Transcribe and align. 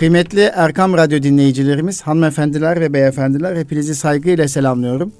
Kıymetli 0.00 0.40
Erkam 0.40 0.94
Radyo 0.94 1.22
dinleyicilerimiz, 1.22 2.02
hanımefendiler 2.02 2.80
ve 2.80 2.92
beyefendiler 2.92 3.56
hepinizi 3.56 3.94
saygıyla 3.94 4.48
selamlıyorum. 4.48 5.12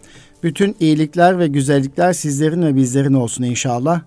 Bütün 0.42 0.76
iyilikler 0.80 1.38
ve 1.38 1.46
güzellikler 1.46 2.12
sizlerin 2.12 2.62
ve 2.62 2.76
bizlerin 2.76 3.14
olsun 3.14 3.44
inşallah. 3.44 4.00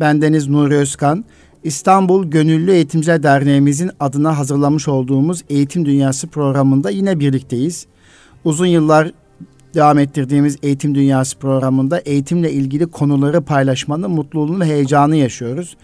Bendeniz 0.00 0.48
Nuri 0.48 0.74
Özkan. 0.74 1.24
İstanbul 1.64 2.30
Gönüllü 2.30 2.72
Eğitimciler 2.72 3.22
Derneğimizin 3.22 3.90
adına 4.00 4.38
hazırlamış 4.38 4.88
olduğumuz 4.88 5.42
Eğitim 5.48 5.84
Dünyası 5.84 6.26
programında 6.26 6.90
yine 6.90 7.20
birlikteyiz. 7.20 7.86
Uzun 8.44 8.66
yıllar 8.66 9.12
devam 9.74 9.98
ettirdiğimiz 9.98 10.56
Eğitim 10.62 10.94
Dünyası 10.94 11.38
programında 11.38 11.98
eğitimle 11.98 12.52
ilgili 12.52 12.86
konuları 12.86 13.40
paylaşmanın 13.40 14.10
mutluluğunu 14.10 14.60
ve 14.60 14.66
heyecanı 14.66 15.16
yaşıyoruz. 15.16 15.76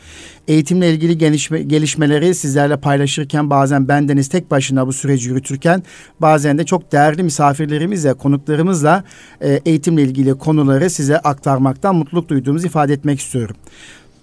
Eğitimle 0.48 0.91
ilgili 0.91 1.19
gelişme, 1.19 1.62
gelişmeleri 1.62 2.34
sizlerle 2.34 2.77
paylaşırken 2.77 3.51
bazen 3.51 3.88
bendeniz 3.88 4.29
tek 4.29 4.51
başına 4.51 4.87
bu 4.87 4.93
süreci 4.93 5.29
yürütürken 5.29 5.83
bazen 6.20 6.59
de 6.59 6.64
çok 6.64 6.92
değerli 6.92 7.23
misafirlerimizle, 7.23 8.14
konuklarımızla 8.14 9.05
e, 9.41 9.61
eğitimle 9.66 10.03
ilgili 10.03 10.34
konuları 10.34 10.91
size 10.91 11.19
aktarmaktan 11.19 11.97
mutluluk 11.97 12.28
duyduğumuzu 12.28 12.66
ifade 12.66 12.92
etmek 12.92 13.20
istiyorum. 13.20 13.56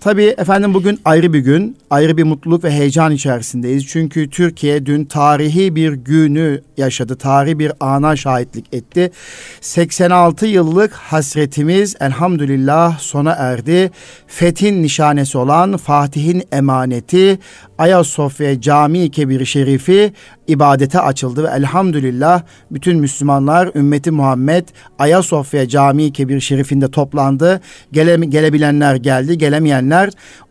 Tabii 0.03 0.35
efendim 0.37 0.73
bugün 0.73 0.99
ayrı 1.05 1.33
bir 1.33 1.39
gün, 1.39 1.77
ayrı 1.89 2.17
bir 2.17 2.23
mutluluk 2.23 2.63
ve 2.63 2.71
heyecan 2.71 3.11
içerisindeyiz. 3.11 3.87
Çünkü 3.87 4.29
Türkiye 4.29 4.85
dün 4.85 5.05
tarihi 5.05 5.75
bir 5.75 5.93
günü 5.93 6.61
yaşadı, 6.77 7.15
tarihi 7.15 7.59
bir 7.59 7.71
ana 7.79 8.15
şahitlik 8.15 8.73
etti. 8.73 9.11
86 9.61 10.45
yıllık 10.45 10.93
hasretimiz 10.93 11.95
elhamdülillah 11.99 12.99
sona 12.99 13.31
erdi. 13.31 13.91
Fethin 14.27 14.83
nişanesi 14.83 15.37
olan 15.37 15.77
Fatih'in 15.77 16.43
emaneti 16.51 17.39
Ayasofya 17.77 18.61
Camii 18.61 19.11
Kebir 19.11 19.45
Şerifi 19.45 20.13
ibadete 20.47 20.99
açıldı 20.99 21.43
ve 21.43 21.47
elhamdülillah 21.47 22.41
bütün 22.71 22.99
Müslümanlar 22.99 23.71
ümmeti 23.75 24.11
Muhammed 24.11 24.67
Ayasofya 24.99 25.67
Camii 25.67 26.13
Kebir 26.13 26.39
Şerifinde 26.39 26.91
toplandı. 26.91 27.61
Gele, 27.91 28.25
gelebilenler 28.25 28.95
geldi, 28.95 29.37
gelemeyenler 29.37 29.92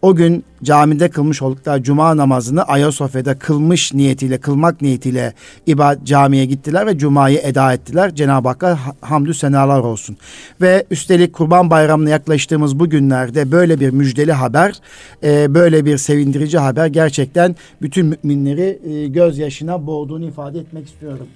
o 0.03 0.15
gün 0.15 0.45
camide 0.62 1.11
kılmış 1.11 1.43
oldukları 1.43 1.83
cuma 1.83 2.17
namazını 2.17 2.62
Ayasofya'da 2.62 3.39
kılmış 3.39 3.95
niyetiyle, 3.95 4.39
kılmak 4.39 4.83
niyetiyle 4.83 5.33
ibad 5.67 6.05
camiye 6.05 6.45
gittiler 6.45 6.87
ve 6.87 6.98
cumayı 6.98 7.39
eda 7.39 7.73
ettiler. 7.73 8.15
Cenab-ı 8.15 8.48
Hakk'a 8.48 8.79
hamdü 9.01 9.35
senalar 9.35 9.81
olsun. 9.81 10.17
Ve 10.61 10.87
üstelik 10.91 11.33
Kurban 11.33 11.70
Bayramı'na 11.70 12.11
yaklaştığımız 12.11 12.79
bu 12.79 12.91
günlerde 12.91 13.53
böyle 13.53 13.81
bir 13.81 13.91
müjdeli 13.91 14.33
haber, 14.33 14.75
e, 15.23 15.55
böyle 15.55 15.85
bir 15.85 15.97
sevindirici 15.97 16.59
haber 16.59 16.87
gerçekten 16.87 17.57
bütün 17.83 18.07
müminleri 18.07 18.79
e, 18.85 19.07
gözyaşına 19.07 19.87
boğduğunu 19.87 20.25
ifade 20.25 20.59
etmek 20.59 20.87
istiyorum. 20.87 21.27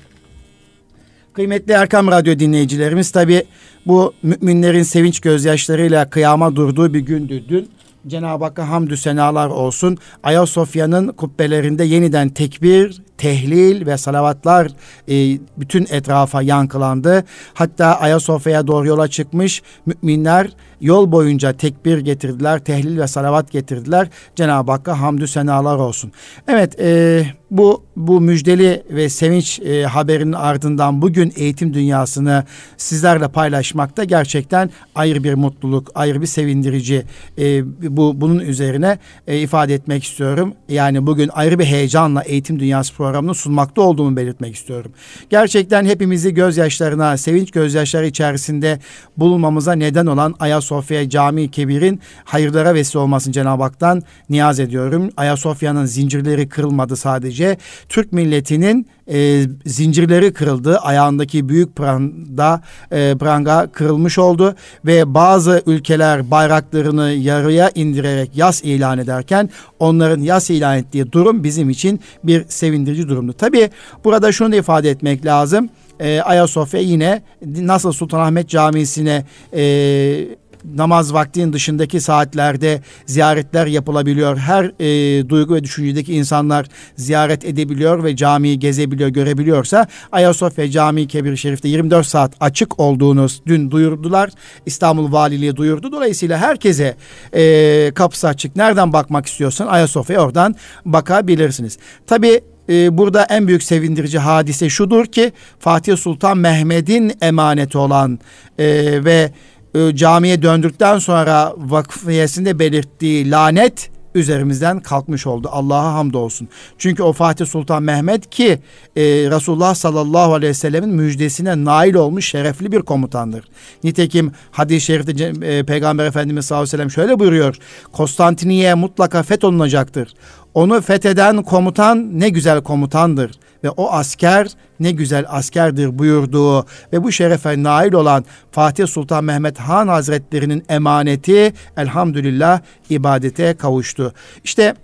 Kıymetli 1.36 1.72
Erkam 1.72 2.08
Radyo 2.08 2.38
dinleyicilerimiz 2.38 3.10
tabi 3.10 3.44
bu 3.86 4.14
müminlerin 4.22 4.82
sevinç 4.82 5.20
gözyaşlarıyla 5.20 6.10
kıyama 6.10 6.56
durduğu 6.56 6.94
bir 6.94 7.00
gündü 7.00 7.44
dün. 7.48 7.68
Cenab-ı 8.06 8.44
Hakk'a 8.44 8.68
hamdü 8.68 8.96
senalar 8.96 9.48
olsun. 9.48 9.98
Ayasofya'nın 10.22 11.08
kubbelerinde 11.08 11.84
yeniden 11.84 12.28
tekbir, 12.28 13.02
tehlil 13.18 13.86
ve 13.86 13.96
salavatlar 13.96 14.66
e, 15.08 15.38
bütün 15.56 15.86
etrafa 15.90 16.42
yankılandı. 16.42 17.24
Hatta 17.54 18.00
Ayasofya'ya 18.00 18.66
doğru 18.66 18.86
yola 18.86 19.08
çıkmış 19.08 19.62
müminler 19.86 20.50
yol 20.80 21.12
boyunca 21.12 21.52
tekbir 21.52 21.98
getirdiler, 21.98 22.58
tehlil 22.58 22.98
ve 22.98 23.06
salavat 23.06 23.50
getirdiler. 23.52 24.08
Cenab-ı 24.36 24.72
Hakk'a 24.72 25.00
hamdü 25.00 25.28
senalar 25.28 25.76
olsun. 25.76 26.12
Evet, 26.48 26.80
e, 26.80 27.22
bu 27.50 27.82
bu 27.96 28.20
müjdeli 28.20 28.82
ve 28.90 29.08
sevinç 29.08 29.60
e, 29.60 29.84
haberinin 29.84 30.32
ardından 30.32 31.02
bugün 31.02 31.32
eğitim 31.36 31.74
dünyasını 31.74 32.44
sizlerle 32.76 33.28
paylaşmakta 33.28 34.04
gerçekten 34.04 34.70
ayrı 34.94 35.24
bir 35.24 35.34
mutluluk, 35.34 35.90
ayrı 35.94 36.20
bir 36.20 36.26
sevindirici 36.26 37.02
e, 37.38 37.64
bu 37.96 38.20
bunun 38.20 38.38
üzerine 38.38 38.98
e, 39.26 39.38
ifade 39.38 39.74
etmek 39.74 40.04
istiyorum. 40.04 40.54
Yani 40.68 41.06
bugün 41.06 41.28
ayrı 41.32 41.58
bir 41.58 41.64
heyecanla 41.64 42.22
eğitim 42.22 42.60
dünyası 42.60 42.94
programını 43.06 43.34
sunmakta 43.34 43.82
olduğumu 43.82 44.16
belirtmek 44.16 44.54
istiyorum. 44.54 44.92
Gerçekten 45.30 45.84
hepimizi 45.84 46.34
gözyaşlarına, 46.34 47.16
sevinç 47.16 47.50
gözyaşları 47.50 48.06
içerisinde 48.06 48.78
bulunmamıza 49.16 49.72
neden 49.72 50.06
olan 50.06 50.34
Ayasofya 50.38 51.08
Camii 51.08 51.50
Kebir'in 51.50 52.00
hayırlara 52.24 52.74
vesile 52.74 52.98
olmasını 52.98 53.32
Cenab-ı 53.32 53.62
Hak'tan 53.62 54.02
niyaz 54.30 54.60
ediyorum. 54.60 55.10
Ayasofya'nın 55.16 55.84
zincirleri 55.84 56.48
kırılmadı 56.48 56.96
sadece. 56.96 57.56
Türk 57.88 58.12
milletinin 58.12 58.86
e, 59.08 59.42
zincirleri 59.66 60.32
kırıldı. 60.32 60.78
Ayağındaki 60.78 61.48
büyük 61.48 61.76
pranga, 61.76 62.60
e, 62.92 63.14
pranga 63.18 63.66
kırılmış 63.72 64.18
oldu 64.18 64.54
ve 64.84 65.14
bazı 65.14 65.62
ülkeler 65.66 66.30
bayraklarını 66.30 67.10
yarıya 67.10 67.70
indirerek 67.74 68.30
yas 68.36 68.62
ilan 68.64 68.98
ederken 68.98 69.50
onların 69.78 70.20
yas 70.20 70.50
ilan 70.50 70.78
ettiği 70.78 71.12
durum 71.12 71.44
bizim 71.44 71.70
için 71.70 72.00
bir 72.24 72.44
sevindirici 72.48 72.95
durumdu. 73.08 73.32
Tabii 73.32 73.70
burada 74.04 74.32
şunu 74.32 74.52
da 74.52 74.56
ifade 74.56 74.90
etmek 74.90 75.26
lazım. 75.26 75.68
E, 76.00 76.20
Ayasofya 76.20 76.80
yine 76.80 77.22
nasıl 77.42 77.92
Sultanahmet 77.92 78.48
Camisi'ne 78.48 79.24
e, 79.56 80.28
namaz 80.74 81.14
vaktinin 81.14 81.52
dışındaki 81.52 82.00
saatlerde 82.00 82.80
ziyaretler 83.06 83.66
yapılabiliyor. 83.66 84.36
Her 84.36 84.64
e, 84.80 85.28
duygu 85.28 85.54
ve 85.54 85.64
düşüncedeki 85.64 86.14
insanlar 86.14 86.66
ziyaret 86.96 87.44
edebiliyor 87.44 88.04
ve 88.04 88.16
camiyi 88.16 88.58
gezebiliyor, 88.58 89.08
görebiliyorsa 89.08 89.86
Ayasofya 90.12 90.70
Camii 90.70 91.08
Kebir 91.08 91.36
Şerif'te 91.36 91.68
24 91.68 92.06
saat 92.06 92.32
açık 92.40 92.80
olduğunu 92.80 93.26
dün 93.46 93.70
duyurdular. 93.70 94.30
İstanbul 94.66 95.12
Valiliği 95.12 95.56
duyurdu. 95.56 95.92
Dolayısıyla 95.92 96.38
herkese 96.38 96.96
e, 97.32 97.92
kapısı 97.94 98.28
açık. 98.28 98.56
Nereden 98.56 98.92
bakmak 98.92 99.26
istiyorsan 99.26 99.66
Ayasofya 99.66 100.20
oradan 100.20 100.54
bakabilirsiniz. 100.84 101.78
Tabii 102.06 102.40
e, 102.68 102.98
burada 102.98 103.24
en 103.24 103.46
büyük 103.46 103.62
sevindirici 103.62 104.18
hadise 104.18 104.70
şudur 104.70 105.06
ki 105.06 105.32
Fatih 105.58 105.96
Sultan 105.96 106.38
Mehmet'in 106.38 107.12
emaneti 107.22 107.78
olan 107.78 108.18
e, 108.58 108.64
ve 109.04 109.32
e, 109.74 109.96
camiye 109.96 110.42
döndükten 110.42 110.98
sonra 110.98 111.54
vakfiyesinde 111.56 112.58
belirttiği 112.58 113.30
lanet 113.30 113.90
üzerimizden 114.16 114.80
kalkmış 114.80 115.26
oldu. 115.26 115.48
Allah'a 115.52 115.94
hamdolsun. 115.94 116.48
Çünkü 116.78 117.02
o 117.02 117.12
Fatih 117.12 117.46
Sultan 117.46 117.82
Mehmet 117.82 118.30
ki 118.30 118.58
e, 118.96 119.02
Resulullah 119.02 119.74
sallallahu 119.74 120.34
aleyhi 120.34 120.50
ve 120.50 120.54
sellemin 120.54 120.90
müjdesine 120.90 121.64
nail 121.64 121.94
olmuş 121.94 122.28
şerefli 122.28 122.72
bir 122.72 122.82
komutandır. 122.82 123.44
Nitekim 123.84 124.32
hadis-i 124.50 124.86
şerifte 124.86 125.24
e, 125.46 125.64
Peygamber 125.64 126.06
Efendimiz 126.06 126.46
sallallahu 126.46 126.62
aleyhi 126.62 126.72
ve 126.72 126.76
sellem 126.76 126.90
şöyle 126.90 127.18
buyuruyor. 127.18 127.56
Konstantiniye 127.92 128.74
mutlaka 128.74 129.22
fetholunacaktır. 129.22 130.14
Onu 130.56 130.80
fetheden 130.80 131.42
komutan 131.42 132.20
ne 132.20 132.28
güzel 132.28 132.62
komutandır 132.62 133.30
ve 133.64 133.70
o 133.70 133.90
asker 133.92 134.48
ne 134.80 134.90
güzel 134.90 135.24
askerdir 135.28 135.98
buyurduğu 135.98 136.66
ve 136.92 137.02
bu 137.02 137.12
şerefe 137.12 137.62
nail 137.62 137.92
olan 137.92 138.24
Fatih 138.50 138.86
Sultan 138.86 139.24
Mehmet 139.24 139.58
Han 139.58 139.88
Hazretlerinin 139.88 140.64
emaneti 140.68 141.52
elhamdülillah 141.76 142.60
ibadete 142.90 143.54
kavuştu. 143.54 144.12
İşte 144.44 144.74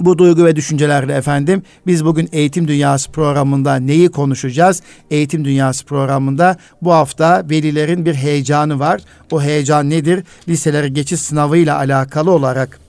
bu 0.00 0.18
duygu 0.18 0.44
ve 0.44 0.56
düşüncelerle 0.56 1.14
efendim 1.14 1.62
biz 1.86 2.04
bugün 2.04 2.28
Eğitim 2.32 2.68
Dünyası 2.68 3.10
programında 3.10 3.76
neyi 3.76 4.08
konuşacağız? 4.08 4.82
Eğitim 5.10 5.44
Dünyası 5.44 5.86
programında 5.86 6.56
bu 6.82 6.92
hafta 6.92 7.44
velilerin 7.50 8.04
bir 8.04 8.14
heyecanı 8.14 8.78
var. 8.78 9.00
O 9.30 9.42
heyecan 9.42 9.90
nedir? 9.90 10.24
Liselere 10.48 10.88
geçiş 10.88 11.20
sınavıyla 11.20 11.76
alakalı 11.76 12.30
olarak 12.30 12.87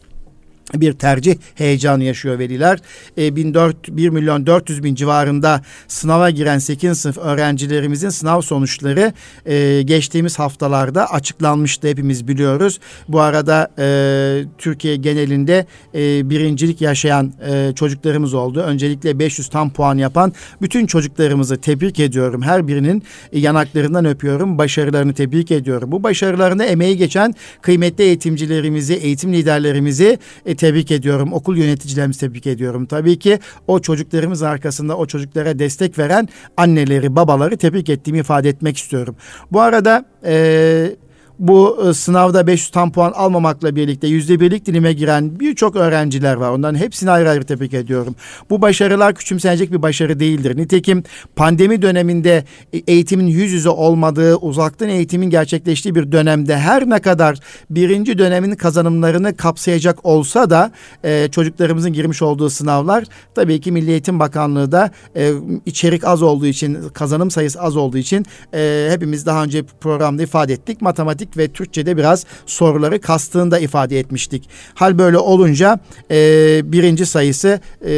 bir 0.75 0.94
tercih 0.94 1.35
heyecanı 1.56 2.03
yaşıyor 2.03 2.40
veliler. 2.40 2.80
E, 3.18 3.35
1400, 3.35 3.97
1 3.97 4.09
milyon 4.09 4.46
400 4.46 4.84
bin 4.84 4.96
civarında 4.96 5.62
sınava 5.88 6.30
giren 6.30 6.57
8. 6.57 7.00
sınıf 7.00 7.18
öğrencilerimizin 7.18 8.10
sınav 8.10 8.42
sonuçları 8.42 9.13
e, 9.45 9.81
geçtiğimiz 9.81 10.39
haftalarda 10.39 11.12
açıklanmıştı 11.12 11.88
hepimiz 11.88 12.27
biliyoruz. 12.27 12.80
Bu 13.07 13.19
arada 13.19 13.71
e, 13.80 14.44
Türkiye 14.57 14.95
genelinde 14.95 15.66
e, 15.95 16.30
birincilik 16.30 16.81
yaşayan 16.81 17.33
e, 17.50 17.72
çocuklarımız 17.75 18.33
oldu. 18.33 18.60
Öncelikle 18.60 19.19
500 19.19 19.50
tam 19.50 19.69
puan 19.74 19.98
yapan 19.98 20.33
bütün 20.62 20.86
çocuklarımızı 20.86 21.57
tebrik 21.57 22.00
ediyorum. 22.00 22.42
Her 22.42 22.68
birinin 22.68 23.04
yanaklarından 23.33 24.06
öpüyorum. 24.06 24.57
Başarılarını 24.57 25.13
tebrik 25.13 25.51
ediyorum. 25.51 25.92
Bu 25.92 26.04
başarılarını 26.04 26.63
emeği 26.63 26.98
geçen 26.98 27.36
kıymetli 27.62 28.04
eğitimcilerimizi, 28.04 28.94
eğitim 28.94 29.33
liderlerimizi 29.33 30.19
e, 30.45 30.56
tebrik 30.60 30.92
ediyorum. 30.92 31.34
Okul 31.34 31.58
yöneticilerimizi 31.58 32.20
tebrik 32.20 32.48
ediyorum. 32.48 32.86
Tabii 32.86 33.20
ki 33.20 33.40
o 33.68 33.80
çocuklarımız 33.80 34.44
arkasında 34.44 34.98
o 34.98 35.06
çocuklara 35.06 35.60
destek 35.60 36.00
veren 36.00 36.28
anneleri, 36.58 37.16
babaları 37.16 37.58
tebrik 37.58 37.90
ettiğimi 37.90 38.20
ifade 38.20 38.50
etmek 38.50 38.78
istiyorum. 38.78 39.16
Bu 39.52 39.62
arada 39.62 40.06
e, 40.26 40.96
bu 41.39 41.89
e, 41.89 41.94
sınavda 41.94 42.47
500 42.47 42.69
tam 42.71 42.91
puan 42.91 43.12
almamakla 43.12 43.75
birlikte 43.75 44.07
yüzde 44.07 44.39
birlik 44.39 44.65
dilime 44.65 44.94
giren 44.94 45.39
birçok 45.39 45.75
öğrenciler 45.75 46.33
var. 46.33 46.50
Onların 46.50 46.77
hepsini 46.77 47.12
ayrı 47.12 47.30
ayrı 47.30 47.44
tebrik 47.44 47.74
ediyorum. 47.74 48.15
Bu 48.50 48.62
başarılar 48.62 49.15
küçümsenecek 49.15 49.71
bir 49.71 49.81
başarı 49.81 50.19
değildir. 50.19 50.57
Nitekim 50.57 51.03
pandemi 51.36 51.81
döneminde 51.81 52.44
e, 52.74 52.77
eğitimin 52.77 53.27
yüz 53.27 53.51
yüze 53.51 53.69
olmadığı, 53.69 54.36
uzaktan 54.36 54.89
eğitimin 54.89 55.30
gerçekleştiği 55.30 55.95
bir 55.95 56.12
dönemde 56.12 56.57
her 56.57 56.89
ne 56.89 57.00
kadar 57.00 57.38
birinci 57.69 58.18
dönemin 58.18 58.56
kazanımlarını 58.56 59.38
kapsayacak 59.38 60.06
olsa 60.06 60.50
da 60.50 60.71
e, 61.03 61.27
çocuklarımızın 61.31 61.94
girmiş 61.94 62.21
olduğu 62.21 62.50
sınavlar 62.50 63.03
tabii 63.36 63.62
ki 63.62 63.71
Milli 63.71 63.91
Eğitim 63.91 64.19
Bakanlığı 64.19 64.71
da 64.71 64.91
e, 65.15 65.31
içerik 65.65 66.06
az 66.06 66.21
olduğu 66.21 66.45
için, 66.45 66.77
kazanım 66.94 67.31
sayısı 67.31 67.62
az 67.62 67.77
olduğu 67.77 67.97
için 67.97 68.25
e, 68.53 68.88
hepimiz 68.91 69.25
daha 69.25 69.44
önce 69.44 69.63
programda 69.63 70.24
ifade 70.24 70.53
ettik. 70.53 70.81
Matematik 70.81 71.29
ve 71.38 71.48
Türkçe'de 71.48 71.98
biraz 71.98 72.26
soruları 72.46 73.02
kastığını 73.02 73.52
da 73.52 73.60
ifade 73.60 74.00
etmiştik. 74.00 74.50
Hal 74.74 74.98
böyle 74.98 75.18
olunca 75.18 75.80
e, 76.12 76.16
birinci 76.64 77.06
sayısı 77.06 77.60
e, 77.86 77.92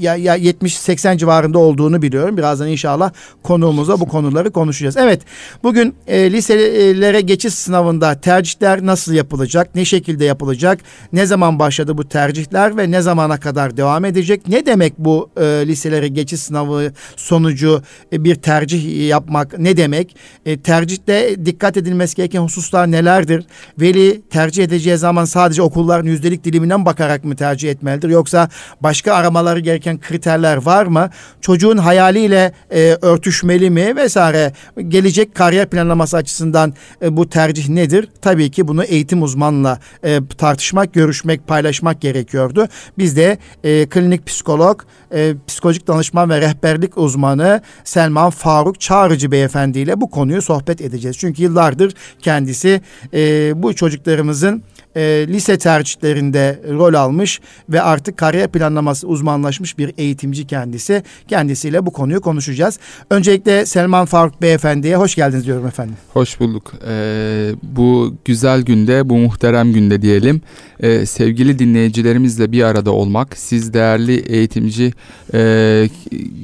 ya, 0.00 0.16
ya 0.16 0.38
70-80 0.38 1.18
civarında 1.18 1.58
olduğunu 1.58 2.02
biliyorum. 2.02 2.36
Birazdan 2.36 2.68
inşallah 2.68 3.12
konuğumuza 3.42 4.00
bu 4.00 4.08
konuları 4.08 4.50
konuşacağız. 4.50 4.96
Evet 4.96 5.22
bugün 5.62 5.94
e, 6.06 6.32
liselere 6.32 7.20
geçiş 7.20 7.54
sınavında 7.54 8.20
tercihler 8.20 8.86
nasıl 8.86 9.12
yapılacak? 9.12 9.74
Ne 9.74 9.84
şekilde 9.84 10.24
yapılacak? 10.24 10.80
Ne 11.12 11.26
zaman 11.26 11.58
başladı 11.58 11.98
bu 11.98 12.08
tercihler 12.08 12.76
ve 12.76 12.90
ne 12.90 13.02
zamana 13.02 13.40
kadar 13.40 13.76
devam 13.76 14.04
edecek? 14.04 14.48
Ne 14.48 14.66
demek 14.66 14.98
bu 14.98 15.30
e, 15.36 15.42
liselere 15.42 16.08
geçiş 16.08 16.40
sınavı 16.40 16.92
sonucu 17.16 17.82
e, 18.12 18.24
bir 18.24 18.34
tercih 18.34 19.08
yapmak 19.08 19.58
ne 19.58 19.76
demek? 19.76 20.16
E, 20.46 20.60
tercihte 20.60 21.46
dikkat 21.46 21.76
edilmesi 21.76 22.16
gereken 22.16 22.40
hususlar 22.40 22.90
nelerdir? 22.90 23.46
Veli 23.80 24.22
tercih 24.30 24.64
edeceği 24.64 24.96
zaman 24.96 25.24
sadece 25.24 25.62
okulların 25.62 26.06
yüzdelik 26.06 26.44
diliminden 26.44 26.86
bakarak 26.86 27.24
mı 27.24 27.36
tercih 27.36 27.70
etmelidir? 27.70 28.08
Yoksa 28.08 28.48
başka 28.80 29.14
aramaları 29.14 29.60
gereken 29.60 29.81
gereken 29.82 30.00
kriterler 30.00 30.56
var 30.56 30.86
mı? 30.86 31.10
Çocuğun 31.40 31.76
hayaliyle 31.76 32.52
e, 32.70 32.96
örtüşmeli 33.02 33.70
mi 33.70 33.96
vesaire? 33.96 34.52
Gelecek 34.88 35.34
kariyer 35.34 35.70
planlaması 35.70 36.16
açısından 36.16 36.74
e, 37.02 37.16
bu 37.16 37.28
tercih 37.28 37.68
nedir? 37.68 38.08
Tabii 38.20 38.50
ki 38.50 38.68
bunu 38.68 38.84
eğitim 38.84 39.22
uzmanla 39.22 39.78
e, 40.04 40.20
tartışmak, 40.38 40.94
görüşmek, 40.94 41.46
paylaşmak 41.46 42.00
gerekiyordu. 42.00 42.68
Biz 42.98 43.16
de 43.16 43.38
e, 43.64 43.86
klinik 43.86 44.26
psikolog, 44.26 44.82
e, 45.14 45.34
psikolojik 45.46 45.86
danışman 45.86 46.30
ve 46.30 46.40
rehberlik 46.40 46.98
uzmanı 46.98 47.62
Selman 47.84 48.30
Faruk 48.30 48.80
Çağrıcı 48.80 49.30
beyefendiyle 49.30 50.00
bu 50.00 50.10
konuyu 50.10 50.42
sohbet 50.42 50.80
edeceğiz. 50.80 51.18
Çünkü 51.18 51.42
yıllardır 51.42 51.94
kendisi 52.22 52.80
e, 53.14 53.52
bu 53.62 53.74
çocuklarımızın 53.74 54.62
e, 54.96 55.26
lise 55.28 55.58
tercihlerinde 55.58 56.60
rol 56.70 56.94
almış 56.94 57.40
ve 57.68 57.82
artık 57.82 58.16
kariyer 58.16 58.48
planlaması 58.48 59.06
uzmanlaşmış 59.06 59.78
bir 59.78 59.92
eğitimci 59.98 60.46
kendisi. 60.46 61.02
Kendisiyle 61.28 61.86
bu 61.86 61.90
konuyu 61.90 62.20
konuşacağız. 62.20 62.78
Öncelikle 63.10 63.66
Selman 63.66 64.06
Faruk 64.06 64.42
Beyefendi'ye 64.42 64.96
hoş 64.96 65.14
geldiniz 65.14 65.46
diyorum 65.46 65.66
efendim. 65.66 65.96
Hoş 66.12 66.40
bulduk. 66.40 66.72
Ee, 66.88 67.50
bu 67.62 68.14
güzel 68.24 68.62
günde, 68.62 69.08
bu 69.08 69.16
muhterem 69.16 69.72
günde 69.72 70.02
diyelim 70.02 70.42
e, 70.82 71.06
sevgili 71.06 71.58
dinleyicilerimizle 71.58 72.52
bir 72.52 72.62
arada 72.62 72.90
olmak, 72.90 73.36
siz 73.36 73.74
değerli 73.74 74.18
eğitimci 74.18 74.92
e, 75.34 75.38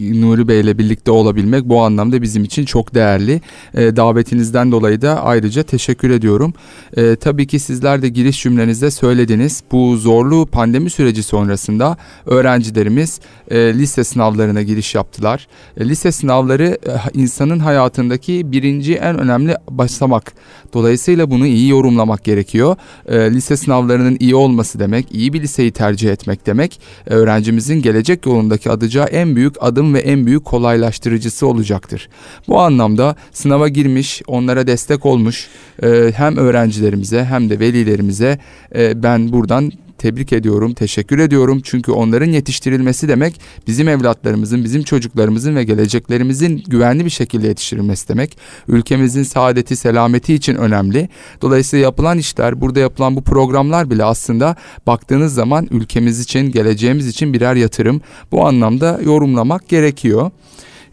Nuri 0.01 0.49
Bey 0.49 0.61
ile 0.61 0.79
birlikte 0.79 1.11
olabilmek 1.11 1.65
bu 1.65 1.83
anlamda 1.83 2.23
bizim 2.23 2.45
için 2.45 2.65
çok 2.65 2.95
değerli. 2.95 3.41
E, 3.75 3.97
davetinizden 3.97 4.73
dolayı 4.73 5.03
da 5.03 5.25
ayrıca 5.25 5.63
teşekkür 5.63 6.11
ediyorum. 6.11 6.55
E, 6.97 7.17
tabii 7.17 7.47
ki 7.47 7.59
sizler 7.59 8.03
de 8.03 8.09
giriş 8.09 8.38
cümlenizde 8.43 8.91
söylediniz. 8.91 9.63
Bu 9.73 9.97
zorlu 9.97 10.47
pandemi 10.47 10.91
süreci 10.91 11.23
sonrasında 11.23 11.97
öğrencilerimiz 12.27 13.21
e, 13.51 13.57
lise 13.59 14.05
sınavlarına 14.05 14.63
giriş 14.63 14.95
yaptılar. 14.95 15.49
E, 15.77 15.89
lise 15.89 16.13
sınavları 16.13 16.65
e, 16.65 17.21
insanın 17.21 17.59
hayatındaki 17.59 18.53
birinci 18.53 18.95
en 18.95 19.19
önemli 19.19 19.55
basamak. 19.71 20.33
Dolayısıyla 20.75 21.31
bunu 21.31 21.47
iyi 21.47 21.69
yorumlamak 21.69 22.25
gerekiyor. 22.25 22.77
E, 23.07 23.31
lise 23.31 23.57
sınavlarının 23.57 24.17
iyi 24.21 24.35
olması 24.35 24.79
demek, 24.79 25.15
iyi 25.15 25.33
bir 25.33 25.43
liseyi 25.43 25.71
tercih 25.71 26.13
etmek 26.13 26.47
demek, 26.47 26.81
e, 27.07 27.15
öğrencimizin 27.15 27.83
gelecek 27.83 28.27
yolundaki 28.27 28.71
atacağı 28.71 29.07
en 29.07 29.37
büyük 29.37 29.55
adım 29.61 29.95
ve 29.95 29.99
en 29.99 30.27
büyük 30.27 30.45
kolaylaştırıcısı 30.45 31.47
olacaktır. 31.47 32.09
Bu 32.49 32.61
anlamda 32.61 33.17
sınava 33.33 33.69
girmiş, 33.69 34.23
onlara 34.27 34.67
destek 34.67 35.07
olmuş 35.07 35.49
e, 35.83 36.13
hem 36.17 36.37
öğrencilerimize 36.37 37.25
hem 37.25 37.51
de 37.51 37.61
velilerimize 37.61 38.28
e, 38.75 39.03
ben 39.03 39.33
buradan 39.33 39.73
tebrik 39.99 40.33
ediyorum, 40.33 40.75
teşekkür 40.75 41.19
ediyorum. 41.19 41.61
Çünkü 41.65 41.93
onların 41.93 42.31
yetiştirilmesi 42.31 43.09
demek 43.09 43.41
bizim 43.67 43.89
evlatlarımızın, 43.89 44.65
bizim 44.65 44.83
çocuklarımızın 44.83 45.57
ve 45.57 45.65
geleceklerimizin 45.65 46.63
güvenli 46.67 47.05
bir 47.05 47.11
şekilde 47.11 47.47
yetiştirilmesi 47.47 48.09
demek. 48.09 48.39
Ülkemizin 48.69 49.23
saadeti, 49.23 49.77
selameti 49.77 50.35
için 50.35 50.55
önemli. 50.55 51.09
Dolayısıyla 51.43 51.85
yapılan 51.85 52.19
işler, 52.19 52.61
burada 52.61 52.81
yapılan 52.81 53.17
bu 53.17 53.23
programlar 53.23 53.91
bile 53.91 54.05
aslında 54.05 54.57
baktığınız 54.87 55.35
zaman 55.35 55.69
ülkemiz 55.71 56.21
için, 56.21 56.53
geleceğimiz 56.53 57.07
için 57.07 57.33
birer 57.33 57.55
yatırım. 57.55 58.01
Bu 58.33 58.47
anlamda 58.47 59.01
yorumlamak 59.05 59.69
gerekiyor. 59.69 60.31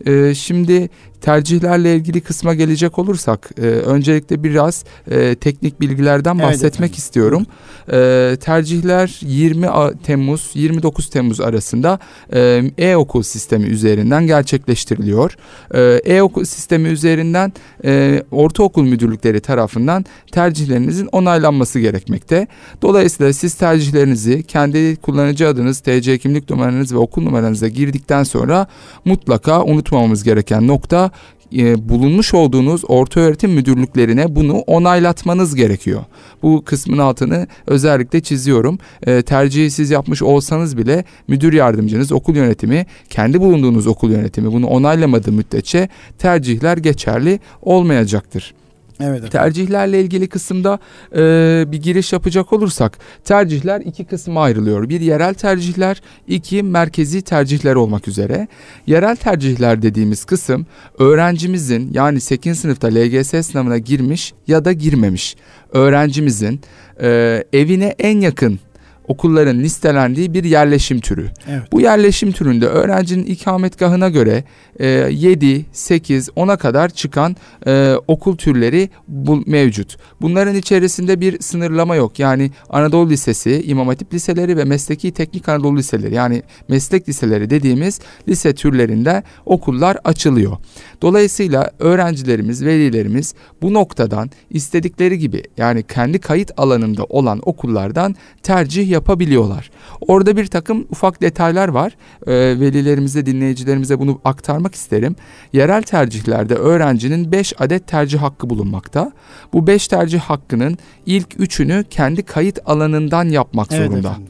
Ee, 0.05 0.35
şimdi 0.35 0.89
tercihlerle 1.21 1.95
ilgili 1.95 2.21
kısma 2.21 2.53
gelecek 2.53 2.99
olursak 2.99 3.49
e, 3.57 3.61
öncelikle 3.61 4.43
biraz 4.43 4.83
e, 5.11 5.35
teknik 5.35 5.81
bilgilerden 5.81 6.39
bahsetmek 6.39 6.89
evet, 6.89 6.97
istiyorum. 6.97 7.45
E, 7.91 8.37
tercihler 8.41 9.19
20 9.21 9.67
Temmuz 10.03 10.51
29 10.53 11.09
Temmuz 11.09 11.41
arasında 11.41 11.99
e, 12.33 12.63
e-okul 12.77 13.23
sistemi 13.23 13.65
üzerinden 13.65 14.27
gerçekleştiriliyor. 14.27 15.37
E, 15.73 15.81
e-okul 16.15 16.45
sistemi 16.45 16.89
üzerinden 16.89 17.53
e, 17.85 18.23
ortaokul 18.31 18.83
müdürlükleri 18.83 19.39
tarafından 19.39 20.05
tercihlerinizin 20.31 21.09
onaylanması 21.11 21.79
gerekmekte. 21.79 22.47
Dolayısıyla 22.81 23.33
siz 23.33 23.53
tercihlerinizi 23.53 24.43
kendi 24.43 24.95
kullanıcı 24.95 25.47
adınız, 25.47 25.79
TC 25.79 26.17
kimlik 26.17 26.49
numaranız 26.49 26.93
ve 26.93 26.97
okul 26.97 27.23
numaranıza 27.23 27.67
girdikten 27.67 28.23
sonra 28.23 28.67
mutlaka 29.05 29.63
unutmamamız 29.63 30.23
gereken 30.23 30.67
nokta 30.67 31.11
e, 31.57 31.89
bulunmuş 31.89 32.33
olduğunuz 32.33 32.81
orta 32.87 33.19
öğretim 33.19 33.51
müdürlüklerine 33.51 34.35
bunu 34.35 34.53
onaylatmanız 34.53 35.55
gerekiyor. 35.55 36.03
Bu 36.43 36.63
kısmın 36.65 36.97
altını 36.97 37.47
özellikle 37.67 38.21
çiziyorum. 38.21 38.79
E, 39.07 39.21
tercihi 39.21 39.71
siz 39.71 39.91
yapmış 39.91 40.21
olsanız 40.21 40.77
bile 40.77 41.03
müdür 41.27 41.53
yardımcınız, 41.53 42.11
okul 42.11 42.35
yönetimi, 42.35 42.85
kendi 43.09 43.41
bulunduğunuz 43.41 43.87
okul 43.87 44.11
yönetimi 44.11 44.51
bunu 44.51 44.67
onaylamadığı 44.67 45.31
müddetçe 45.31 45.89
tercihler 46.17 46.77
geçerli 46.77 47.39
olmayacaktır. 47.61 48.53
Evet. 48.99 49.09
Efendim. 49.09 49.29
Tercihlerle 49.29 50.01
ilgili 50.01 50.27
kısımda 50.27 50.79
e, 51.15 51.19
bir 51.67 51.81
giriş 51.81 52.13
yapacak 52.13 52.53
olursak 52.53 52.97
tercihler 53.23 53.81
iki 53.81 54.05
kısma 54.05 54.43
ayrılıyor. 54.43 54.89
Bir 54.89 55.01
yerel 55.01 55.33
tercihler, 55.33 56.01
iki 56.27 56.63
merkezi 56.63 57.21
tercihler 57.21 57.75
olmak 57.75 58.07
üzere. 58.07 58.47
Yerel 58.87 59.15
tercihler 59.15 59.81
dediğimiz 59.81 60.25
kısım 60.25 60.65
öğrencimizin 60.99 61.89
yani 61.93 62.21
8. 62.21 62.59
sınıfta 62.59 62.87
LGS 62.87 63.47
sınavına 63.47 63.77
girmiş 63.77 64.33
ya 64.47 64.65
da 64.65 64.71
girmemiş 64.71 65.35
öğrencimizin 65.71 66.61
e, 67.01 67.43
evine 67.53 67.95
en 67.99 68.19
yakın 68.19 68.59
okulların 69.07 69.59
listelendiği 69.59 70.33
bir 70.33 70.43
yerleşim 70.43 70.99
türü. 70.99 71.29
Evet. 71.49 71.71
Bu 71.71 71.81
yerleşim 71.81 72.31
türünde 72.31 72.65
öğrencinin 72.65 73.25
ikametgahına 73.25 74.09
göre 74.09 74.43
e, 74.79 74.87
7, 74.87 75.65
8, 75.71 76.29
10'a 76.29 76.57
kadar 76.57 76.89
çıkan 76.89 77.35
e, 77.67 77.95
okul 78.07 78.37
türleri 78.37 78.89
bu, 79.07 79.43
mevcut. 79.45 79.97
Bunların 80.21 80.55
içerisinde 80.55 81.21
bir 81.21 81.39
sınırlama 81.39 81.95
yok. 81.95 82.19
Yani 82.19 82.51
Anadolu 82.69 83.09
Lisesi, 83.09 83.63
İmam 83.65 83.87
Hatip 83.87 84.13
Liseleri 84.13 84.57
ve 84.57 84.63
Mesleki 84.63 85.11
Teknik 85.11 85.49
Anadolu 85.49 85.77
Liseleri 85.77 86.15
yani 86.15 86.43
meslek 86.67 87.09
liseleri 87.09 87.49
dediğimiz 87.49 87.99
lise 88.27 88.55
türlerinde 88.55 89.23
okullar 89.45 89.97
açılıyor. 90.03 90.57
Dolayısıyla 91.01 91.71
öğrencilerimiz, 91.79 92.65
velilerimiz 92.65 93.33
bu 93.61 93.73
noktadan 93.73 94.29
istedikleri 94.49 95.19
gibi 95.19 95.43
yani 95.57 95.83
kendi 95.83 96.19
kayıt 96.19 96.51
alanında 96.57 97.03
olan 97.03 97.41
okullardan 97.45 98.15
tercih 98.43 98.89
yapabiliyorlar. 98.95 99.71
Orada 100.01 100.37
bir 100.37 100.47
takım 100.47 100.87
ufak 100.89 101.21
detaylar 101.21 101.67
var. 101.67 101.97
E, 102.27 102.33
velilerimize, 102.33 103.25
dinleyicilerimize 103.25 103.99
bunu 103.99 104.21
aktarmak 104.25 104.75
isterim. 104.75 105.15
Yerel 105.53 105.81
tercihlerde 105.81 106.55
öğrencinin 106.55 107.31
5 107.31 107.53
adet 107.59 107.87
tercih 107.87 108.19
hakkı 108.21 108.49
bulunmakta. 108.49 109.11
Bu 109.53 109.67
5 109.67 109.87
tercih 109.87 110.19
hakkının 110.19 110.77
ilk 111.05 111.39
üçünü 111.39 111.83
kendi 111.89 112.23
kayıt 112.23 112.59
alanından 112.65 113.29
yapmak 113.29 113.67
evet 113.71 113.87
zorunda. 113.87 114.09
Efendim. 114.09 114.27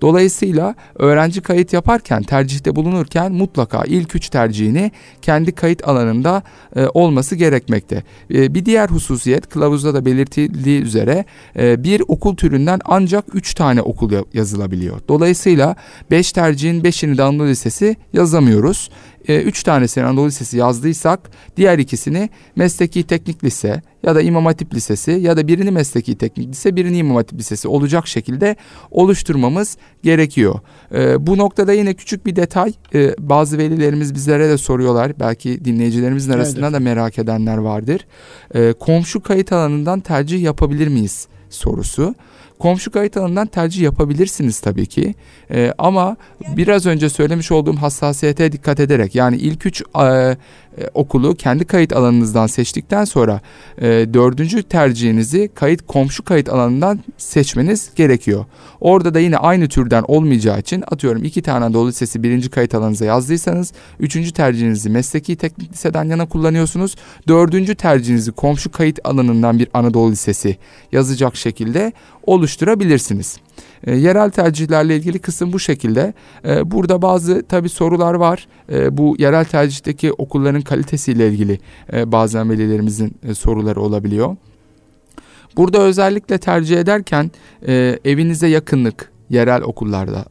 Dolayısıyla 0.00 0.74
öğrenci 0.94 1.40
kayıt 1.40 1.72
yaparken 1.72 2.22
tercihte 2.22 2.76
bulunurken 2.76 3.32
mutlaka 3.32 3.84
ilk 3.84 4.14
üç 4.14 4.28
tercihini 4.28 4.90
kendi 5.22 5.52
kayıt 5.52 5.88
alanında 5.88 6.42
e, 6.76 6.86
olması 6.86 7.36
gerekmekte. 7.36 8.02
E, 8.34 8.54
bir 8.54 8.64
diğer 8.64 8.88
hususiyet 8.88 9.48
kılavuzda 9.48 9.94
da 9.94 10.04
belirtildiği 10.04 10.82
üzere 10.82 11.24
e, 11.58 11.84
bir 11.84 12.02
okul 12.08 12.36
türünden 12.36 12.80
ancak 12.84 13.34
üç 13.34 13.54
tane 13.54 13.82
okul 13.82 14.06
yazılabiliyor. 14.34 15.00
Dolayısıyla 15.08 15.76
beş 16.10 16.32
tercihin 16.32 16.84
beşini 16.84 17.18
de 17.18 17.22
Anadolu 17.22 17.48
Lisesi 17.48 17.96
yazamıyoruz. 18.12 18.90
3 19.28 19.60
e, 19.60 19.64
tanesini 19.64 20.04
Anadolu 20.04 20.26
Lisesi 20.26 20.58
yazdıysak 20.58 21.30
diğer 21.56 21.78
ikisini 21.78 22.30
mesleki 22.56 23.02
teknik 23.02 23.44
lise 23.44 23.82
ya 24.02 24.14
da 24.14 24.22
İmam 24.22 24.46
Hatip 24.46 24.74
Lisesi 24.74 25.10
ya 25.10 25.36
da 25.36 25.48
birini 25.48 25.70
mesleki 25.70 26.18
teknik 26.18 26.48
lise 26.48 26.76
birini 26.76 26.96
İmam 26.96 27.16
Hatip 27.16 27.38
Lisesi 27.38 27.68
olacak 27.68 28.08
şekilde 28.08 28.56
oluşturmamız 28.90 29.76
gerekiyor. 30.02 30.60
E, 30.94 31.26
bu 31.26 31.38
noktada 31.38 31.72
yine 31.72 31.94
küçük 31.94 32.26
bir 32.26 32.36
detay 32.36 32.72
e, 32.94 33.14
bazı 33.18 33.58
velilerimiz 33.58 34.14
bizlere 34.14 34.48
de 34.48 34.58
soruyorlar 34.58 35.20
belki 35.20 35.64
dinleyicilerimizin 35.64 36.32
arasında 36.32 36.72
da 36.72 36.80
merak 36.80 37.18
edenler 37.18 37.56
vardır. 37.56 38.06
E, 38.54 38.72
komşu 38.72 39.22
kayıt 39.22 39.52
alanından 39.52 40.00
tercih 40.00 40.42
yapabilir 40.42 40.88
miyiz 40.88 41.28
sorusu. 41.50 42.14
Komşu 42.58 42.90
kayıt 42.90 43.16
alanından 43.16 43.46
tercih 43.46 43.82
yapabilirsiniz 43.82 44.60
tabii 44.60 44.86
ki. 44.86 45.14
E, 45.50 45.72
ama 45.78 46.16
biraz 46.56 46.86
önce 46.86 47.08
söylemiş 47.08 47.52
olduğum 47.52 47.76
hassasiyete 47.76 48.52
dikkat 48.52 48.80
ederek 48.80 49.14
yani 49.14 49.36
ilk 49.36 49.66
üç 49.66 49.82
e, 49.98 50.36
e, 50.78 50.90
okulu 50.94 51.34
kendi 51.34 51.64
kayıt 51.64 51.92
alanınızdan 51.92 52.46
seçtikten 52.46 53.04
sonra 53.04 53.40
e, 53.78 53.84
dördüncü 53.88 54.62
tercihinizi 54.62 55.50
kayıt 55.54 55.86
komşu 55.86 56.22
kayıt 56.22 56.48
alanından 56.48 57.00
seçmeniz 57.18 57.90
gerekiyor. 57.96 58.44
Orada 58.80 59.14
da 59.14 59.20
yine 59.20 59.36
aynı 59.36 59.68
türden 59.68 60.04
olmayacağı 60.08 60.58
için 60.58 60.84
atıyorum 60.86 61.24
iki 61.24 61.42
tane 61.42 61.64
Anadolu 61.64 61.88
Lisesi 61.88 62.22
birinci 62.22 62.50
kayıt 62.50 62.74
alanınıza 62.74 63.04
yazdıysanız 63.04 63.72
üçüncü 64.00 64.32
tercihinizi 64.32 64.90
mesleki 64.90 65.36
teknik 65.36 65.72
liseden 65.72 66.04
yana 66.04 66.26
kullanıyorsunuz. 66.26 66.96
Dördüncü 67.28 67.74
tercihinizi 67.74 68.32
komşu 68.32 68.72
kayıt 68.72 68.98
alanından 69.04 69.58
bir 69.58 69.68
Anadolu 69.74 70.10
Lisesi 70.10 70.56
yazacak 70.92 71.36
şekilde 71.36 71.92
oluşturabilirsiniz. 72.46 73.38
E, 73.86 73.96
yerel 73.96 74.30
tercihlerle 74.30 74.96
ilgili 74.96 75.18
kısım 75.18 75.52
bu 75.52 75.58
şekilde. 75.58 76.14
E, 76.44 76.70
burada 76.70 77.02
bazı 77.02 77.42
tabi 77.48 77.68
sorular 77.68 78.14
var. 78.14 78.48
E, 78.72 78.98
bu 78.98 79.16
yerel 79.18 79.44
tercihteki 79.44 80.12
okulların 80.12 80.62
kalitesiyle 80.62 81.28
ilgili 81.28 81.58
e, 81.92 82.12
bazen 82.12 82.50
velilerimizin 82.50 83.16
e, 83.22 83.34
soruları 83.34 83.80
olabiliyor. 83.80 84.36
Burada 85.56 85.78
özellikle 85.78 86.38
tercih 86.38 86.78
ederken 86.78 87.30
e, 87.66 87.98
evinize 88.04 88.46
yakınlık, 88.46 89.12
yerel 89.30 89.62
okullarda 89.62 90.24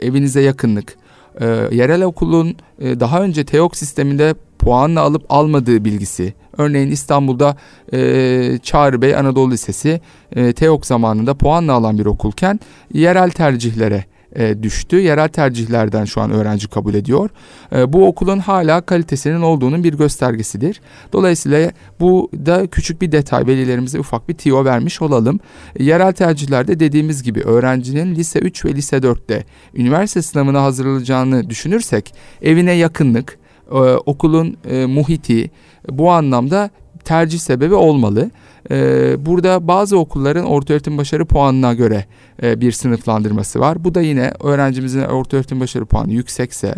evinize 0.00 0.40
yakınlık, 0.40 0.96
e, 1.40 1.46
yerel 1.72 2.02
okulun 2.02 2.56
e, 2.78 3.00
daha 3.00 3.22
önce 3.22 3.44
TEOK 3.44 3.76
sisteminde 3.76 4.34
puanla 4.58 5.00
alıp 5.00 5.22
almadığı 5.28 5.84
bilgisi. 5.84 6.34
Örneğin 6.60 6.90
İstanbul'da 6.90 7.56
e, 7.92 8.58
Çağrı 8.62 9.02
Bey 9.02 9.16
Anadolu 9.16 9.50
Lisesi 9.50 10.00
e, 10.36 10.52
TEOK 10.52 10.86
zamanında 10.86 11.34
puanla 11.34 11.72
alan 11.72 11.98
bir 11.98 12.06
okulken 12.06 12.60
yerel 12.94 13.30
tercihlere 13.30 14.04
e, 14.36 14.62
düştü. 14.62 15.00
Yerel 15.00 15.28
tercihlerden 15.28 16.04
şu 16.04 16.20
an 16.20 16.30
öğrenci 16.30 16.68
kabul 16.68 16.94
ediyor. 16.94 17.30
E, 17.72 17.92
bu 17.92 18.06
okulun 18.06 18.38
hala 18.38 18.80
kalitesinin 18.80 19.40
olduğunun 19.40 19.84
bir 19.84 19.94
göstergesidir. 19.94 20.80
Dolayısıyla 21.12 21.72
bu 22.00 22.30
da 22.46 22.66
küçük 22.66 23.02
bir 23.02 23.12
detay 23.12 23.46
velilerimize 23.46 23.98
ufak 24.00 24.28
bir 24.28 24.34
tiyo 24.34 24.64
vermiş 24.64 25.02
olalım. 25.02 25.40
E, 25.76 25.84
yerel 25.84 26.12
tercihlerde 26.12 26.80
dediğimiz 26.80 27.22
gibi 27.22 27.40
öğrencinin 27.40 28.14
lise 28.14 28.38
3 28.38 28.64
ve 28.64 28.74
lise 28.74 28.96
4'te 28.96 29.44
üniversite 29.74 30.22
sınavına 30.22 30.62
hazırlanacağını 30.62 31.50
düşünürsek 31.50 32.14
evine 32.42 32.72
yakınlık, 32.72 33.39
e, 33.70 33.74
okulun 34.06 34.56
e, 34.70 34.86
muhiti 34.86 35.50
bu 35.90 36.10
anlamda 36.10 36.70
tercih 37.04 37.38
sebebi 37.38 37.74
olmalı. 37.74 38.30
Ee, 38.70 39.26
burada 39.26 39.68
bazı 39.68 39.98
okulların 39.98 40.44
ortaöğretim 40.44 40.98
başarı 40.98 41.24
puanına 41.24 41.74
göre 41.74 42.04
e, 42.42 42.60
bir 42.60 42.72
sınıflandırması 42.72 43.60
var. 43.60 43.84
Bu 43.84 43.94
da 43.94 44.00
yine 44.00 44.32
öğrencimizin 44.40 45.00
ortaöğretim 45.00 45.60
başarı 45.60 45.86
puanı 45.86 46.12
yüksekse 46.12 46.74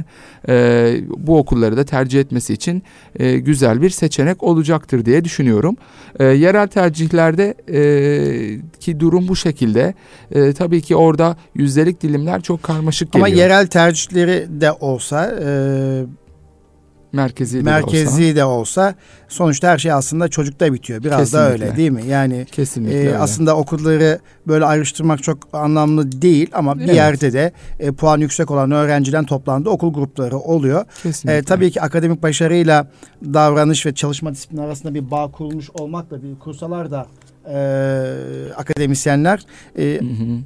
e, 0.49 0.97
bu 1.17 1.39
okulları 1.39 1.77
da 1.77 1.85
tercih 1.85 2.21
etmesi 2.21 2.53
için 2.53 2.83
e, 3.19 3.39
güzel 3.39 3.83
bir 3.83 3.91
seçenek 3.91 4.43
olacaktır 4.43 5.05
diye 5.05 5.25
düşünüyorum. 5.25 5.77
E, 6.19 6.25
yerel 6.25 6.69
tercihlerde 6.69 7.55
e, 7.69 7.81
ki 8.81 9.01
durum 9.01 9.29
bu 9.29 9.37
şekilde. 9.37 9.95
E, 10.31 10.53
tabii 10.53 10.81
ki 10.81 10.97
orada 10.97 11.37
yüzdelik 11.55 12.03
dilimler 12.03 12.41
çok 12.41 12.63
karmaşık 12.63 13.13
geliyor. 13.13 13.29
Ama 13.29 13.37
yerel 13.37 13.67
tercihleri 13.67 14.47
de 14.61 14.73
olsa 14.73 15.35
e, 15.45 15.49
merkezi 17.13 17.59
de 17.59 17.63
merkezi 17.63 18.25
olsa. 18.25 18.37
de 18.37 18.45
olsa 18.45 18.95
sonuçta 19.29 19.69
her 19.69 19.79
şey 19.79 19.93
aslında 19.93 20.29
çocukta 20.29 20.73
bitiyor. 20.73 21.03
Biraz 21.05 21.19
Kesinlikle. 21.19 21.39
da 21.39 21.53
öyle 21.53 21.77
değil 21.77 21.91
mi? 21.91 22.07
Yani 22.07 22.47
Kesinlikle 22.53 23.11
e, 23.11 23.15
aslında 23.15 23.57
okulları 23.57 24.19
böyle 24.47 24.65
ayrıştırmak 24.65 25.23
çok 25.23 25.39
anlamlı 25.53 26.23
değil 26.23 26.51
ama 26.53 26.79
bir 26.79 26.85
evet. 26.85 26.95
yerde 26.95 27.33
de 27.33 27.53
e, 27.79 27.93
puan 27.93 28.19
yüksek 28.19 28.51
olan 28.51 28.71
öğrenciden 28.71 29.25
toplandığı 29.25 29.71
okul 29.71 29.93
grupları 29.95 30.39
oluyor. 30.39 30.85
Kesinlikle. 31.03 31.39
E, 31.39 31.43
tabii 31.43 31.71
ki 31.71 31.83
akademik 31.83 32.23
başarıyla 32.23 32.87
davranış 33.25 33.87
ve 33.87 33.95
çalışma 33.95 34.33
disiplini 34.33 34.63
arasında 34.63 34.95
bir 34.95 35.11
bağ 35.11 35.31
kurulmuş 35.31 35.71
olmakla 35.71 36.23
bir 36.23 36.39
kursalar 36.39 36.91
da 36.91 37.07
e, 37.49 38.53
akademisyenler 38.57 39.47
e, 39.79 40.01
hı 40.01 40.05
hı 40.05 40.39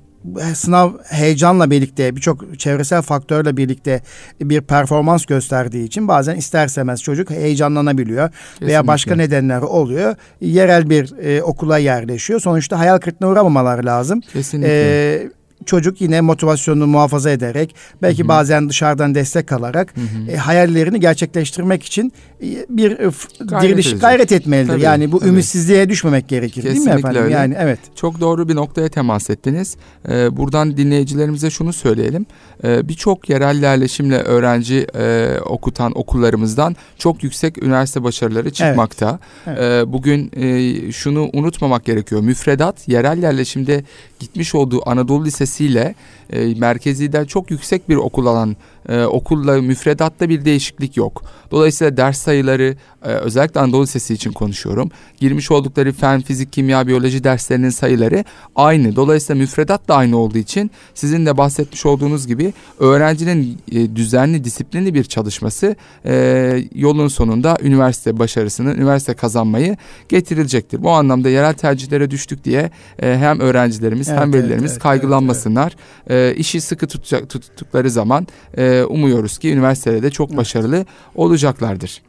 sınav 0.54 0.90
heyecanla 1.04 1.70
birlikte 1.70 2.16
birçok 2.16 2.58
çevresel 2.58 3.02
faktörle 3.02 3.56
birlikte 3.56 4.02
bir 4.40 4.60
performans 4.60 5.24
gösterdiği 5.26 5.84
için 5.84 6.08
bazen 6.08 6.36
istersemez 6.36 7.02
çocuk 7.02 7.30
heyecanlanabiliyor 7.30 8.30
Kesinlikle. 8.30 8.66
veya 8.66 8.86
başka 8.86 9.16
nedenler 9.16 9.62
oluyor. 9.62 10.14
Yerel 10.40 10.90
bir 10.90 11.18
e, 11.18 11.42
okula 11.42 11.78
yerleşiyor. 11.78 12.40
Sonuçta 12.40 12.78
hayal 12.78 12.98
kırıklığına 12.98 13.30
uğramamaları 13.30 13.86
lazım. 13.86 14.20
Kesinlikle. 14.20 14.68
E, 14.72 15.28
çocuk 15.66 16.00
yine 16.00 16.20
motivasyonunu 16.20 16.86
muhafaza 16.86 17.30
ederek 17.30 17.74
belki 18.02 18.20
Hı-hı. 18.20 18.28
bazen 18.28 18.68
dışarıdan 18.68 19.14
destek 19.14 19.52
alarak 19.52 19.94
e, 20.28 20.36
hayallerini 20.36 21.00
gerçekleştirmek 21.00 21.82
için 21.82 22.12
e, 22.42 22.46
bir 22.68 22.90
e, 22.90 23.10
gayret 23.40 23.62
diriliş 23.62 23.86
edecek. 23.86 24.00
gayret 24.00 24.32
etmelidir. 24.32 24.72
Tabii, 24.72 24.82
yani 24.82 25.12
bu 25.12 25.18
tabii. 25.18 25.28
ümitsizliğe 25.28 25.88
düşmemek 25.88 26.28
gerekir 26.28 26.62
Kesinlikle 26.62 26.84
değil 26.84 26.94
mi 26.94 26.98
efendim? 26.98 27.22
Öyle. 27.22 27.34
Yani 27.34 27.56
evet. 27.58 27.78
Çok 27.94 28.20
doğru 28.20 28.48
bir 28.48 28.54
noktaya 28.56 28.88
temas 28.88 29.30
ettiniz. 29.30 29.76
Ee, 30.08 30.36
buradan 30.36 30.76
dinleyicilerimize 30.76 31.50
şunu 31.50 31.72
söyleyelim. 31.72 32.26
Ee, 32.64 32.88
Birçok 32.88 33.30
yerel 33.30 33.62
yerleşimle 33.62 34.18
öğrenci 34.18 34.86
e, 34.98 35.36
okutan 35.40 35.98
okullarımızdan 35.98 36.76
çok 36.98 37.22
yüksek 37.22 37.62
üniversite 37.62 38.02
başarıları 38.02 38.50
çıkmakta. 38.50 39.18
Evet. 39.46 39.58
Evet. 39.60 39.86
Ee, 39.86 39.92
bugün 39.92 40.30
e, 40.36 40.92
şunu 40.92 41.30
unutmamak 41.32 41.84
gerekiyor. 41.84 42.20
Müfredat 42.20 42.88
yerel 42.88 43.22
yerleşimde 43.22 43.84
gitmiş 44.20 44.54
olduğu 44.54 44.88
Anadolu 44.88 45.24
Lisesi'yle 45.46 45.94
e, 46.30 46.54
merkeziden 46.54 47.24
çok 47.24 47.50
yüksek 47.50 47.88
bir 47.88 47.96
okul 47.96 48.26
alan 48.26 48.56
e, 48.88 49.04
okulla 49.04 49.62
müfredatta 49.62 50.28
bir 50.28 50.44
değişiklik 50.44 50.96
yok. 50.96 51.22
Dolayısıyla 51.50 51.96
ders 51.96 52.18
sayıları 52.18 52.76
e, 53.04 53.08
özellikle 53.08 53.60
Anadolu 53.60 53.82
Lisesi 53.82 54.14
için 54.14 54.32
konuşuyorum. 54.32 54.90
Girmiş 55.16 55.50
oldukları 55.50 55.92
fen, 55.92 56.20
fizik, 56.20 56.52
kimya, 56.52 56.86
biyoloji 56.86 57.24
derslerinin 57.24 57.70
sayıları 57.70 58.24
aynı. 58.56 58.96
Dolayısıyla 58.96 59.40
müfredat 59.40 59.88
da 59.88 59.94
aynı 59.96 60.16
olduğu 60.16 60.38
için 60.38 60.70
sizin 60.94 61.26
de 61.26 61.36
bahsetmiş 61.36 61.86
olduğunuz 61.86 62.26
gibi 62.26 62.52
öğrencinin 62.78 63.58
e, 63.72 63.96
düzenli, 63.96 64.44
disiplinli 64.44 64.94
bir 64.94 65.04
çalışması 65.04 65.76
e, 66.04 66.64
yolun 66.74 67.08
sonunda 67.08 67.58
üniversite 67.62 68.18
başarısını, 68.18 68.74
üniversite 68.74 69.14
kazanmayı 69.14 69.76
getirilecektir. 70.08 70.82
Bu 70.82 70.90
anlamda 70.90 71.28
yerel 71.28 71.54
tercihlere 71.54 72.10
düştük 72.10 72.44
diye 72.44 72.70
e, 73.02 73.16
hem 73.16 73.40
öğrencilerimiz 73.40 74.08
evet, 74.08 74.20
hem 74.20 74.32
velilerimiz 74.32 74.62
evet, 74.62 74.70
evet, 74.70 74.82
kaygılanmasınlar. 74.82 75.76
Evet, 76.06 76.06
evet. 76.06 76.36
E, 76.36 76.40
işi 76.40 76.60
sıkı 76.60 76.86
tutacak, 76.86 77.30
tuttukları 77.30 77.90
zaman 77.90 78.26
e, 78.56 78.75
umuyoruz 78.84 79.38
ki 79.38 79.52
üniversitede 79.52 80.02
de 80.02 80.10
çok 80.10 80.28
evet. 80.28 80.38
başarılı 80.38 80.84
olacaklardır. 81.14 82.02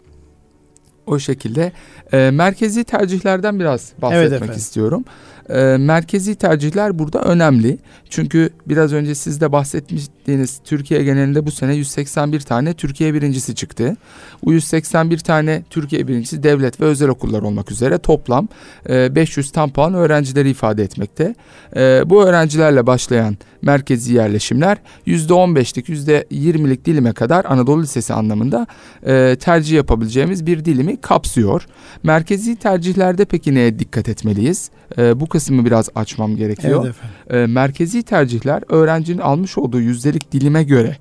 O 1.08 1.20
şekilde 1.20 1.72
e, 2.14 2.32
merkezi 2.32 2.84
tercihlerden 2.84 3.60
biraz 3.60 3.92
bahsetmek 4.02 4.42
evet 4.44 4.58
istiyorum. 4.58 5.06
E, 5.50 5.78
merkezi 5.80 6.36
tercihler 6.36 7.00
burada 7.00 7.22
önemli. 7.22 7.78
Çünkü 8.10 8.50
biraz 8.66 8.94
önce 8.94 9.16
siz 9.16 9.42
de 9.42 9.52
bahsetmiştiniz 9.52 10.60
Türkiye 10.64 11.04
genelinde 11.04 11.46
bu 11.46 11.52
sene 11.52 11.76
181 11.76 12.40
tane 12.40 12.74
Türkiye 12.74 13.14
birincisi 13.14 13.56
çıktı. 13.56 13.98
Bu 14.44 14.54
181 14.54 15.18
tane 15.18 15.64
Türkiye 15.70 16.08
birincisi 16.08 16.44
devlet 16.44 16.82
ve 16.82 16.86
özel 16.86 17.10
okullar 17.10 17.42
olmak 17.42 17.72
üzere 17.72 17.98
toplam 17.98 18.48
e, 18.90 19.16
500 19.16 19.52
tam 19.52 19.70
puan 19.70 19.94
öğrencileri 19.94 20.50
ifade 20.50 20.84
etmekte. 20.84 21.36
E, 21.76 22.02
bu 22.06 22.24
öğrencilerle 22.24 22.88
başlayan 22.88 23.38
merkezi 23.62 24.14
yerleşimler 24.14 24.78
%15'lik 25.08 25.90
%20'lik 25.90 26.86
dilime 26.86 27.14
kadar 27.14 27.46
Anadolu 27.46 27.82
Lisesi 27.82 28.14
anlamında 28.14 28.68
e, 29.06 29.36
tercih 29.40 29.76
yapabileceğimiz 29.76 30.46
bir 30.46 30.66
dilimi 30.66 31.02
kapsıyor. 31.02 31.66
Merkezi 32.04 32.56
tercihlerde 32.56 33.26
peki 33.26 33.56
neye 33.56 33.80
dikkat 33.80 34.10
etmeliyiz? 34.10 34.72
E, 34.98 35.20
bu 35.20 35.30
kısmı 35.30 35.66
biraz 35.66 35.90
açmam 35.96 36.36
gerekiyor. 36.36 36.86
Evet 36.86 36.96
efendim. 36.96 37.44
E, 37.44 37.54
merkezi 37.54 38.04
tercihler 38.04 38.64
öğrencinin 38.70 39.22
almış 39.22 39.58
olduğu 39.58 39.82
yüzdelik 39.82 40.32
dilime 40.32 40.64
göre 40.64 40.98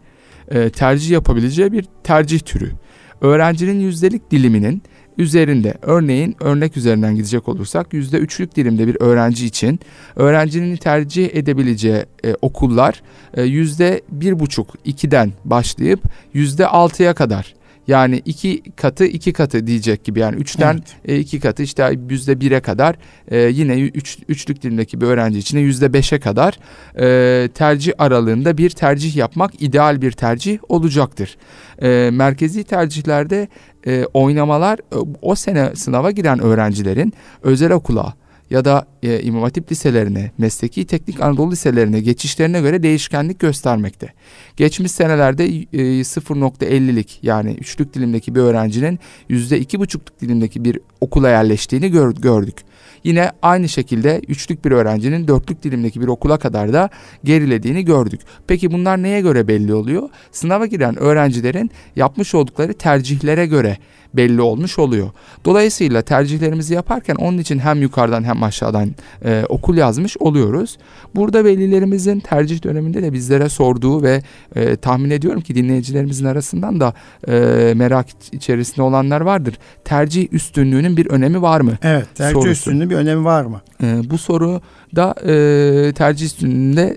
e, 0.48 0.70
tercih 0.70 1.10
yapabileceği 1.10 1.72
bir 1.72 1.84
tercih 2.04 2.40
türü. 2.40 2.72
Öğrencinin 3.20 3.80
yüzdelik 3.80 4.30
diliminin 4.30 4.82
üzerinde 5.18 5.74
örneğin 5.82 6.36
örnek 6.40 6.76
üzerinden 6.76 7.16
gidecek 7.16 7.48
olursak 7.48 7.92
yüzde 7.92 8.18
üçlük 8.18 8.56
dilimde 8.56 8.86
bir 8.86 8.96
öğrenci 9.00 9.46
için 9.46 9.80
öğrencinin 10.16 10.76
tercih 10.76 11.34
edebileceği 11.34 12.04
e, 12.24 12.34
okullar 12.42 13.02
e, 13.34 13.42
yüzde 13.42 14.02
bir 14.08 14.38
buçuk 14.40 14.74
ikiden 14.84 15.32
başlayıp 15.44 16.00
yüzde 16.34 16.66
altıya 16.66 17.14
kadar 17.14 17.54
yani 17.88 18.22
iki 18.24 18.62
katı 18.76 19.04
iki 19.06 19.32
katı 19.32 19.66
diyecek 19.66 20.04
gibi 20.04 20.20
yani 20.20 20.36
üçten 20.36 20.74
Evet. 20.74 20.96
e, 21.04 21.18
iki 21.18 21.40
katı 21.40 21.62
işte 21.62 21.98
yüzde 22.10 22.40
bire 22.40 22.60
kadar 22.60 22.96
e, 23.28 23.38
yine 23.38 23.80
üç, 23.80 24.18
üçlük 24.28 24.62
dilimdeki 24.62 25.00
bir 25.00 25.06
öğrenci 25.06 25.38
için 25.38 25.58
yüzde 25.58 25.92
beşe 25.92 26.20
kadar 26.20 26.58
e, 26.98 27.48
tercih 27.48 27.92
aralığında 27.98 28.58
bir 28.58 28.70
tercih 28.70 29.16
yapmak 29.16 29.62
ideal 29.62 30.02
bir 30.02 30.12
tercih 30.12 30.58
olacaktır. 30.68 31.36
E, 31.82 32.10
merkezi 32.12 32.64
tercihlerde 32.64 33.48
e, 33.86 34.04
oynamalar 34.14 34.78
e, 34.78 34.96
o 35.22 35.34
sene 35.34 35.76
sınava 35.76 36.10
giren 36.10 36.38
öğrencilerin 36.38 37.12
özel 37.42 37.72
okula 37.72 38.14
ya 38.50 38.64
da 38.64 38.86
e, 39.02 39.22
İmam 39.22 39.42
Hatip 39.42 39.72
liselerine, 39.72 40.30
mesleki 40.38 40.86
teknik 40.86 41.20
Anadolu 41.20 41.52
liselerine 41.52 42.00
geçişlerine 42.00 42.60
göre 42.60 42.82
değişkenlik 42.82 43.40
göstermekte. 43.40 44.12
Geçmiş 44.56 44.92
senelerde 44.92 45.44
e, 45.46 45.52
0.50'lik 46.00 47.18
yani 47.22 47.56
üçlük 47.60 47.94
dilimdeki 47.94 48.34
bir 48.34 48.40
öğrencinin 48.40 48.98
%2,5'luk 49.30 50.00
dilimdeki 50.20 50.64
bir 50.64 50.78
okula 51.00 51.30
yerleştiğini 51.30 51.90
gör- 51.90 52.14
gördük. 52.14 52.56
Yine 53.04 53.30
aynı 53.42 53.68
şekilde 53.68 54.20
üçlük 54.28 54.64
bir 54.64 54.70
öğrencinin 54.70 55.28
dörtlük 55.28 55.62
dilimdeki 55.62 56.00
bir 56.00 56.08
okula 56.08 56.38
kadar 56.38 56.72
da 56.72 56.90
gerilediğini 57.24 57.84
gördük. 57.84 58.20
Peki 58.46 58.72
bunlar 58.72 59.02
neye 59.02 59.20
göre 59.20 59.48
belli 59.48 59.74
oluyor? 59.74 60.08
Sınava 60.32 60.66
giren 60.66 60.96
öğrencilerin 60.98 61.70
yapmış 61.96 62.34
oldukları 62.34 62.74
tercihlere 62.74 63.46
göre 63.46 63.78
belli 64.16 64.40
olmuş 64.40 64.78
oluyor. 64.78 65.11
Dolayısıyla 65.44 66.02
tercihlerimizi 66.02 66.75
yaparken 66.75 67.14
onun 67.14 67.38
için 67.38 67.58
hem 67.58 67.82
yukarıdan 67.82 68.25
hem 68.25 68.42
aşağıdan 68.42 68.94
e, 69.25 69.44
okul 69.49 69.76
yazmış 69.76 70.16
oluyoruz. 70.16 70.78
Burada 71.14 71.44
velilerimizin 71.44 72.20
tercih 72.20 72.64
döneminde 72.64 73.02
de 73.02 73.12
bizlere 73.12 73.49
sorduğu 73.49 74.02
ve 74.02 74.23
e, 74.54 74.76
tahmin 74.76 75.11
ediyorum 75.11 75.40
ki 75.40 75.54
dinleyicilerimizin 75.54 76.25
arasından 76.25 76.80
da 76.80 76.94
e, 77.28 77.75
merak 77.76 78.06
içerisinde 78.32 78.82
olanlar 78.82 79.20
vardır. 79.20 79.58
Tercih 79.85 80.32
üstünlüğünün 80.32 80.96
bir 80.96 81.06
önemi 81.06 81.42
var 81.42 81.61
mı? 81.61 81.73
Evet. 81.82 82.06
Tercih 82.14 82.32
Sorusu. 82.32 82.50
üstünlüğü 82.50 82.90
bir 82.90 82.96
önemi 82.96 83.25
var 83.25 83.44
mı? 83.44 83.61
E, 83.82 84.11
bu 84.11 84.18
soru 84.18 84.61
da 84.96 85.14
e, 85.26 85.92
tercih 85.92 86.26
üstünlüğünde 86.26 86.96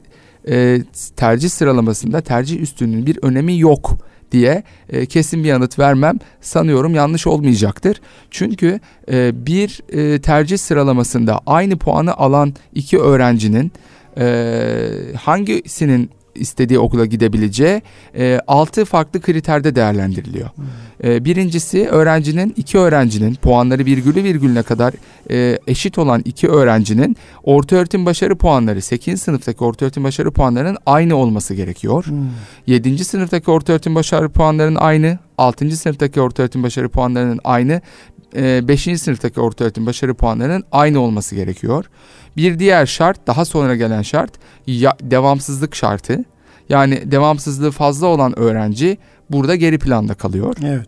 e, 0.50 0.82
tercih 1.16 1.50
sıralamasında 1.50 2.22
tercih 2.22 2.62
üstünlüğünün 2.62 3.06
bir 3.06 3.20
önemi 3.22 3.60
yok 3.60 4.09
diye 4.32 4.64
e, 4.90 5.06
kesin 5.06 5.44
bir 5.44 5.50
yanıt 5.50 5.80
vermem 5.80 6.20
sanıyorum 6.42 6.96
yanlış 6.96 7.28
olmayacaktır. 7.28 8.02
Çünkü 8.32 8.80
e, 9.12 9.46
bir 9.46 9.82
e, 9.90 10.22
tercih 10.22 10.58
sıralamasında 10.58 11.42
aynı 11.46 11.78
puanı 11.78 12.14
alan 12.14 12.54
iki 12.74 13.00
öğrencinin 13.00 13.72
e, 14.18 14.56
hangisinin 15.18 16.10
istediği 16.40 16.80
okula 16.80 17.06
gidebileceği 17.06 17.82
e, 18.18 18.40
altı 18.48 18.86
farklı 18.86 19.22
kriterde 19.22 19.76
değerlendiriliyor. 19.76 20.50
E, 21.04 21.26
birincisi 21.26 21.88
öğrencinin 21.88 22.54
iki 22.58 22.78
öğrencinin 22.78 23.36
puanları 23.36 23.86
virgülü 23.86 24.24
virgülüne 24.24 24.64
kadar 24.64 24.94
e, 25.32 25.60
eşit 25.68 25.98
olan 25.98 26.22
iki 26.26 26.48
öğrencinin 26.48 27.18
orta 27.44 27.76
öğretim 27.76 28.06
başarı 28.06 28.36
puanları 28.36 28.82
8. 28.82 29.22
sınıftaki 29.22 29.64
orta 29.64 29.86
öğretim 29.86 30.04
başarı 30.04 30.32
puanlarının 30.32 30.78
aynı 30.86 31.16
olması 31.16 31.54
gerekiyor. 31.54 32.06
Hmm. 32.06 32.30
7. 32.68 33.06
sınıftaki 33.06 33.52
orta 33.52 33.74
öğretim 33.74 33.96
başarı 33.96 34.30
puanlarının 34.30 34.76
aynı, 34.76 35.20
6. 35.38 35.78
sınıftaki 35.78 36.22
orta 36.22 36.44
öğretim 36.44 36.64
başarı 36.64 36.90
puanlarının 36.90 37.40
aynı, 37.44 37.82
5. 38.36 38.82
sınıftaki 39.02 39.42
orta 39.42 39.64
öğretim 39.64 39.86
başarı 39.86 40.14
puanlarının 40.14 40.64
aynı 40.72 41.00
olması 41.00 41.36
gerekiyor. 41.36 41.86
Bir 42.38 42.60
diğer 42.60 42.86
şart, 42.86 43.28
daha 43.28 43.46
sonra 43.46 43.76
gelen 43.76 44.02
şart 44.02 44.32
ya, 44.68 44.94
devamsızlık 45.02 45.76
şartı. 45.76 46.26
Yani 46.70 47.12
devamsızlığı 47.12 47.72
fazla 47.72 48.08
olan 48.08 48.40
öğrenci 48.40 48.98
burada 49.30 49.56
geri 49.56 49.80
planda 49.80 50.14
kalıyor. 50.14 50.56
Evet. 50.64 50.88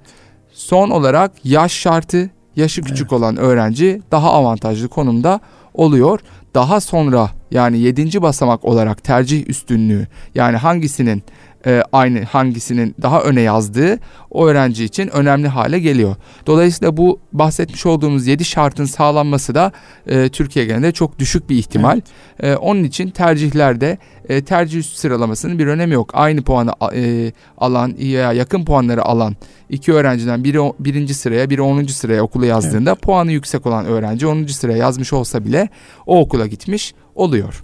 Son 0.53 0.89
olarak 0.89 1.31
yaş 1.43 1.71
şartı, 1.71 2.29
yaşı 2.55 2.81
küçük 2.81 3.13
olan 3.13 3.37
öğrenci 3.37 4.01
daha 4.11 4.31
avantajlı 4.31 4.87
konumda 4.87 5.39
oluyor. 5.73 6.19
Daha 6.55 6.81
sonra 6.81 7.29
yani 7.51 7.79
7. 7.79 8.21
basamak 8.21 8.65
olarak 8.65 9.03
tercih 9.03 9.49
üstünlüğü 9.49 10.07
yani 10.35 10.57
hangisinin 10.57 11.23
e, 11.65 11.83
aynı 11.93 12.23
hangisinin 12.23 12.95
daha 13.01 13.21
öne 13.21 13.41
yazdığı 13.41 13.99
o 14.31 14.47
öğrenci 14.47 14.85
için 14.85 15.07
önemli 15.07 15.47
hale 15.47 15.79
geliyor. 15.79 16.15
Dolayısıyla 16.47 16.97
bu 16.97 17.19
bahsetmiş 17.33 17.85
olduğumuz 17.85 18.27
7 18.27 18.45
şartın 18.45 18.85
sağlanması 18.85 19.55
da 19.55 19.71
e, 20.07 20.29
Türkiye 20.29 20.65
genelinde 20.65 20.91
çok 20.91 21.19
düşük 21.19 21.49
bir 21.49 21.57
ihtimal. 21.57 22.01
E, 22.39 22.55
onun 22.55 22.83
için 22.83 23.09
tercihlerde 23.09 23.97
e, 24.29 24.41
tercih 24.41 24.83
sıralamasının 24.83 25.59
bir 25.59 25.67
önemi 25.67 25.93
yok. 25.93 26.09
Aynı 26.13 26.41
puanı 26.41 26.71
e, 26.95 27.31
alan 27.57 27.95
ya 27.97 28.33
yakın 28.33 28.65
puanları 28.65 29.05
alan 29.05 29.35
iki 29.69 29.93
öğrenciden 29.93 30.43
biri 30.43 30.73
birinci 30.79 31.13
sıraya 31.13 31.49
biri 31.49 31.61
10. 31.61 31.85
sıraya 31.85 32.23
okula 32.23 32.45
yazdığında 32.45 32.95
puanı 32.95 33.31
yüksek 33.31 33.65
olan 33.65 33.85
öğrenci 33.85 34.27
10. 34.27 34.45
sıraya 34.45 34.77
yazmış 34.77 35.13
olsa 35.13 35.45
bile 35.45 35.69
o 36.05 36.19
okula 36.19 36.47
gitmiş 36.47 36.93
oluyor. 37.15 37.63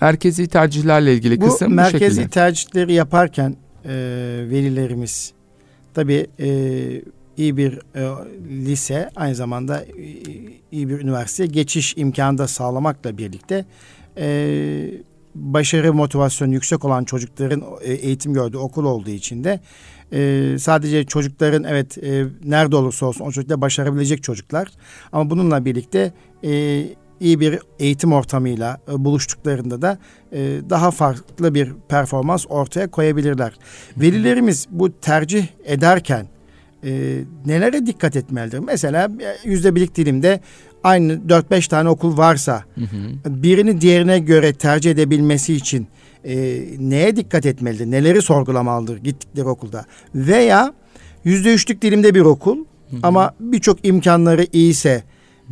Merkezi 0.00 0.46
tercihlerle 0.46 1.14
ilgili 1.14 1.40
Bu 1.40 1.44
kısım 1.44 1.70
bu 1.70 1.74
merkezi 1.74 2.30
tercihleri 2.30 2.92
yaparken 2.92 3.56
e, 3.84 3.90
velilerimiz 4.50 5.32
tabii 5.94 6.26
e, 6.40 6.48
iyi 7.36 7.56
bir 7.56 7.78
e, 7.94 8.08
lise 8.48 9.10
aynı 9.16 9.34
zamanda 9.34 9.80
e, 9.80 9.86
iyi 10.72 10.88
bir 10.88 11.00
üniversiteye 11.00 11.46
geçiş 11.46 11.94
imkanı 11.96 12.38
da 12.38 12.48
sağlamakla 12.48 13.18
birlikte 13.18 13.64
e, 14.18 14.90
başarı 15.34 15.94
motivasyonu 15.94 16.52
yüksek 16.52 16.84
olan 16.84 17.04
çocukların 17.04 17.62
e, 17.82 17.92
eğitim 17.92 18.34
gördüğü 18.34 18.56
okul 18.56 18.84
olduğu 18.84 19.10
için 19.10 19.44
de 19.44 19.60
e, 20.12 20.58
sadece 20.58 21.04
çocukların 21.04 21.64
evet 21.64 21.98
e, 21.98 22.26
nerede 22.44 22.76
olursa 22.76 23.06
olsun 23.06 23.24
o 23.24 23.32
çocuklar 23.32 23.60
başarabilecek 23.60 24.22
çocuklar. 24.22 24.68
Ama 25.12 25.30
bununla 25.30 25.64
birlikte 25.64 26.12
e, 26.44 26.82
iyi 27.20 27.40
bir 27.40 27.58
eğitim 27.78 28.12
ortamıyla 28.12 28.80
e, 28.92 29.04
buluştuklarında 29.04 29.82
da 29.82 29.98
e, 30.32 30.38
daha 30.70 30.90
farklı 30.90 31.54
bir 31.54 31.72
performans 31.88 32.46
ortaya 32.48 32.90
koyabilirler. 32.90 33.52
Velilerimiz 33.96 34.66
bu 34.70 35.00
tercih 35.00 35.46
ederken 35.64 36.26
e, 36.84 37.18
nelere 37.46 37.86
dikkat 37.86 38.16
etmelidir? 38.16 38.58
Mesela 38.58 39.10
yüzde 39.44 39.74
birlik 39.74 39.94
dilimde 39.94 40.40
aynı 40.84 41.12
4-5 41.12 41.68
tane 41.68 41.88
okul 41.88 42.16
varsa 42.16 42.64
Hı 42.74 42.80
hı. 42.80 43.42
birini 43.42 43.80
diğerine 43.80 44.18
göre 44.18 44.52
tercih 44.52 44.90
edebilmesi 44.90 45.54
için 45.54 45.86
e, 46.24 46.64
neye 46.78 47.16
dikkat 47.16 47.46
etmelidir? 47.46 47.90
Neleri 47.90 48.22
sorgulamalıdır 48.22 48.96
gittikleri 48.96 49.48
okulda? 49.48 49.84
Veya 50.14 50.74
yüzde 51.24 51.54
üçlük 51.54 51.82
dilimde 51.82 52.14
bir 52.14 52.20
okul 52.20 52.58
ama 53.02 53.34
birçok 53.40 53.86
imkanları 53.86 54.46
iyiyse 54.52 55.02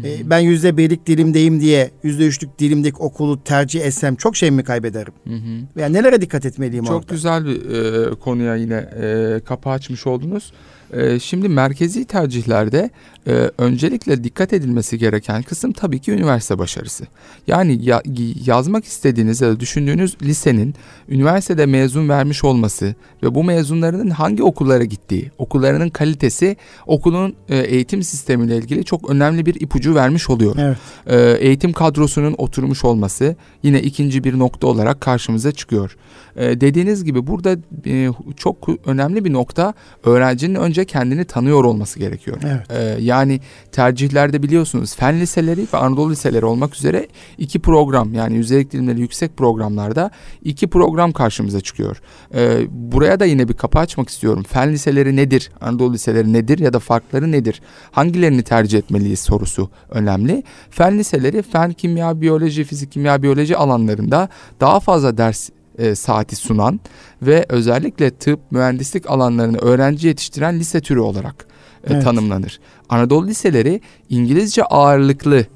e, 0.05 0.31
ben 0.31 0.39
yüzde 0.39 0.77
birlik 0.77 1.07
dilimdeyim 1.07 1.61
diye 1.61 1.91
yüzde 2.03 2.27
üçlük 2.27 2.59
dilimdeki 2.59 2.97
okulu 2.97 3.45
tercih 3.45 3.81
etsem 3.81 4.17
çok 4.17 4.37
şey 4.37 4.51
mi 4.51 4.65
kaybederim? 4.65 5.13
Hı 5.29 5.35
hı. 5.35 5.61
Veya 5.77 5.89
nelere 5.89 6.21
dikkat 6.21 6.47
etmeliyim 6.47 6.85
Çok 6.85 6.97
orada? 6.97 7.13
güzel 7.15 7.45
bir 7.45 7.71
e, 7.71 8.15
konuya 8.15 8.57
yine 8.57 8.89
e, 9.03 9.41
kapı 9.45 9.71
açmış 9.71 10.07
oldunuz. 10.07 10.53
E, 10.97 11.21
şimdi 11.21 11.49
merkezi 11.49 12.05
tercihlerde 12.05 12.91
e, 13.27 13.51
öncelikle 13.59 14.25
dikkat 14.25 14.53
edilmesi 14.53 14.99
gereken 14.99 15.43
kısım 15.43 15.73
tabii 15.73 15.99
ki 15.99 16.13
üniversite 16.13 16.59
başarısı. 16.59 17.05
Yani 17.47 17.85
ya- 17.85 18.03
yazmak 18.47 18.85
istediğiniz 18.85 19.41
ya 19.41 19.49
da 19.49 19.61
düşündüğünüz 19.61 20.17
lisenin 20.23 20.75
üniversitede 21.09 21.67
mezun 21.67 22.09
vermiş 22.09 22.45
olması 22.45 22.95
ve 23.23 23.35
bu 23.35 23.45
mezunlarının 23.45 24.11
hangi 24.11 24.43
okullara 24.43 24.85
gittiği, 24.85 25.31
okullarının 25.39 25.89
kalitesi 25.89 26.57
okulun 26.87 27.35
e, 27.49 27.59
eğitim 27.59 28.03
sistemiyle 28.03 28.57
ilgili 28.57 28.85
çok 28.85 29.11
önemli 29.11 29.47
bir 29.47 29.55
ipucu 29.61 29.95
vermiş 29.95 30.31
oluyor. 30.31 30.55
Evet. 30.59 30.77
Ee, 31.07 31.37
eğitim 31.41 31.73
kadrosunun 31.73 32.35
oturmuş 32.39 32.85
olması 32.85 33.37
yine 33.63 33.83
ikinci 33.83 34.25
bir 34.25 34.39
nokta 34.39 34.67
olarak 34.67 35.01
karşımıza 35.01 35.53
çıkıyor. 35.53 35.97
Ee, 36.37 36.61
dediğiniz 36.61 37.05
gibi 37.05 37.27
burada 37.27 37.57
e, 37.87 38.09
çok 38.37 38.69
önemli 38.87 39.25
bir 39.25 39.33
nokta 39.33 39.75
öğrencinin 40.05 40.55
önce 40.55 40.84
önce 40.85 40.93
kendini 40.93 41.25
tanıyor 41.25 41.65
olması 41.65 41.99
gerekiyor. 41.99 42.37
Evet. 42.45 42.71
Ee, 42.71 43.03
yani 43.03 43.41
tercihlerde 43.73 44.43
biliyorsunuz 44.43 44.95
fen 44.95 45.21
liseleri 45.21 45.67
ve 45.73 45.79
Anadolu 45.79 46.11
liseleri 46.11 46.45
olmak 46.45 46.75
üzere 46.75 47.09
iki 47.39 47.59
program 47.59 48.15
yani 48.15 48.37
yüzeylik 48.37 48.73
dilimleri 48.73 49.01
yüksek 49.01 49.37
programlarda 49.37 50.11
iki 50.45 50.67
program 50.67 51.13
karşımıza 51.13 51.61
çıkıyor. 51.61 52.01
Ee, 52.35 52.67
buraya 52.71 53.21
da 53.21 53.25
yine 53.25 53.49
bir 53.49 53.55
kapı 53.55 53.79
açmak 53.79 54.09
istiyorum. 54.09 54.43
Fen 54.49 54.73
liseleri 54.73 55.17
nedir? 55.17 55.51
Anadolu 55.61 55.93
liseleri 55.93 56.33
nedir 56.33 56.59
ya 56.59 56.73
da 56.73 56.79
farkları 56.79 57.33
nedir? 57.33 57.61
Hangilerini 57.93 58.43
tercih 58.43 58.79
etmeliyiz 58.79 59.21
sorusu 59.21 59.71
önemli. 59.91 60.43
Fen 60.71 60.99
liseleri 60.99 61.43
fen, 61.43 61.73
kimya, 61.73 62.21
biyoloji, 62.21 62.65
fizik, 62.65 62.93
kimya, 62.93 63.23
biyoloji 63.23 63.57
alanlarında 63.57 64.29
daha 64.61 64.81
fazla 64.81 65.17
ders 65.17 65.51
e, 65.79 65.95
saati 65.95 66.37
sunan 66.37 66.81
ve 67.23 67.47
özellikle 67.49 68.11
tıp, 68.11 68.41
mühendislik 68.51 69.11
alanlarını 69.11 69.59
öğrenci 69.59 70.09
yetiştiren 70.09 70.59
lise 70.59 70.81
türü 70.81 71.01
olarak 71.01 71.47
e, 71.85 71.93
Evet. 71.93 72.05
tanımlanır. 72.05 72.61
Anadolu 72.89 73.27
liseleri 73.27 73.81
İngilizce 74.09 74.65
ağırlıklı 74.65 75.47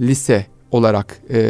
lise 0.00 0.46
olarak 0.72 1.18
e, 1.30 1.40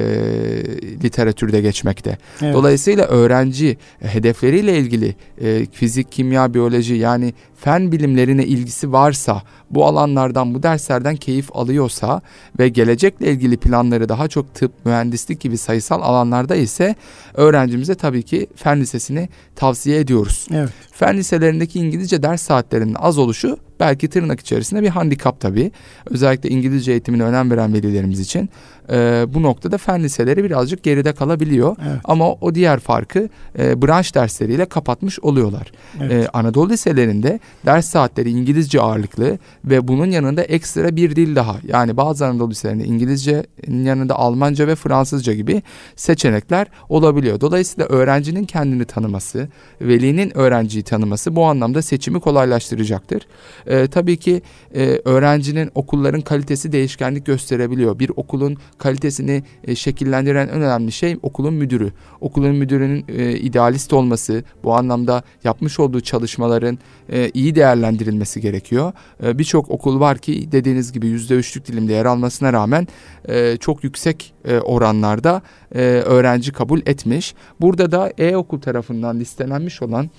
literatürde 1.04 1.60
geçmekte. 1.60 2.18
Evet. 2.42 2.54
Dolayısıyla 2.54 3.06
öğrenci 3.06 3.76
e, 4.02 4.08
hedefleriyle 4.08 4.78
ilgili 4.78 5.14
e, 5.40 5.66
fizik, 5.66 6.12
kimya, 6.12 6.54
biyoloji 6.54 6.94
yani 6.94 7.34
fen 7.56 7.92
bilimlerine 7.92 8.44
ilgisi 8.44 8.92
varsa, 8.92 9.42
bu 9.70 9.86
alanlardan, 9.86 10.54
bu 10.54 10.62
derslerden 10.62 11.16
keyif 11.16 11.56
alıyorsa 11.56 12.20
ve 12.58 12.68
gelecekle 12.68 13.30
ilgili 13.30 13.56
planları 13.56 14.08
daha 14.08 14.28
çok 14.28 14.54
tıp, 14.54 14.72
mühendislik 14.84 15.40
gibi 15.40 15.58
sayısal 15.58 16.02
alanlarda 16.02 16.56
ise 16.56 16.94
öğrencimize 17.34 17.94
tabii 17.94 18.22
ki 18.22 18.46
fen 18.56 18.80
lisesini 18.80 19.28
tavsiye 19.56 20.00
ediyoruz. 20.00 20.46
Evet. 20.54 20.70
Fen 20.92 21.16
liselerindeki 21.16 21.78
İngilizce 21.78 22.22
ders 22.22 22.42
saatlerinin 22.42 22.94
az 22.94 23.18
oluşu 23.18 23.58
belki 23.80 24.08
tırnak 24.08 24.40
içerisinde 24.40 24.82
bir 24.82 24.88
handikap 24.88 25.40
tabii. 25.40 25.72
Özellikle 26.06 26.48
İngilizce 26.48 26.92
eğitimine 26.92 27.22
önem 27.22 27.50
veren 27.50 27.72
velilerimiz 27.72 28.20
için 28.20 28.50
e, 28.90 29.26
bu 29.28 29.42
noktada 29.42 29.78
fen 29.78 30.02
liseleri 30.02 30.44
birazcık 30.44 30.82
geride 30.82 31.12
kalabiliyor. 31.12 31.76
Evet. 31.88 32.00
Ama 32.04 32.32
o 32.32 32.54
diğer 32.54 32.80
farkı 32.80 33.28
e, 33.58 33.82
branş 33.82 34.14
dersleriyle 34.14 34.64
kapatmış 34.64 35.20
oluyorlar. 35.20 35.72
Evet. 36.00 36.12
E, 36.12 36.28
Anadolu 36.28 36.70
liselerinde 36.70 37.40
ders 37.66 37.88
saatleri 37.88 38.30
İngilizce 38.30 38.80
ağırlıklı 38.80 39.38
ve 39.64 39.88
bunun 39.88 40.06
yanında 40.10 40.42
ekstra 40.42 40.96
bir 40.96 41.16
dil 41.16 41.36
daha. 41.36 41.56
Yani 41.66 41.96
bazı 41.96 42.26
Anadolu 42.26 42.50
liselerinde 42.50 42.84
İngilizcenin 42.84 43.84
yanında 43.84 44.16
Almanca 44.16 44.66
ve 44.66 44.74
Fransızca 44.74 45.32
gibi 45.32 45.62
seçenekler 45.96 46.66
olabiliyor. 46.88 47.40
Dolayısıyla 47.40 47.86
öğrencinin 47.86 48.44
kendini 48.44 48.84
tanıması, 48.84 49.48
velinin 49.80 50.38
öğrenciyi 50.38 50.84
tanıması 50.84 51.36
bu 51.36 51.44
anlamda 51.44 51.82
seçimi 51.82 52.20
kolaylaştıracaktır. 52.20 53.26
E, 53.66 53.86
tabii 53.86 54.16
ki 54.16 54.42
e, 54.74 55.00
öğrencinin 55.04 55.70
okulların 55.74 56.20
kalitesi 56.20 56.72
değişkenlik 56.72 57.26
gösterebiliyor. 57.26 57.98
Bir 57.98 58.10
okulun 58.16 58.56
kalitesini 58.82 59.42
e, 59.64 59.74
şekillendiren 59.74 60.48
en 60.48 60.60
önemli 60.62 60.92
şey 60.92 61.16
okulun 61.22 61.54
müdürü. 61.54 61.92
Okulun 62.20 62.54
müdürünün 62.54 63.04
e, 63.08 63.32
idealist 63.32 63.92
olması, 63.92 64.44
bu 64.64 64.74
anlamda 64.74 65.22
yapmış 65.44 65.80
olduğu 65.80 66.00
çalışmaların 66.00 66.78
e, 67.08 67.30
iyi 67.34 67.54
değerlendirilmesi 67.54 68.40
gerekiyor. 68.40 68.92
E, 69.24 69.38
Birçok 69.38 69.70
okul 69.70 70.00
var 70.00 70.18
ki 70.18 70.52
dediğiniz 70.52 70.92
gibi 70.92 71.06
yüzde 71.06 71.34
üçlük 71.34 71.66
dilimde 71.66 71.92
yer 71.92 72.04
almasına 72.04 72.52
rağmen 72.52 72.88
e, 73.28 73.56
çok 73.56 73.84
yüksek 73.84 74.34
e, 74.44 74.58
oranlarda 74.58 75.42
e, 75.74 75.80
öğrenci 75.82 76.52
kabul 76.52 76.80
etmiş. 76.86 77.34
Burada 77.60 77.92
da 77.92 78.12
e-okul 78.18 78.60
tarafından 78.60 79.20
listelenmiş 79.20 79.82
olan 79.82 80.10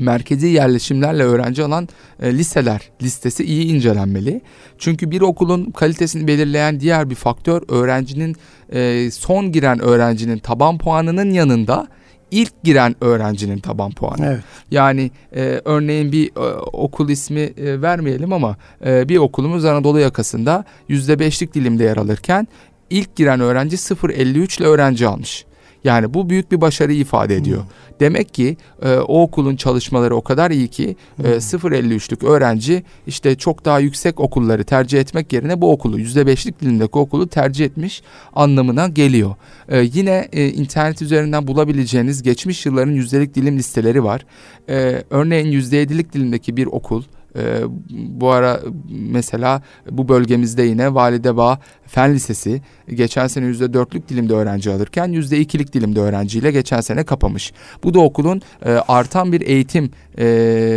merkezi 0.00 0.46
yerleşimlerle 0.46 1.22
öğrenci 1.22 1.64
alan 1.64 1.88
e, 2.22 2.32
liseler 2.32 2.90
listesi 3.02 3.44
iyi 3.44 3.64
incelenmeli. 3.64 4.40
Çünkü 4.78 5.10
bir 5.10 5.20
okulun 5.20 5.70
kalitesini 5.70 6.26
belirleyen 6.26 6.80
diğer 6.80 7.10
bir 7.10 7.14
faktör 7.14 7.62
öğrencinin 7.68 8.36
e, 8.72 9.10
son 9.10 9.52
giren 9.52 9.82
öğrencinin 9.82 10.38
taban 10.38 10.78
puanının 10.78 11.30
yanında 11.30 11.88
ilk 12.30 12.62
giren 12.62 12.96
öğrencinin 13.00 13.58
taban 13.58 13.90
puanı. 13.90 14.26
Evet. 14.26 14.40
Yani 14.70 15.10
e, 15.36 15.60
örneğin 15.64 16.12
bir 16.12 16.26
e, 16.36 16.54
okul 16.72 17.08
ismi 17.08 17.40
e, 17.40 17.82
vermeyelim 17.82 18.32
ama 18.32 18.56
e, 18.86 19.08
bir 19.08 19.16
okulumuz 19.16 19.64
Anadolu 19.64 20.00
yakasında 20.00 20.64
yüzde 20.88 21.18
beşlik 21.18 21.54
dilimde 21.54 21.84
yer 21.84 21.96
alırken 21.96 22.48
ilk 22.90 23.16
giren 23.16 23.40
öğrenci 23.40 23.76
0.53 23.76 24.60
ile 24.60 24.66
öğrenci 24.66 25.06
almış. 25.06 25.44
Yani 25.84 26.14
bu 26.14 26.30
büyük 26.30 26.52
bir 26.52 26.60
başarıyı 26.60 26.98
ifade 26.98 27.36
ediyor. 27.36 27.62
Demek 28.00 28.34
ki 28.34 28.56
e, 28.82 28.94
o 28.94 29.22
okulun 29.22 29.56
çalışmaları 29.56 30.16
o 30.16 30.22
kadar 30.22 30.50
iyi 30.50 30.68
ki 30.68 30.96
e, 31.24 31.28
0.53'lük 31.28 32.26
öğrenci 32.26 32.82
işte 33.06 33.34
çok 33.34 33.64
daha 33.64 33.80
yüksek 33.80 34.20
okulları 34.20 34.64
tercih 34.64 35.00
etmek 35.00 35.32
yerine 35.32 35.60
bu 35.60 35.72
okulu 35.72 36.00
%5'lik 36.00 36.60
dilimdeki 36.60 36.98
okulu 36.98 37.28
tercih 37.28 37.64
etmiş 37.64 38.02
anlamına 38.32 38.88
geliyor. 38.88 39.34
E, 39.68 39.88
yine 39.92 40.28
e, 40.32 40.48
internet 40.48 41.02
üzerinden 41.02 41.46
bulabileceğiniz 41.46 42.22
geçmiş 42.22 42.66
yılların 42.66 42.92
yüzdelik 42.92 43.34
dilim 43.34 43.58
listeleri 43.58 44.04
var. 44.04 44.26
E, 44.68 45.02
örneğin 45.10 45.60
%7'lik 45.60 46.12
dilimdeki 46.12 46.56
bir 46.56 46.66
okul 46.66 47.02
ee, 47.36 47.62
bu 47.90 48.30
ara 48.30 48.60
mesela 48.88 49.62
bu 49.90 50.08
bölgemizde 50.08 50.62
yine 50.62 50.94
Validebağ 50.94 51.58
Fen 51.86 52.14
Lisesi 52.14 52.62
geçen 52.94 53.26
sene 53.26 53.44
%4'lük 53.46 54.08
dilimde 54.08 54.34
öğrenci 54.34 54.72
alırken 54.72 55.12
%2'lik 55.12 55.72
dilimde 55.72 56.00
öğrenciyle 56.00 56.50
geçen 56.50 56.80
sene 56.80 57.04
kapamış. 57.04 57.52
Bu 57.84 57.94
da 57.94 58.00
okulun 58.00 58.42
e, 58.64 58.70
artan 58.70 59.32
bir 59.32 59.40
eğitim 59.40 59.90
e, 60.18 60.24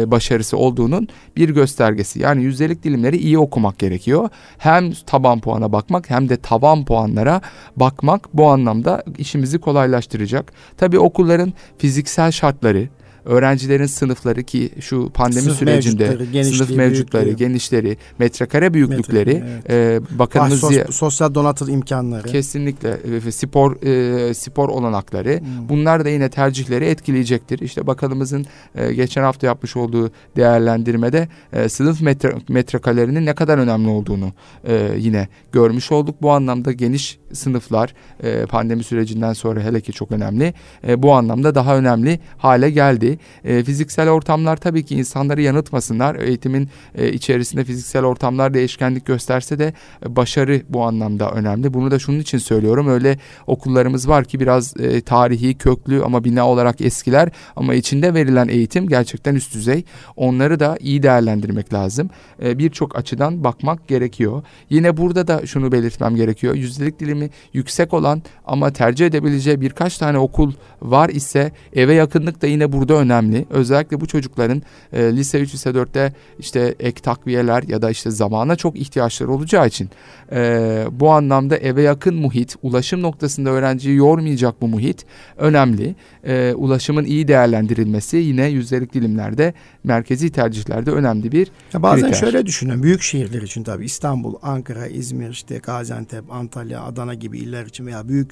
başarısı 0.08 0.58
olduğunun 0.58 1.08
bir 1.38 1.50
göstergesi. 1.50 2.20
Yani 2.20 2.44
yüzdelik 2.44 2.84
dilimleri 2.84 3.18
iyi 3.18 3.38
okumak 3.38 3.80
gerekiyor. 3.80 4.30
Hem 4.58 4.92
taban 4.92 5.40
puana 5.40 5.72
bakmak 5.72 6.10
hem 6.10 6.30
de 6.30 6.38
taban 6.38 6.86
puanlara 6.86 7.42
bakmak 7.76 8.34
bu 8.34 8.48
anlamda 8.48 9.04
işimizi 9.18 9.60
kolaylaştıracak. 9.60 10.54
Tabii 10.78 11.00
okulların 11.00 11.54
fiziksel 11.78 12.32
şartları, 12.32 12.88
öğrencilerin 13.26 13.86
sınıfları 13.86 14.44
ki 14.44 14.70
şu 14.80 15.10
pandemi 15.14 15.42
Sınıf 15.42 15.58
sürecinde 15.58 16.10
mevcutları, 16.10 16.44
sınıf 16.46 16.70
mevcutları, 16.70 17.26
büyüklüğü. 17.26 17.46
genişleri, 17.46 17.98
metrekare 18.20 18.74
büyüklükleri 18.74 19.34
Metrekare, 19.34 19.96
e, 19.96 20.20
bakanımız 20.20 20.60
sos- 20.64 20.70
diye- 20.70 20.86
sosyal 20.92 21.36
donatıl 21.36 21.68
imkanları. 21.70 22.28
kesinlikle 22.28 22.98
e, 23.28 23.32
spor 23.32 23.82
e, 23.84 24.34
spor 24.34 24.70
olanakları 24.70 25.40
Hmm. 25.40 25.70
bunlar 25.70 26.06
da 26.06 26.10
yine 26.10 26.30
tercihleri 26.30 26.86
etkileyecektir. 26.86 27.60
İşte 27.60 27.88
bakanımızın 27.88 28.46
e, 28.76 28.94
geçen 28.94 29.22
hafta 29.24 29.48
yapmış 29.48 29.76
olduğu 29.78 30.12
değerlendirmede 30.36 31.28
e, 31.54 31.70
sınıf 31.70 32.02
metre, 32.02 32.34
metrekarelerinin 32.50 33.26
ne 33.26 33.34
kadar 33.36 33.58
önemli 33.58 33.88
olduğunu 33.90 34.32
e, 34.68 34.92
yine 34.98 35.28
görmüş 35.52 35.92
olduk. 35.92 36.16
Bu 36.22 36.32
anlamda 36.32 36.72
geniş 36.72 37.18
sınıflar 37.34 37.94
e, 38.24 38.46
pandemi 38.46 38.84
sürecinden 38.84 39.34
sonra 39.34 39.60
hele 39.62 39.82
ki 39.82 39.94
çok 39.94 40.12
önemli. 40.12 40.54
E, 40.88 41.04
bu 41.04 41.14
anlamda 41.14 41.56
daha 41.56 41.78
önemli 41.78 42.20
hale 42.38 42.70
geldi. 42.70 43.20
E, 43.44 43.64
fiziksel 43.64 44.10
ortamlar 44.10 44.58
tabii 44.58 44.86
ki 44.86 44.96
insanları 44.96 45.42
yanıltmasınlar. 45.42 46.16
Eğitimin 46.16 46.70
e, 46.96 47.12
içerisinde 47.12 47.64
fiziksel 47.64 48.06
ortamlar 48.06 48.54
değişkenlik 48.54 49.06
gösterse 49.06 49.60
de 49.60 49.74
e, 50.06 50.16
başarı 50.16 50.62
bu 50.70 50.84
anlamda 50.84 51.32
önemli. 51.32 51.74
Bunu 51.74 51.92
da 51.92 52.00
şunun 52.00 52.20
için 52.20 52.38
söylüyorum. 52.38 52.88
Öyle 52.88 53.20
okullarımız 53.48 54.10
var 54.10 54.26
ki 54.26 54.40
biraz 54.40 54.78
e, 54.80 55.02
tarihi, 55.02 55.58
köklü 55.58 56.04
ama 56.04 56.24
bina 56.24 56.50
olarak 56.50 56.82
eskiler 56.82 57.30
ama 57.56 57.74
içinde 57.74 58.14
verilen 58.14 58.48
eğitim 58.48 58.88
gerçekten 58.88 59.36
üst 59.36 59.54
düzey. 59.54 59.84
Onları 60.16 60.60
da 60.60 60.78
iyi 60.80 61.04
değerlendirmek 61.04 61.74
lazım. 61.74 62.10
E, 62.44 62.58
Birçok 62.58 62.96
açıdan 62.96 63.44
bakmak 63.44 63.88
gerekiyor. 63.88 64.44
Yine 64.70 64.98
burada 64.98 65.28
da 65.28 65.46
şunu 65.46 65.72
belirtmem 65.72 66.16
gerekiyor. 66.16 66.56
Yüzdelik 66.56 67.00
dilimi 67.22 67.30
yüksek 67.54 67.94
olan 67.94 68.22
ama 68.46 68.72
tercih 68.74 69.06
edebileceği 69.06 69.62
birkaç 69.62 69.98
tane 69.98 70.18
okul 70.18 70.54
var 70.82 71.10
ise 71.10 71.52
eve 71.74 71.94
yakınlık 71.94 72.42
da 72.42 72.48
yine 72.48 72.72
burada 72.72 72.94
önemli. 72.94 73.46
Özellikle 73.50 74.02
bu 74.02 74.08
çocukların 74.08 74.62
e, 74.94 75.16
lise 75.16 75.40
3, 75.40 75.54
lise 75.54 75.70
4'te 75.70 76.14
işte 76.40 76.76
ek 76.80 77.02
takviyeler 77.02 77.64
ya 77.64 77.82
da 77.82 77.90
işte 77.90 78.12
zamana 78.12 78.56
çok 78.56 78.76
ihtiyaçları 78.76 79.32
olacağı 79.32 79.68
için 79.68 79.90
e, 80.32 80.86
bu 80.92 81.12
anlamda 81.12 81.58
eve 81.58 81.82
yakın 81.82 82.16
muhit, 82.16 82.56
ulaşım 82.62 83.02
noktasında 83.02 83.50
öğrenciyi 83.50 83.96
yormayacak 83.96 84.62
bu 84.62 84.68
muhit 84.68 85.06
önemli. 85.38 85.96
E, 86.24 86.54
ulaşımın 86.54 87.06
iyi 87.06 87.28
değerlendirilmesi 87.28 88.18
yine 88.18 88.48
yüzdelik 88.48 88.94
dilimlerde, 88.94 89.54
merkezi 89.84 90.32
tercihlerde 90.32 90.92
önemli 90.92 91.32
bir 91.32 91.48
Ya 91.74 91.84
bazen 91.84 92.06
kriter. 92.06 92.20
şöyle 92.20 92.46
düşünün. 92.46 92.84
Büyük 92.84 93.02
şehirler 93.02 93.42
için 93.42 93.64
tabii 93.64 93.86
İstanbul, 93.86 94.36
Ankara, 94.42 94.88
İzmir, 94.88 95.30
işte 95.30 95.58
Gaziantep, 95.58 96.32
Antalya, 96.32 96.84
Adana 96.84 97.11
gibi 97.14 97.40
iller 97.40 97.66
için 97.66 97.86
veya 97.86 98.08
büyük 98.08 98.32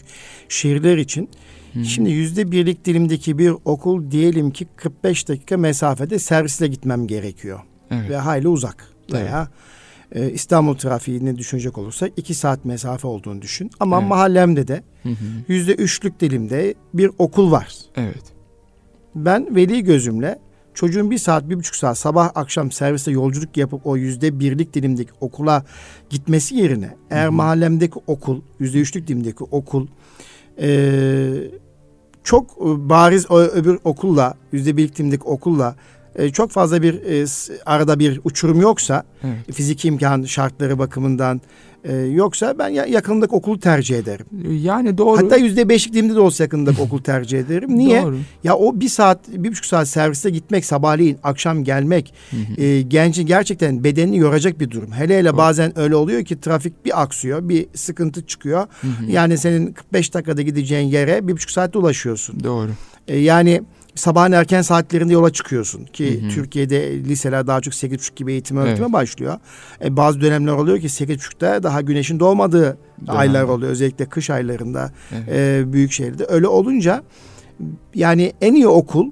şehirler 0.49 0.97
için 0.97 1.29
şimdi 1.83 2.11
yüzde 2.11 2.51
birlik 2.51 2.85
dilimdeki 2.85 3.37
bir 3.37 3.53
okul 3.65 4.11
diyelim 4.11 4.51
ki 4.51 4.67
45 4.75 5.27
dakika 5.29 5.57
mesafede 5.57 6.19
servisle 6.19 6.67
gitmem 6.67 7.07
gerekiyor. 7.07 7.59
Evet. 7.91 8.09
Ve 8.09 8.17
hayli 8.17 8.47
uzak. 8.47 8.87
Evet. 9.11 9.21
Veya 9.23 9.47
e, 10.11 10.31
İstanbul 10.31 10.75
trafiğini 10.75 11.37
düşünecek 11.37 11.77
olursak 11.77 12.11
iki 12.17 12.33
saat 12.33 12.65
mesafe 12.65 13.07
olduğunu 13.07 13.41
düşün. 13.41 13.71
Ama 13.79 13.99
Evet. 13.99 14.09
mahallemde 14.09 14.67
de 14.67 14.83
yüzde 15.47 15.75
üçlük 15.75 16.19
dilimde 16.19 16.73
bir 16.93 17.11
okul 17.17 17.51
var. 17.51 17.75
Evet. 17.95 18.23
Ben 19.15 19.55
veli 19.55 19.83
gözümle 19.83 20.39
çocuğun 20.79 21.11
bir 21.11 21.17
saat, 21.17 21.49
bir 21.49 21.55
buçuk 21.55 21.75
saat 21.75 21.97
sabah 21.97 22.31
akşam 22.35 22.71
serviste 22.71 23.11
yolculuk 23.11 23.57
yapıp 23.57 23.87
o 23.87 23.97
yüzde 23.97 24.39
birlik 24.39 24.73
dilimdeki 24.73 25.11
okula 25.21 25.63
gitmesi 26.09 26.55
yerine 26.55 26.95
eğer 27.09 27.23
hı 27.23 27.27
hı. 27.27 27.31
mahallemdeki 27.31 27.99
okul, 28.07 28.41
yüzde 28.59 28.79
üçlük 28.79 29.07
dilimdeki 29.07 29.43
okul 29.43 29.87
e, 30.61 30.69
çok 32.23 32.59
bariz 32.61 33.31
o, 33.31 33.39
öbür 33.39 33.79
okulla, 33.83 34.33
yüzde 34.51 34.77
birlik 34.77 34.97
dilimdeki 34.97 35.23
okulla 35.23 35.75
e, 36.15 36.29
çok 36.29 36.51
fazla 36.51 36.81
bir 36.81 36.93
e, 36.93 37.25
arada 37.65 37.99
bir 37.99 38.21
uçurum 38.23 38.61
yoksa 38.61 39.03
evet. 39.23 39.55
fiziki 39.55 39.87
imkan 39.87 40.23
şartları 40.23 40.79
bakımından 40.79 41.41
ee, 41.83 41.95
yoksa 41.95 42.59
ben 42.59 42.69
yakındaki 42.69 43.35
okulu 43.35 43.59
tercih 43.59 43.97
ederim. 43.97 44.25
Yani 44.63 44.97
doğru. 44.97 45.17
Hatta 45.17 45.37
yüzde 45.37 45.69
beşlik 45.69 45.93
dilimde 45.93 46.15
de 46.15 46.19
olsa 46.19 46.43
yakındaki 46.43 46.81
okul 46.81 47.01
tercih 47.01 47.39
ederim. 47.39 47.77
Niye? 47.77 48.03
Doğru. 48.03 48.17
Ya 48.43 48.55
o 48.55 48.79
bir 48.79 48.89
saat, 48.89 49.19
bir 49.27 49.49
buçuk 49.49 49.65
saat 49.65 49.87
serviste 49.87 50.29
gitmek, 50.29 50.65
sabahleyin, 50.65 51.17
akşam 51.23 51.63
gelmek 51.63 52.13
e, 52.57 52.81
gencin 52.81 53.25
gerçekten 53.25 53.83
bedenini 53.83 54.17
yoracak 54.17 54.59
bir 54.59 54.71
durum. 54.71 54.91
Hele 54.91 55.17
hele 55.17 55.29
doğru. 55.29 55.37
bazen 55.37 55.79
öyle 55.79 55.95
oluyor 55.95 56.25
ki 56.25 56.41
trafik 56.41 56.85
bir 56.85 57.01
aksıyor, 57.01 57.49
bir 57.49 57.67
sıkıntı 57.75 58.25
çıkıyor. 58.25 58.67
Yani 59.07 59.37
senin 59.37 59.71
45 59.73 60.13
dakikada 60.13 60.41
gideceğin 60.41 60.87
yere 60.87 61.27
bir 61.27 61.33
buçuk 61.33 61.51
saatte 61.51 61.79
ulaşıyorsun. 61.79 62.43
Doğru. 62.43 62.69
E, 63.07 63.17
yani 63.17 63.61
sabahın 63.99 64.31
erken 64.31 64.61
saatlerinde 64.61 65.13
yola 65.13 65.33
çıkıyorsun 65.33 65.85
ki 65.85 66.21
hı 66.21 66.25
hı. 66.25 66.29
Türkiye'de 66.29 67.03
liseler 67.03 67.47
daha 67.47 67.61
çok 67.61 67.73
8.30 67.73 68.15
gibi 68.15 68.31
eğitim 68.31 68.57
öğretime 68.57 68.85
evet. 68.85 68.93
başlıyor. 68.93 69.39
E, 69.83 69.97
bazı 69.97 70.21
dönemler 70.21 70.51
oluyor 70.51 70.79
ki 70.79 70.87
8.30'da 70.87 71.63
daha 71.63 71.81
güneşin 71.81 72.19
doğmadığı 72.19 72.77
Dönem. 73.07 73.17
aylar 73.19 73.43
oluyor 73.43 73.71
özellikle 73.71 74.05
kış 74.05 74.29
aylarında 74.29 74.91
evet. 75.11 75.29
e, 75.29 75.73
büyük 75.73 75.91
şehirde. 75.91 76.25
Öyle 76.29 76.47
olunca 76.47 77.03
yani 77.95 78.33
en 78.41 78.53
iyi 78.53 78.67
okul 78.67 79.11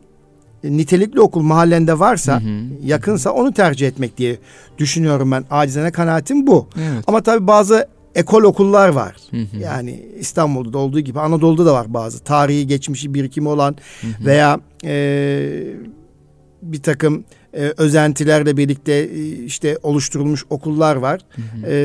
nitelikli 0.63 1.21
okul 1.21 1.41
mahallende 1.41 1.99
varsa 1.99 2.41
hı 2.41 2.45
hı. 2.45 2.63
yakınsa 2.83 3.31
onu 3.31 3.53
tercih 3.53 3.87
etmek 3.87 4.17
diye 4.17 4.37
düşünüyorum 4.77 5.31
ben. 5.31 5.45
Acizane 5.49 5.91
kanaatim 5.91 6.47
bu. 6.47 6.67
Evet. 6.77 7.03
Ama 7.07 7.23
tabii 7.23 7.47
bazı 7.47 7.87
ekol 8.17 8.43
okullar 8.43 8.89
var. 8.89 9.15
Hı 9.31 9.37
hı. 9.37 9.57
Yani 9.59 10.05
İstanbul'da 10.19 10.77
olduğu 10.77 10.99
gibi 10.99 11.19
Anadolu'da 11.19 11.65
da 11.65 11.73
var 11.73 11.93
bazı. 11.93 12.23
Tarihi, 12.23 12.67
geçmişi, 12.67 13.13
birikimi 13.13 13.49
olan 13.49 13.75
hı 14.01 14.07
hı. 14.07 14.25
veya 14.25 14.59
e, 14.83 15.63
bir 16.61 16.81
takım 16.81 17.23
e, 17.53 17.73
özentilerle 17.77 18.57
birlikte 18.57 18.93
e, 18.93 19.43
işte 19.43 19.77
oluşturulmuş 19.83 20.45
okullar 20.49 20.95
var. 20.95 21.21
Hı 21.35 21.41
hı. 21.41 21.71
E, 21.71 21.77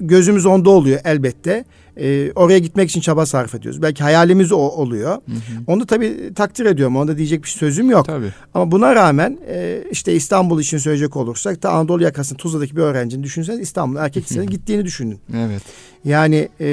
gözümüz 0.00 0.46
onda 0.46 0.70
oluyor 0.70 1.00
elbette 1.04 1.64
e, 1.96 2.32
oraya 2.34 2.58
gitmek 2.58 2.90
için 2.90 3.00
çaba 3.00 3.26
sarf 3.26 3.54
ediyoruz. 3.54 3.82
Belki 3.82 4.02
hayalimiz 4.02 4.52
o 4.52 4.56
oluyor. 4.56 5.12
Hı 5.12 5.32
hı. 5.32 5.62
Onu 5.66 5.86
tabii 5.86 6.34
takdir 6.34 6.66
ediyorum. 6.66 6.96
Onda 6.96 7.18
diyecek 7.18 7.42
bir 7.42 7.48
sözüm 7.48 7.90
yok. 7.90 8.06
Tabii. 8.06 8.32
Ama 8.54 8.70
buna 8.70 8.94
rağmen 8.94 9.38
e, 9.48 9.84
işte 9.90 10.14
İstanbul 10.14 10.60
için 10.60 10.78
söyleyecek 10.78 11.16
olursak 11.16 11.62
da 11.62 11.70
Anadolu 11.70 12.02
yakasında 12.02 12.36
Tuzla'daki 12.36 12.76
bir 12.76 12.82
öğrencinin 12.82 13.22
düşünseniz 13.22 13.60
İstanbul 13.60 13.96
erkek 13.96 14.22
lisesine 14.24 14.44
gittiğini 14.44 14.84
düşünün. 14.84 15.20
Evet. 15.36 15.62
Yani 16.04 16.48
e, 16.60 16.68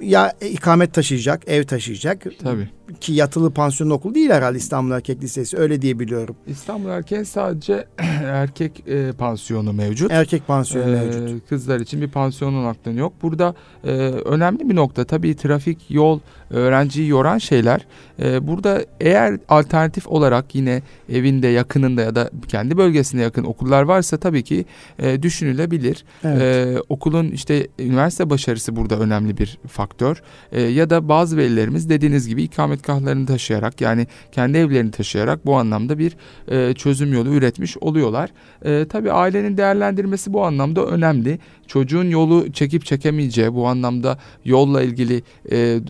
ya 0.00 0.32
ikamet 0.40 0.94
taşıyacak, 0.94 1.42
ev 1.48 1.64
taşıyacak. 1.64 2.26
Tabii. 2.42 2.68
Ki 3.00 3.12
yatılı 3.12 3.50
pansiyon 3.50 3.90
okul 3.90 4.14
değil 4.14 4.30
herhalde 4.30 4.58
İstanbul 4.58 4.92
Erkek 4.92 5.22
Lisesi 5.22 5.56
öyle 5.56 5.82
diye 5.82 5.98
biliyorum. 5.98 6.36
İstanbul 6.46 6.88
Erkek 6.88 7.28
sadece 7.28 7.86
erkek 8.24 8.88
e, 8.88 9.12
pansiyonu 9.12 9.72
mevcut. 9.72 10.12
Erkek 10.12 10.46
pansiyonu 10.46 10.90
ee, 10.90 10.94
mevcut. 10.94 11.48
Kızlar 11.48 11.80
için 11.80 12.00
bir 12.00 12.10
pansiyon 12.10 12.54
olarak 12.54 12.76
yok. 12.96 13.12
Burada 13.22 13.54
e, 13.84 13.90
önemli 14.08 14.68
bir 14.68 14.76
nokta 14.76 15.04
tabii 15.04 15.36
trafik, 15.36 15.90
yol, 15.90 16.20
öğrenciyi 16.50 17.08
yoran 17.08 17.38
şeyler. 17.38 17.86
E, 18.22 18.46
burada 18.46 18.84
eğer 19.00 19.38
alternatif 19.48 20.08
olarak 20.08 20.54
yine 20.54 20.82
evinde 21.08 21.46
yakınında 21.46 22.02
ya 22.02 22.14
da 22.14 22.30
kendi 22.48 22.76
bölgesinde 22.76 23.22
yakın 23.22 23.44
okullar 23.44 23.82
varsa 23.82 24.16
tabii 24.16 24.42
ki 24.42 24.64
e, 24.98 25.22
düşünülebilir. 25.22 26.04
Evet. 26.24 26.42
E, 26.42 26.80
okulun 26.88 27.28
işte 27.28 27.68
üniversite 27.78 28.30
başarısı 28.30 28.76
burada 28.76 28.98
önemli 28.98 29.38
bir 29.38 29.58
faktör. 29.68 30.22
E, 30.52 30.62
ya 30.62 30.90
da 30.90 31.08
bazı 31.08 31.36
velilerimiz 31.36 31.88
dediğiniz 31.88 32.28
gibi 32.28 32.42
ikametgahlarını 32.42 33.26
taşıyarak 33.26 33.80
yani 33.80 34.06
kendi 34.32 34.58
evlerini 34.58 34.90
taşıyarak 34.90 35.46
bu 35.46 35.56
anlamda 35.56 35.98
bir 35.98 36.16
e, 36.48 36.74
çözüm 36.74 37.12
yolu 37.12 37.34
üretmiş 37.34 37.76
oluyorlar. 37.76 38.30
E, 38.64 38.86
tabii 38.88 39.12
ailenin 39.12 39.56
değerlendirmesi 39.56 40.32
bu 40.32 40.44
anlamda 40.44 40.86
önemli. 40.86 41.38
Çocuğun 41.66 42.10
yolu 42.10 42.52
çekip 42.52 42.84
çekemeyeceği 42.84 43.54
bu 43.54 43.66
anlamda 43.68 44.18
yolla 44.44 44.82
ilgili 44.82 45.22
e, 45.52 45.80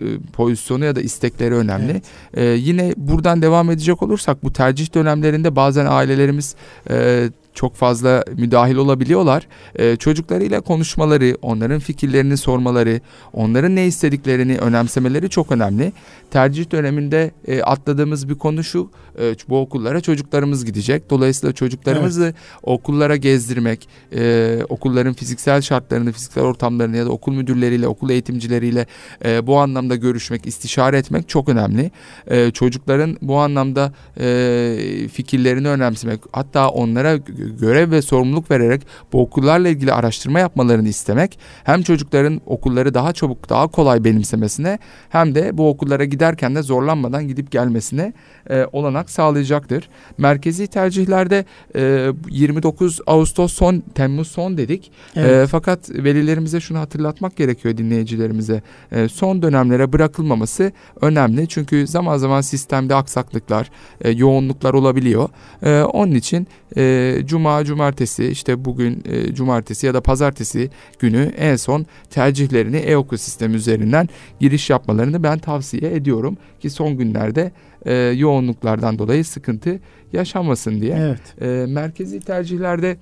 pozisyonu 0.54 0.84
ya 0.84 0.96
da 0.96 1.00
istekleri 1.00 1.54
önemli. 1.54 1.92
Evet. 1.92 2.04
E, 2.34 2.44
yine 2.44 2.94
buradan 2.96 3.42
devam 3.42 3.70
edecek 3.70 4.02
olursak 4.02 4.44
bu 4.44 4.52
tercih 4.52 4.94
dönemlerinde 4.94 5.56
bazen 5.56 5.86
ailelerimiz 5.86 6.54
e, 6.90 7.28
çok 7.54 7.74
fazla 7.74 8.24
müdahil 8.36 8.76
olabiliyorlar. 8.76 9.46
Ee, 9.76 9.96
çocuklarıyla 9.96 10.60
konuşmaları, 10.60 11.36
onların 11.42 11.78
fikirlerini 11.78 12.36
sormaları, 12.36 13.00
onların 13.32 13.76
ne 13.76 13.86
istediklerini 13.86 14.58
önemsemeleri 14.58 15.30
çok 15.30 15.52
önemli. 15.52 15.92
Tercih 16.30 16.70
döneminde 16.70 17.30
e, 17.46 17.62
atladığımız 17.62 18.28
bir 18.28 18.34
konu 18.34 18.64
şu, 18.64 18.90
e, 19.20 19.34
bu 19.48 19.60
okullara 19.60 20.00
çocuklarımız 20.00 20.64
gidecek. 20.64 21.10
Dolayısıyla 21.10 21.52
çocuklarımızı 21.52 22.24
evet. 22.24 22.34
okullara 22.62 23.16
gezdirmek, 23.16 23.88
e, 24.14 24.58
okulların 24.68 25.14
fiziksel 25.14 25.60
şartlarını, 25.60 26.12
fiziksel 26.12 26.44
ortamlarını 26.44 26.96
ya 26.96 27.06
da 27.06 27.10
okul 27.10 27.32
müdürleriyle, 27.32 27.88
okul 27.88 28.10
eğitimcileriyle 28.10 28.86
e, 29.24 29.46
bu 29.46 29.58
anlamda 29.58 29.96
görüşmek, 29.96 30.46
istişare 30.46 30.98
etmek 30.98 31.28
çok 31.28 31.48
önemli. 31.48 31.90
E, 32.26 32.50
çocukların 32.50 33.16
bu 33.22 33.36
anlamda 33.38 33.92
e, 34.20 35.08
fikirlerini 35.12 35.68
önemsemek, 35.68 36.20
hatta 36.32 36.68
onlara 36.68 37.18
görev 37.60 37.90
ve 37.90 38.02
sorumluluk 38.02 38.50
vererek 38.50 38.82
bu 39.12 39.20
okullarla 39.20 39.68
ilgili 39.68 39.92
araştırma 39.92 40.38
yapmalarını 40.38 40.88
istemek 40.88 41.38
hem 41.64 41.82
çocukların 41.82 42.40
okulları 42.46 42.94
daha 42.94 43.12
çabuk 43.12 43.48
daha 43.48 43.66
kolay 43.66 44.04
benimsemesine 44.04 44.78
hem 45.08 45.34
de 45.34 45.58
bu 45.58 45.68
okullara 45.68 46.04
giderken 46.04 46.54
de 46.54 46.62
zorlanmadan 46.62 47.28
gidip 47.28 47.50
gelmesine 47.50 48.12
e, 48.50 48.66
olanak 48.72 49.10
sağlayacaktır. 49.10 49.88
Merkezi 50.18 50.66
tercihlerde 50.66 51.44
e, 51.76 52.12
29 52.30 53.00
Ağustos 53.06 53.52
son 53.52 53.82
Temmuz 53.94 54.28
son 54.28 54.56
dedik. 54.58 54.92
E, 55.16 55.20
evet. 55.20 55.44
E, 55.44 55.46
fakat 55.46 55.90
velilerimize 55.90 56.60
şunu 56.60 56.78
hatırlatmak 56.78 57.36
gerekiyor 57.36 57.76
dinleyicilerimize. 57.76 58.62
E, 58.92 59.08
son 59.08 59.42
dönemlere 59.42 59.92
bırakılmaması 59.92 60.72
önemli. 61.00 61.48
Çünkü 61.48 61.86
zaman 61.86 62.16
zaman 62.16 62.40
sistemde 62.40 62.94
aksaklıklar, 62.94 63.70
e, 64.00 64.10
yoğunluklar 64.10 64.74
olabiliyor. 64.74 65.28
E, 65.62 65.82
onun 65.82 66.14
için 66.14 66.46
e, 66.76 66.82
cuma, 67.34 67.64
cumartesi 67.64 68.26
işte 68.26 68.64
bugün 68.64 69.02
e, 69.04 69.34
cumartesi 69.34 69.86
ya 69.86 69.94
da 69.94 70.00
pazartesi 70.00 70.70
günü 70.98 71.32
en 71.36 71.56
son 71.56 71.86
tercihlerini 72.10 72.76
e-okul 72.76 73.16
sistemi 73.16 73.54
üzerinden 73.54 74.08
giriş 74.40 74.70
yapmalarını 74.70 75.22
ben 75.22 75.38
tavsiye 75.38 75.94
ediyorum 75.94 76.36
ki 76.60 76.70
son 76.70 76.96
günlerde 76.96 77.52
e, 77.86 77.94
yoğunluklardan 77.94 78.98
dolayı 78.98 79.24
sıkıntı 79.24 79.80
yaşanmasın 80.12 80.80
diye. 80.80 80.96
Evet. 80.98 81.42
E, 81.42 81.66
merkezi 81.72 82.20
tercihlerde 82.20 82.96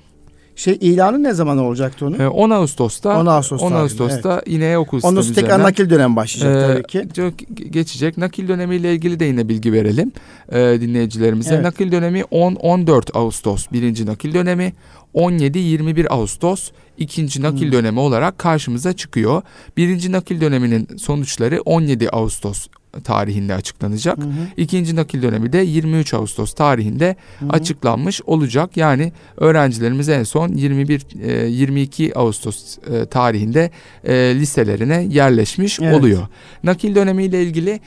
şey 0.57 0.79
ilanı 0.81 1.23
ne 1.23 1.33
zaman 1.33 1.59
olacaktı 1.59 2.07
onun? 2.07 2.19
10 2.19 2.51
ee, 2.51 2.55
Ağustos'ta 2.55 3.21
10 3.21 3.27
Ağustos 3.27 3.63
10 3.63 3.73
Ağustos'ta 3.73 4.35
evet. 4.35 4.43
yine 4.47 4.79
okul 4.79 4.99
sistemi 4.99 5.19
Ondan 5.19 5.35
tekrar 5.35 5.63
nakil 5.63 5.91
dönem 5.91 6.17
başlayacak 6.17 6.71
e, 6.71 6.75
tabii 6.75 6.87
ki. 6.87 7.33
Geçecek. 7.71 8.19
Nakil 8.19 8.49
dönemiyle 8.49 8.95
ilgili 8.95 9.21
de 9.21 9.25
yine 9.25 9.49
bilgi 9.49 9.73
verelim 9.73 10.13
e, 10.53 10.59
dinleyicilerimize. 10.81 11.55
Evet. 11.55 11.65
Nakil 11.65 11.93
dönemi 11.93 12.25
10 12.31 12.55
14 12.55 13.17
Ağustos 13.17 13.67
birinci 13.73 14.07
nakil 14.07 14.35
dönemi. 14.35 14.73
17-21 15.15 16.09
Ağustos 16.09 16.71
ikinci 16.99 17.43
nakil 17.43 17.65
hmm. 17.65 17.73
dönemi 17.73 18.01
olarak 18.01 18.39
karşımıza 18.39 18.93
çıkıyor. 18.93 19.43
Birinci 19.77 20.13
nakil 20.13 20.41
döneminin 20.41 20.89
sonuçları 20.97 21.61
17 21.61 22.11
Ağustos 22.11 22.67
tarihinde 23.01 23.55
açıklanacak. 23.55 24.19
Hı 24.19 24.23
hı. 24.23 24.47
İkinci 24.57 24.97
nakil 24.97 25.23
dönemi 25.23 25.53
de 25.53 25.59
23 25.59 26.15
Ağustos 26.15 26.53
tarihinde 26.55 27.17
hı 27.39 27.47
hı. 27.47 27.51
açıklanmış 27.51 28.23
olacak. 28.23 28.77
Yani 28.77 29.13
öğrencilerimiz 29.37 30.09
en 30.09 30.23
son 30.23 30.49
21 30.49 31.07
22 31.49 32.07
e, 32.07 32.13
Ağustos 32.15 32.79
e, 32.79 33.07
tarihinde 33.07 33.71
e, 34.05 34.15
liselerine 34.15 35.07
yerleşmiş 35.11 35.81
evet. 35.81 35.95
oluyor. 35.95 36.23
Nakil 36.65 36.95
dönemiyle 36.95 37.43
ilgili 37.43 37.81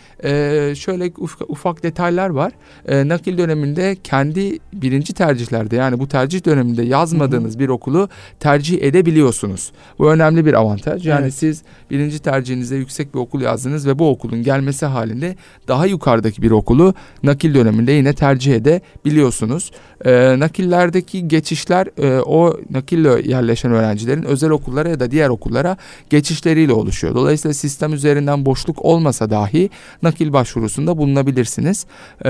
şöyle 0.75 1.11
ufak 1.47 1.83
detaylar 1.83 2.29
var. 2.29 2.51
Nakil 2.89 3.37
döneminde 3.37 3.97
kendi 4.03 4.59
birinci 4.73 5.13
tercihlerde 5.13 5.75
yani 5.75 5.99
bu 5.99 6.07
tercih 6.07 6.45
döneminde 6.45 6.83
yazmadığınız 6.83 7.53
hı 7.53 7.55
hı. 7.55 7.59
bir 7.59 7.69
okulu 7.69 8.09
tercih 8.39 8.83
edebiliyorsunuz. 8.83 9.71
Bu 9.99 10.11
önemli 10.11 10.45
bir 10.45 10.53
avantaj. 10.53 11.07
Yani 11.07 11.21
evet. 11.21 11.33
siz 11.33 11.61
birinci 11.91 12.19
tercihinize 12.19 12.75
yüksek 12.75 13.13
bir 13.13 13.19
okul 13.19 13.41
yazdınız 13.41 13.87
ve 13.87 13.99
bu 13.99 14.09
okulun 14.09 14.43
gelmesi 14.43 14.85
halinde 14.95 15.35
daha 15.67 15.85
yukarıdaki 15.85 16.41
bir 16.41 16.51
okulu 16.51 16.93
nakil 17.23 17.53
döneminde 17.53 17.91
yine 17.91 18.13
tercih 18.13 18.55
edebiliyorsunuz. 18.55 19.71
E, 20.05 20.39
nakillerdeki 20.39 21.27
geçişler 21.27 21.87
e, 21.97 22.21
o 22.21 22.59
nakille 22.69 23.29
yerleşen 23.29 23.71
öğrencilerin 23.71 24.23
özel 24.23 24.49
okullara 24.49 24.89
ya 24.89 24.99
da 24.99 25.11
diğer 25.11 25.29
okullara 25.29 25.77
geçişleriyle 26.09 26.73
oluşuyor. 26.73 27.15
Dolayısıyla 27.15 27.53
sistem 27.53 27.93
üzerinden 27.93 28.45
boşluk 28.45 28.85
olmasa 28.85 29.29
dahi 29.29 29.69
nakil 30.01 30.33
başvurusunda 30.33 30.97
bulunabilirsiniz. 30.97 31.85
E, 32.25 32.29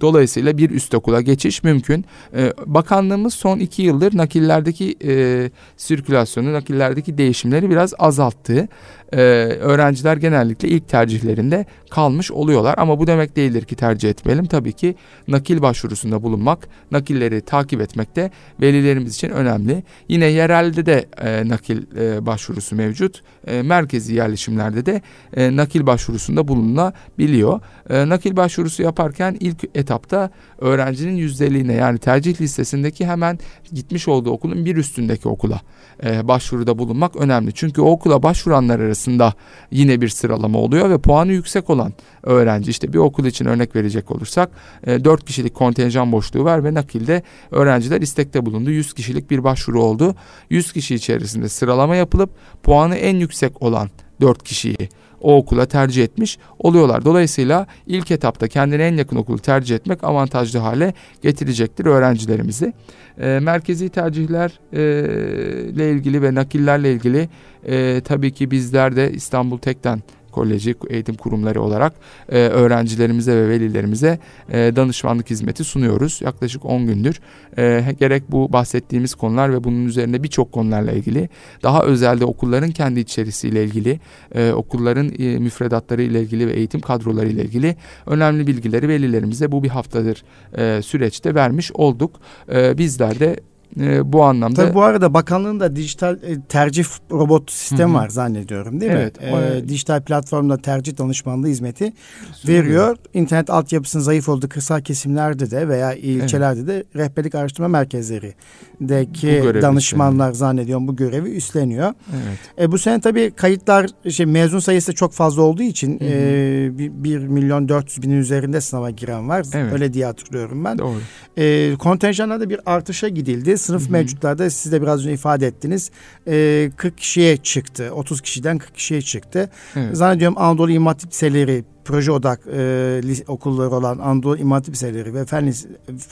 dolayısıyla 0.00 0.58
bir 0.58 0.70
üst 0.70 0.94
okula 0.94 1.20
geçiş 1.20 1.62
mümkün. 1.64 2.04
E, 2.36 2.52
bakanlığımız 2.66 3.34
son 3.34 3.58
iki 3.58 3.82
yıldır 3.82 4.16
nakillerdeki 4.16 4.96
e, 5.04 5.50
sirkülasyonu, 5.76 6.52
nakillerdeki 6.52 7.18
değişimleri 7.18 7.70
biraz 7.70 7.94
azalttı 7.98 8.68
e, 9.12 9.18
öğrenciler 9.60 10.16
genellikle 10.16 10.68
ilk 10.68 10.88
tercihlerinde 10.88 11.66
kalmış 11.90 12.30
oluyorlar. 12.30 12.74
Ama 12.78 12.98
bu 12.98 13.06
demek 13.06 13.36
değildir 13.36 13.64
ki 13.64 13.76
tercih 13.76 14.10
etmeyelim. 14.10 14.46
Tabii 14.46 14.72
ki 14.72 14.94
nakil 15.28 15.62
başvurusunda 15.62 16.22
bulunmak, 16.22 16.68
nakilleri 16.90 17.40
takip 17.40 17.80
etmek 17.80 18.16
de 18.16 18.30
velilerimiz 18.60 19.14
için 19.14 19.30
önemli. 19.30 19.82
Yine 20.08 20.26
yerelde 20.26 20.86
de 20.86 21.06
e, 21.20 21.48
nakil 21.48 21.82
e, 21.98 22.26
başvurusu 22.26 22.76
mevcut. 22.76 23.22
E, 23.46 23.62
merkezi 23.62 24.14
yerleşimlerde 24.14 24.86
de 24.86 25.02
e, 25.36 25.56
nakil 25.56 25.86
başvurusunda 25.86 26.48
bulunabiliyor. 26.48 27.60
E, 27.90 28.08
nakil 28.08 28.36
başvurusu 28.36 28.82
yaparken 28.82 29.36
ilk 29.40 29.64
etapta 29.74 30.30
öğrencinin 30.58 31.16
yüzdeliğine 31.16 31.72
yani 31.72 31.98
tercih 31.98 32.40
listesindeki 32.40 33.06
hemen 33.06 33.38
gitmiş 33.72 34.08
olduğu 34.08 34.30
okulun 34.30 34.64
bir 34.64 34.76
üstündeki 34.76 35.28
okula 35.28 35.60
e, 36.04 36.28
başvuruda 36.28 36.78
bulunmak 36.78 37.16
önemli. 37.16 37.52
Çünkü 37.54 37.80
o 37.80 37.90
okula 37.90 38.22
başvuranlar 38.22 38.80
arasında 38.80 39.34
yine 39.70 40.00
bir 40.00 40.08
sıralama 40.08 40.58
oluyor 40.58 40.90
ve 40.90 40.98
puanı 40.98 41.32
yüksek 41.32 41.70
olan 41.70 41.75
öğrenci 42.22 42.70
işte 42.70 42.92
bir 42.92 42.98
okul 42.98 43.24
için 43.24 43.44
örnek 43.44 43.76
verecek 43.76 44.10
olursak 44.10 44.50
e, 44.86 45.04
4 45.04 45.24
kişilik 45.24 45.54
kontenjan 45.54 46.12
boşluğu 46.12 46.44
var 46.44 46.64
ve 46.64 46.74
nakilde 46.74 47.22
öğrenciler 47.50 48.00
istekte 48.00 48.46
bulundu. 48.46 48.70
100 48.70 48.92
kişilik 48.92 49.30
bir 49.30 49.44
başvuru 49.44 49.82
oldu. 49.82 50.14
100 50.50 50.72
kişi 50.72 50.94
içerisinde 50.94 51.48
sıralama 51.48 51.96
yapılıp 51.96 52.30
puanı 52.62 52.96
en 52.96 53.16
yüksek 53.16 53.62
olan 53.62 53.90
4 54.20 54.42
kişiyi 54.42 54.88
o 55.20 55.36
okula 55.36 55.66
tercih 55.66 56.04
etmiş 56.04 56.38
oluyorlar. 56.58 57.04
Dolayısıyla 57.04 57.66
ilk 57.86 58.10
etapta 58.10 58.48
kendine 58.48 58.86
en 58.86 58.96
yakın 58.96 59.16
okulu 59.16 59.38
tercih 59.38 59.76
etmek 59.76 60.04
avantajlı 60.04 60.58
hale 60.58 60.94
getirecektir 61.22 61.86
öğrencilerimizi. 61.86 62.72
E, 63.18 63.38
merkezi 63.42 63.88
tercihler 63.88 64.60
e, 64.72 65.90
ilgili 65.90 66.22
ve 66.22 66.34
nakillerle 66.34 66.92
ilgili 66.92 67.28
e, 67.66 68.00
tabii 68.00 68.32
ki 68.32 68.50
bizler 68.50 68.96
de 68.96 69.12
İstanbul 69.12 69.58
Tek'ten 69.58 70.02
Koleji 70.36 70.74
eğitim 70.90 71.14
kurumları 71.14 71.62
olarak 71.62 71.92
e, 72.28 72.38
öğrencilerimize 72.38 73.36
ve 73.36 73.48
velilerimize 73.48 74.18
e, 74.52 74.76
danışmanlık 74.76 75.30
hizmeti 75.30 75.64
sunuyoruz. 75.64 76.20
Yaklaşık 76.22 76.64
10 76.64 76.86
gündür 76.86 77.20
e, 77.58 77.84
gerek 78.00 78.22
bu 78.30 78.52
bahsettiğimiz 78.52 79.14
konular 79.14 79.52
ve 79.52 79.64
bunun 79.64 79.86
üzerine 79.86 80.22
birçok 80.22 80.52
konularla 80.52 80.92
ilgili 80.92 81.28
daha 81.62 81.82
özelde 81.82 82.24
okulların 82.24 82.70
kendi 82.70 83.00
içerisiyle 83.00 83.64
ilgili 83.64 84.00
e, 84.34 84.52
okulların 84.52 85.12
e, 85.18 85.38
müfredatları 85.38 86.02
ile 86.02 86.20
ilgili 86.20 86.46
ve 86.46 86.52
eğitim 86.52 86.80
kadroları 86.80 87.28
ile 87.28 87.44
ilgili 87.44 87.76
önemli 88.06 88.46
bilgileri 88.46 88.88
velilerimize 88.88 89.52
bu 89.52 89.62
bir 89.62 89.68
haftadır 89.68 90.24
e, 90.58 90.82
süreçte 90.82 91.34
vermiş 91.34 91.72
olduk. 91.74 92.20
E, 92.52 92.78
bizler 92.78 93.20
de 93.20 93.40
e, 93.80 94.12
bu 94.12 94.24
anlamda. 94.24 94.62
Tabii 94.62 94.74
bu 94.74 94.82
arada 94.82 95.14
bakanlığın 95.14 95.60
da 95.60 95.76
dijital 95.76 96.14
e, 96.14 96.40
tercih 96.48 96.84
robot 97.10 97.50
sistemi 97.50 97.94
var 97.94 98.08
zannediyorum 98.08 98.80
değil 98.80 98.92
evet, 98.92 99.20
mi? 99.20 99.26
E, 99.26 99.68
dijital 99.68 100.02
platformda 100.02 100.56
tercih 100.56 100.98
danışmanlığı 100.98 101.46
hizmeti 101.46 101.92
Sunuyor. 102.32 102.64
veriyor. 102.64 102.96
İnternet 103.14 103.50
altyapısının 103.50 104.02
zayıf 104.02 104.28
olduğu 104.28 104.48
kırsal 104.48 104.80
kesimlerde 104.80 105.50
de 105.50 105.68
veya 105.68 105.94
ilçelerde 105.94 106.60
evet. 106.60 106.94
de 106.94 106.98
rehberlik 106.98 107.34
araştırma 107.34 107.68
merkezlerindeki 107.68 109.62
danışmanlar 109.62 110.30
üstleniyor. 110.30 110.34
zannediyorum 110.34 110.88
bu 110.88 110.96
görevi 110.96 111.30
üstleniyor. 111.30 111.92
Evet. 112.10 112.38
E, 112.60 112.72
bu 112.72 112.78
sene 112.78 113.00
tabii 113.00 113.30
kayıtlar 113.36 113.86
şey 114.10 114.26
mezun 114.26 114.58
sayısı 114.58 114.94
çok 114.94 115.12
fazla 115.12 115.42
olduğu 115.42 115.62
için 115.62 115.98
E, 116.00 116.68
1 116.78 117.18
milyon 117.18 117.68
400 117.68 118.02
binin 118.02 118.20
üzerinde 118.20 118.60
sınava 118.60 118.90
giren 118.90 119.28
var. 119.28 119.46
Evet. 119.54 119.72
Öyle 119.72 119.92
diye 119.92 120.06
hatırlıyorum 120.06 120.64
ben. 120.64 120.78
Doğru. 120.78 120.98
E, 121.36 121.74
kontenjanlarda 121.78 122.50
bir 122.50 122.60
artışa 122.66 123.08
gidildi 123.08 123.55
sınıf 123.58 123.82
Hı-hı. 123.82 123.92
mevcutlarda 123.92 124.50
siz 124.50 124.72
de 124.72 124.82
biraz 124.82 125.00
önce 125.00 125.12
ifade 125.12 125.46
ettiniz. 125.46 125.90
E, 126.28 126.70
40 126.76 126.98
kişiye 126.98 127.36
çıktı. 127.36 127.90
30 127.92 128.20
kişiden 128.20 128.58
40 128.58 128.74
kişiye 128.74 129.02
çıktı. 129.02 129.50
Evet. 129.76 129.96
Zannediyorum 129.96 130.38
Anadolu 130.38 130.70
İmam 130.70 130.86
Hatip 130.86 131.10
Liseleri 131.10 131.64
proje 131.86 132.12
odak 132.12 132.40
e, 132.56 133.00
okulları 133.28 133.70
olan 133.70 133.98
Anadolu 133.98 134.36
İmam 134.36 134.52
Hatip 134.52 134.74
Liseleri 134.74 135.14
ve 135.14 135.24
Fen 135.24 135.52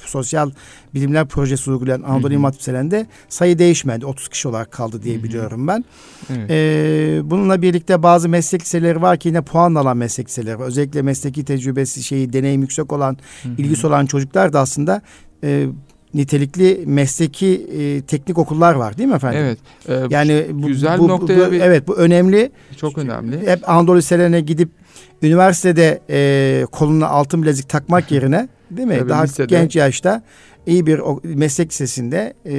Sosyal 0.06 0.50
Bilimler 0.94 1.28
Projesi 1.28 1.70
uygulayan 1.70 2.02
Anadolu 2.02 2.32
İmam 2.32 2.44
Hatip 2.44 2.60
Liselerinde 2.60 3.06
sayı 3.28 3.58
değişmedi. 3.58 4.06
30 4.06 4.28
kişi 4.28 4.48
olarak 4.48 4.72
kaldı 4.72 5.02
diye 5.02 5.14
Hı-hı. 5.14 5.24
biliyorum 5.24 5.66
ben. 5.66 5.84
Evet. 6.30 6.50
E, 6.50 7.30
bununla 7.30 7.62
birlikte 7.62 8.02
bazı 8.02 8.28
meslek 8.28 8.62
liseleri 8.62 9.02
var 9.02 9.18
ki 9.18 9.28
yine 9.28 9.42
puan 9.42 9.74
alan 9.74 9.96
meslek 9.96 10.28
liseleri 10.28 10.58
var. 10.58 10.66
Özellikle 10.66 11.02
mesleki 11.02 11.44
tecrübesi 11.44 12.02
şeyi 12.02 12.32
deneyim 12.32 12.60
yüksek 12.60 12.92
olan, 12.92 13.18
Hı-hı. 13.42 13.52
ilgisi 13.52 13.86
olan 13.86 14.06
çocuklar 14.06 14.52
da 14.52 14.60
aslında 14.60 15.02
e, 15.44 15.66
nitelikli 16.14 16.82
mesleki 16.86 17.66
e, 17.78 18.02
teknik 18.02 18.38
okullar 18.38 18.74
var 18.74 18.98
değil 18.98 19.08
mi 19.08 19.14
efendim? 19.14 19.40
Evet. 19.40 19.58
E, 19.88 20.14
yani 20.14 20.46
bu, 20.52 20.66
güzel 20.66 20.98
bu, 20.98 21.08
noktaya 21.08 21.48
bu, 21.48 21.52
bir... 21.52 21.60
evet 21.60 21.88
bu 21.88 21.96
önemli. 21.96 22.50
Çok 22.76 22.98
önemli. 22.98 23.46
Hep 23.46 23.68
Anadolu 23.68 23.98
liselerine 23.98 24.40
gidip 24.40 24.68
üniversitede 25.22 26.00
e, 26.10 26.66
koluna 26.72 27.08
altın 27.08 27.42
bilezik 27.42 27.68
takmak 27.68 28.10
yerine 28.12 28.48
değil 28.70 28.88
mi? 28.88 28.98
Tabii, 28.98 29.08
Daha 29.08 29.22
lisede. 29.22 29.46
genç 29.46 29.76
yaşta 29.76 30.22
iyi 30.66 30.86
bir 30.86 31.00
meslek 31.24 31.70
lisesinde 31.70 32.34
e, 32.46 32.56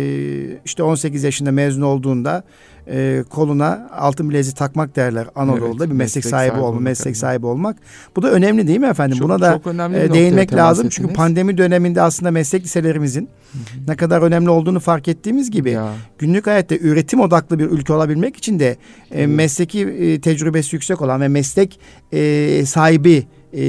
işte 0.66 0.84
18 0.84 1.24
yaşında 1.24 1.52
mezun 1.52 1.82
olduğunda 1.82 2.44
e, 2.88 3.24
koluna 3.30 3.90
altın 3.98 4.30
bileziği 4.30 4.56
takmak 4.56 4.96
derler 4.96 5.28
Anadolu'da 5.36 5.84
evet, 5.84 5.94
bir 5.94 5.98
meslek, 5.98 5.98
meslek 5.98 6.26
sahibi, 6.26 6.50
sahibi 6.50 6.66
olmak, 6.66 6.82
meslek 6.82 7.06
yani. 7.06 7.16
sahibi 7.16 7.46
olmak. 7.46 7.78
Bu 8.16 8.22
da 8.22 8.32
önemli 8.32 8.68
değil 8.68 8.80
mi 8.80 8.88
efendim? 8.88 9.18
Çok, 9.18 9.30
Buna 9.30 9.42
da 9.42 9.62
e, 10.00 10.14
değinmek 10.14 10.54
lazım. 10.54 10.90
Çünkü 10.90 11.14
pandemi 11.14 11.58
döneminde 11.58 12.02
aslında 12.02 12.32
meslek 12.32 12.64
liselerimizin 12.64 13.30
Hı-hı. 13.52 13.92
ne 13.92 13.96
kadar 13.96 14.22
önemli 14.22 14.50
olduğunu 14.50 14.80
fark 14.80 15.08
ettiğimiz 15.08 15.52
gibi 15.52 15.72
ya. 15.72 15.94
günlük 16.18 16.48
hayatta 16.48 16.76
üretim 16.76 17.20
odaklı 17.20 17.60
bir 17.60 17.66
ülke 17.66 17.94
olabilmek 17.94 18.38
için 18.38 18.60
de 18.60 18.78
e, 19.12 19.28
mesleki 19.28 19.82
e, 19.82 20.22
tecrübesi 20.22 20.76
yüksek 20.76 21.02
olan 21.02 21.22
ve 21.22 21.28
meslek 21.28 21.80
e, 22.12 22.66
sahibi 22.66 23.28
e, 23.54 23.64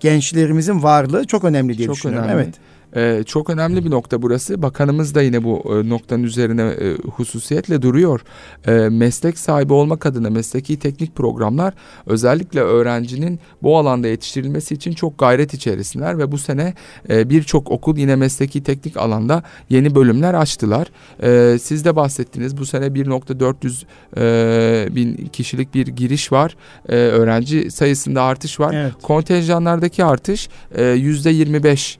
gençlerimizin 0.00 0.82
varlığı 0.82 1.26
çok 1.26 1.44
önemli 1.44 1.78
diye 1.78 1.86
çok 1.86 1.96
düşünüyorum. 1.96 2.28
Önemli. 2.28 2.42
Evet. 2.42 2.54
Ee, 2.96 3.22
çok 3.26 3.50
önemli 3.50 3.84
bir 3.84 3.90
nokta 3.90 4.22
burası. 4.22 4.62
Bakanımız 4.62 5.14
da 5.14 5.22
yine 5.22 5.44
bu 5.44 5.62
e, 5.66 5.88
noktanın 5.88 6.22
üzerine 6.22 6.62
e, 6.62 6.94
hususiyetle 6.94 7.82
duruyor. 7.82 8.20
E, 8.66 8.72
meslek 8.72 9.38
sahibi 9.38 9.72
olmak 9.72 10.06
adına 10.06 10.30
mesleki 10.30 10.78
teknik 10.78 11.16
programlar 11.16 11.74
özellikle 12.06 12.60
öğrencinin 12.60 13.40
bu 13.62 13.78
alanda 13.78 14.08
yetiştirilmesi 14.08 14.74
için 14.74 14.92
çok 14.92 15.18
gayret 15.18 15.54
içerisindeler 15.54 16.18
ve 16.18 16.32
bu 16.32 16.38
sene 16.38 16.74
e, 17.08 17.30
birçok 17.30 17.70
okul 17.70 17.96
yine 17.96 18.16
mesleki 18.16 18.62
teknik 18.62 18.96
alanda 18.96 19.42
yeni 19.70 19.94
bölümler 19.94 20.34
açtılar. 20.34 20.86
E, 21.22 21.58
siz 21.58 21.84
de 21.84 21.96
bahsettiniz 21.96 22.58
bu 22.58 22.66
sene 22.66 22.86
1.400 22.86 23.84
e, 24.16 24.94
bin 24.94 25.26
kişilik 25.26 25.74
bir 25.74 25.86
giriş 25.86 26.32
var. 26.32 26.56
E, 26.88 26.94
öğrenci 26.94 27.70
sayısında 27.70 28.22
artış 28.22 28.60
var. 28.60 28.74
Evet. 28.74 28.92
Kontenjanlardaki 29.02 30.04
artış 30.04 30.48
e, 30.74 30.82
%25 30.82 31.96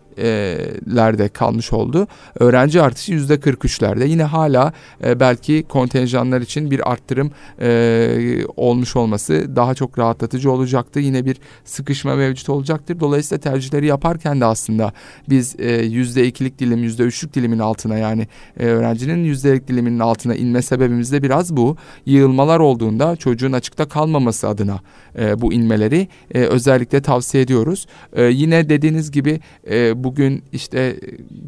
lerde 0.96 1.28
kalmış 1.28 1.72
oldu. 1.72 2.06
Öğrenci 2.38 2.83
artışı 2.83 3.12
yüzde 3.12 3.35
43'lerde. 3.35 4.06
Yine 4.06 4.22
hala 4.22 4.72
belki 5.02 5.64
kontenjanlar 5.68 6.40
için 6.40 6.70
bir 6.70 6.92
arttırım 6.92 7.30
olmuş 8.56 8.96
olması 8.96 9.56
daha 9.56 9.74
çok 9.74 9.98
rahatlatıcı 9.98 10.52
olacaktı. 10.52 11.00
Yine 11.00 11.24
bir 11.24 11.37
sıkışma 11.64 12.14
mevcut 12.14 12.48
olacaktır. 12.48 13.00
Dolayısıyla 13.00 13.40
tercihleri 13.40 13.87
yaparken 13.87 14.40
de 14.40 14.44
aslında 14.44 14.92
biz 15.28 15.56
yüzde 15.83 16.26
ikilik 16.26 16.59
dilim, 16.59 16.83
yüzde 16.83 17.02
üçlük 17.02 17.35
dilimin 17.35 17.59
altına 17.59 17.98
yani 17.98 18.26
e, 18.61 18.66
öğrencinin 18.66 19.24
yüzdelik 19.24 19.68
diliminin 19.68 19.98
altına 19.98 20.35
inme 20.35 20.62
sebebimiz 20.62 21.12
de 21.12 21.22
biraz 21.22 21.56
bu. 21.56 21.76
Yığılmalar 22.06 22.61
olduğunda 22.61 23.16
çocuğun 23.16 23.52
açıkta 23.52 23.88
kalmaması 23.88 24.48
adına 24.48 24.80
bu 25.37 25.52
inmeleri 25.52 26.09
özellikle 26.35 27.02
tavsiye 27.02 27.42
ediyoruz. 27.42 27.87
Yine 28.16 28.68
dediğiniz 28.68 29.11
gibi 29.11 29.40
bu 29.94 30.09
bugün 30.10 30.44
işte 30.52 30.96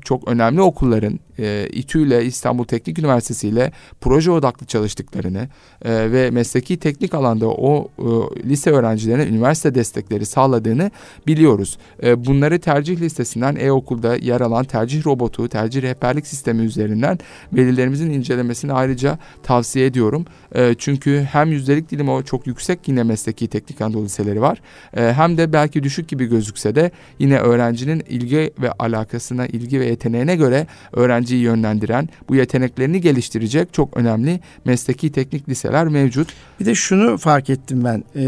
çok 0.05 0.29
önemli 0.29 0.61
okulların 0.61 1.19
e, 1.39 1.69
İTÜ 1.73 2.07
ile 2.07 2.25
İstanbul 2.25 2.65
Teknik 2.65 2.99
Üniversitesi 2.99 3.49
ile 3.49 3.73
proje 4.01 4.31
odaklı 4.31 4.67
çalıştıklarını 4.67 5.49
e, 5.85 6.13
ve 6.13 6.31
mesleki 6.31 6.77
teknik 6.77 7.15
alanda 7.15 7.49
o 7.49 7.89
e, 7.99 8.05
lise 8.49 8.71
öğrencilerine 8.71 9.27
üniversite 9.27 9.75
destekleri 9.75 10.27
sağladığını 10.27 10.91
biliyoruz. 11.27 11.79
E, 12.03 12.27
bunları 12.27 12.59
tercih 12.61 13.01
listesinden 13.01 13.57
e-okulda 13.61 14.17
yer 14.17 14.41
alan 14.41 14.65
tercih 14.65 15.07
robotu, 15.07 15.49
tercih 15.49 15.83
rehberlik 15.83 16.27
sistemi 16.27 16.63
üzerinden 16.63 17.19
velilerimizin 17.53 18.11
incelemesini 18.11 18.73
ayrıca 18.73 19.19
tavsiye 19.43 19.87
ediyorum. 19.87 20.25
E, 20.55 20.75
çünkü 20.79 21.29
hem 21.33 21.53
yüzdelik 21.53 21.91
dilimi 21.91 22.11
o 22.11 22.23
çok 22.23 22.47
yüksek 22.47 22.89
yine 22.89 23.03
mesleki 23.03 23.49
teknik 23.49 23.81
Anadolu 23.81 24.05
liseleri 24.05 24.41
var. 24.41 24.61
E, 24.97 25.13
hem 25.13 25.39
de 25.39 25.53
belki 25.53 25.83
düşük 25.83 26.09
gibi 26.09 26.27
gözükse 26.27 26.75
de 26.75 26.91
yine 27.19 27.39
öğrencinin 27.39 28.03
ilgi 28.09 28.42
ve 28.61 28.73
alakasına, 28.73 29.47
ilgi 29.47 29.81
ve 29.81 29.87
yeteneğine 29.87 30.37
göre 30.37 30.67
öğrenciyi 30.93 31.43
yönlendiren, 31.43 32.09
bu 32.29 32.35
yeteneklerini 32.35 33.01
geliştirecek 33.01 33.73
çok 33.73 33.97
önemli 33.97 34.41
mesleki 34.65 35.13
teknik 35.13 35.49
liseler 35.49 35.89
mevcut. 35.89 36.29
Bir 36.61 36.67
de 36.67 36.75
şunu 36.75 37.19
fark 37.19 37.51
ettim 37.51 37.85
ben. 37.85 38.05
Ee, 38.15 38.23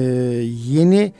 yeni 0.68 1.12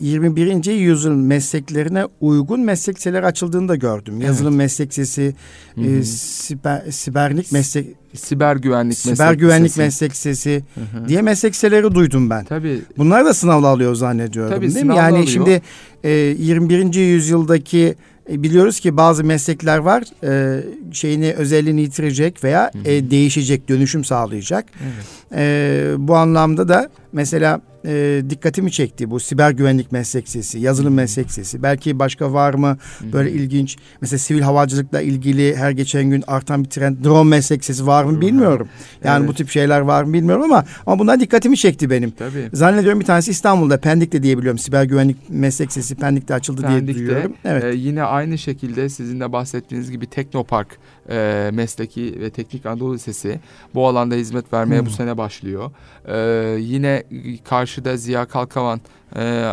21. 0.00 0.64
yüzyıl 0.72 1.12
mesleklerine 1.12 2.04
uygun 2.20 2.60
meslek 2.60 2.96
liseleri 2.96 3.26
açıldığını 3.26 3.68
da 3.68 3.76
gördüm. 3.76 4.14
Evet. 4.16 4.26
Yazılım 4.26 4.56
meslek 4.56 4.88
lisesi, 4.88 5.34
e, 5.76 6.02
siber, 6.02 6.90
siberlik 6.90 7.52
meslek 7.52 7.86
siber 8.14 8.56
güvenlik 8.56 8.98
siber 8.98 9.26
meslek 9.26 9.40
güvenlik 9.40 9.64
lisesi. 9.64 9.80
meslek 9.80 10.12
lisesi 10.12 10.64
Hı-hı. 10.74 11.08
diye 11.08 11.22
meslek 11.22 11.52
liseleri 11.52 11.94
duydum 11.94 12.30
ben. 12.30 12.44
Tabii. 12.44 12.80
Bunlar 12.98 13.24
da 13.24 13.34
sınavla 13.34 13.66
alıyor 13.66 13.94
zannediyorum 13.94 14.54
Tabii, 14.54 14.74
değil 14.74 14.86
mi? 14.86 14.96
Yani 14.96 15.12
alıyor. 15.12 15.26
şimdi 15.26 15.62
e, 16.04 16.10
21. 16.10 16.94
yüzyıldaki 16.94 17.94
e, 18.30 18.42
biliyoruz 18.42 18.80
ki 18.80 18.96
bazı 18.96 19.24
meslekler 19.24 19.78
var 19.78 20.02
e, 20.24 20.62
şeyini 20.92 21.32
özelliğini 21.32 21.80
yitirecek 21.80 22.44
veya 22.44 22.70
e, 22.84 23.10
değişecek 23.10 23.68
dönüşüm 23.68 24.04
sağlayacak. 24.04 24.64
Evet. 24.82 25.32
E, 25.34 25.94
bu 25.98 26.16
anlamda 26.16 26.68
da 26.68 26.90
mesela 27.12 27.60
e, 27.84 28.22
dikkatimi 28.30 28.72
çekti 28.72 29.10
bu 29.10 29.20
siber 29.20 29.50
güvenlik 29.50 29.92
meslek 29.92 30.28
sesi, 30.28 30.58
yazılım 30.58 30.94
meslek 30.94 31.30
sesi. 31.30 31.62
Belki 31.62 31.98
başka 31.98 32.32
var 32.32 32.54
mı 32.54 32.78
böyle 33.12 33.30
hmm. 33.30 33.38
ilginç 33.38 33.76
mesela 34.00 34.18
sivil 34.18 34.40
havacılıkla 34.40 35.00
ilgili 35.00 35.56
her 35.56 35.70
geçen 35.70 36.04
gün 36.10 36.24
artan 36.26 36.64
bir 36.64 36.70
trend 36.70 37.04
drone 37.04 37.28
meslek 37.28 37.64
sesi 37.64 37.86
var 37.86 38.04
mı 38.04 38.20
bilmiyorum. 38.20 38.68
Yani 39.04 39.18
evet. 39.18 39.28
bu 39.28 39.34
tip 39.34 39.48
şeyler 39.50 39.80
var 39.80 40.04
mı 40.04 40.12
bilmiyorum 40.12 40.44
ama 40.44 40.64
ama 40.86 40.98
bunlar 40.98 41.20
dikkatimi 41.20 41.56
çekti 41.56 41.90
benim. 41.90 42.10
Tabii. 42.10 42.48
Zannediyorum 42.52 43.00
bir 43.00 43.06
tanesi 43.06 43.30
İstanbul'da 43.30 43.80
Pendik'te 43.80 44.22
diyebiliyorum. 44.22 44.58
Siber 44.58 44.84
güvenlik 44.84 45.16
meslek 45.28 45.72
sesi 45.72 45.94
Pendik'te 45.94 46.34
açıldı 46.34 46.62
Pendik'te, 46.62 46.86
diye 46.86 46.96
duyuyorum. 46.96 47.34
Evet. 47.44 47.64
E, 47.64 47.76
yine 47.76 48.02
aynı 48.02 48.38
şekilde 48.38 48.88
sizin 48.88 49.20
de 49.20 49.32
bahsettiğiniz 49.32 49.90
gibi 49.90 50.06
Teknopark 50.06 50.78
e, 51.10 51.50
Mesleki 51.52 52.20
ve 52.20 52.30
Teknik 52.30 52.66
Anadolu 52.66 52.94
Lisesi 52.94 53.40
bu 53.74 53.88
alanda 53.88 54.14
hizmet 54.14 54.52
vermeye 54.52 54.78
hmm. 54.78 54.86
bu 54.86 54.90
sene 54.90 55.18
başlıyor. 55.18 55.70
E, 56.08 56.16
yine 56.60 57.02
karşıda 57.44 57.96
Ziya 57.96 58.24
Kalkavan 58.24 58.80
e, 59.16 59.52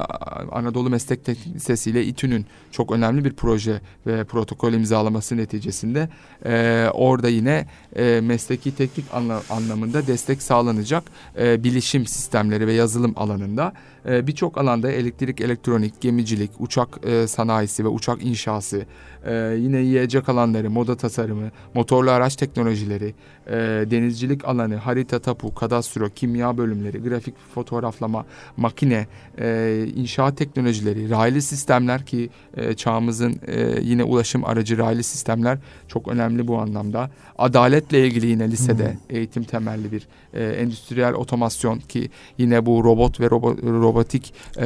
Anadolu 0.52 0.90
Meslek 0.90 1.26
Teknik 1.26 1.56
Lisesi 1.56 1.90
ile 1.90 2.06
İTÜ'nün 2.06 2.46
çok 2.72 2.92
önemli 2.92 3.26
bir 3.26 3.34
proje 3.34 3.82
ve 4.08 4.24
protokol 4.24 4.74
imzalaması 4.74 5.38
neticesinde 5.38 6.10
e, 6.46 6.86
orada 6.94 7.30
yine 7.30 7.68
e, 7.96 8.22
mesleki 8.22 8.76
teknik 8.76 9.06
anla, 9.14 9.42
anlamında 9.50 10.08
destek 10.08 10.42
sağlanacak 10.42 11.04
e, 11.40 11.64
bilişim 11.64 12.06
sistemleri 12.06 12.68
ve 12.68 12.74
yazılım 12.74 13.14
alanında. 13.16 13.74
E, 14.06 14.28
birçok 14.28 14.58
alanda 14.58 14.92
elektrik, 14.92 15.42
elektronik, 15.42 16.02
gemicilik, 16.02 16.52
uçak 16.60 16.90
e, 17.04 17.28
sanayisi 17.28 17.84
ve 17.84 17.88
uçak 17.88 18.24
inşası, 18.24 18.86
e, 19.26 19.34
yine 19.60 19.80
yiyecek 19.80 20.30
alanları, 20.30 20.70
moda 20.70 20.98
tasarımı, 20.98 21.52
motorlu 21.74 22.12
araç 22.12 22.36
teknolojileri, 22.36 23.14
e, 23.48 23.54
denizcilik 23.92 24.46
alanı, 24.46 24.76
harita 24.76 25.20
tapu, 25.20 25.56
kadastro, 25.56 26.10
kimya 26.10 26.58
bölümleri, 26.58 27.02
grafik 27.02 27.36
fotoğraflama, 27.56 28.26
makine, 28.58 29.08
e, 29.38 29.49
inşaat 29.96 30.38
teknolojileri, 30.38 31.10
raylı 31.10 31.42
sistemler 31.42 32.06
ki 32.06 32.30
e, 32.58 32.74
çağımızın 32.74 33.40
e, 33.48 33.82
yine 33.82 34.04
ulaşım 34.04 34.46
aracı 34.46 34.78
raylı 34.78 35.04
sistemler 35.04 35.58
çok 35.88 36.08
önemli 36.08 36.48
bu 36.48 36.58
anlamda. 36.58 37.10
Adaletle 37.38 38.08
ilgili 38.08 38.28
yine 38.28 38.52
lisede 38.52 38.92
hmm. 38.92 39.16
eğitim 39.16 39.44
temelli 39.44 39.92
bir 39.92 40.08
e, 40.34 40.44
endüstriyel 40.44 41.14
otomasyon 41.14 41.80
ki 41.80 42.10
yine 42.38 42.66
bu 42.66 42.84
robot 42.84 43.20
ve 43.20 43.30
robo, 43.30 43.58
robotik 43.58 44.34
e, 44.58 44.66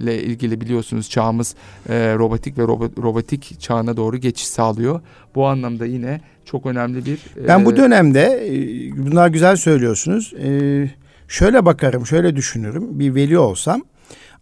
ile 0.00 0.22
ilgili 0.22 0.60
biliyorsunuz 0.60 1.10
çağımız 1.10 1.54
e, 1.88 2.14
robotik 2.14 2.58
ve 2.58 2.62
robo, 2.62 2.90
robotik 3.02 3.60
çağına 3.60 3.96
doğru 3.96 4.16
geçiş 4.16 4.46
sağlıyor. 4.46 5.00
Bu 5.34 5.46
anlamda 5.46 5.86
yine 5.86 6.20
çok 6.44 6.66
önemli 6.66 7.06
bir... 7.06 7.18
Ben 7.48 7.64
bu 7.64 7.72
e, 7.72 7.76
dönemde 7.76 8.46
e, 8.46 8.52
bunlar 9.06 9.28
güzel 9.28 9.56
söylüyorsunuz. 9.56 10.34
E, 10.34 10.48
şöyle 11.28 11.64
bakarım, 11.64 12.06
şöyle 12.06 12.36
düşünürüm. 12.36 12.98
Bir 12.98 13.14
veli 13.14 13.38
olsam 13.38 13.82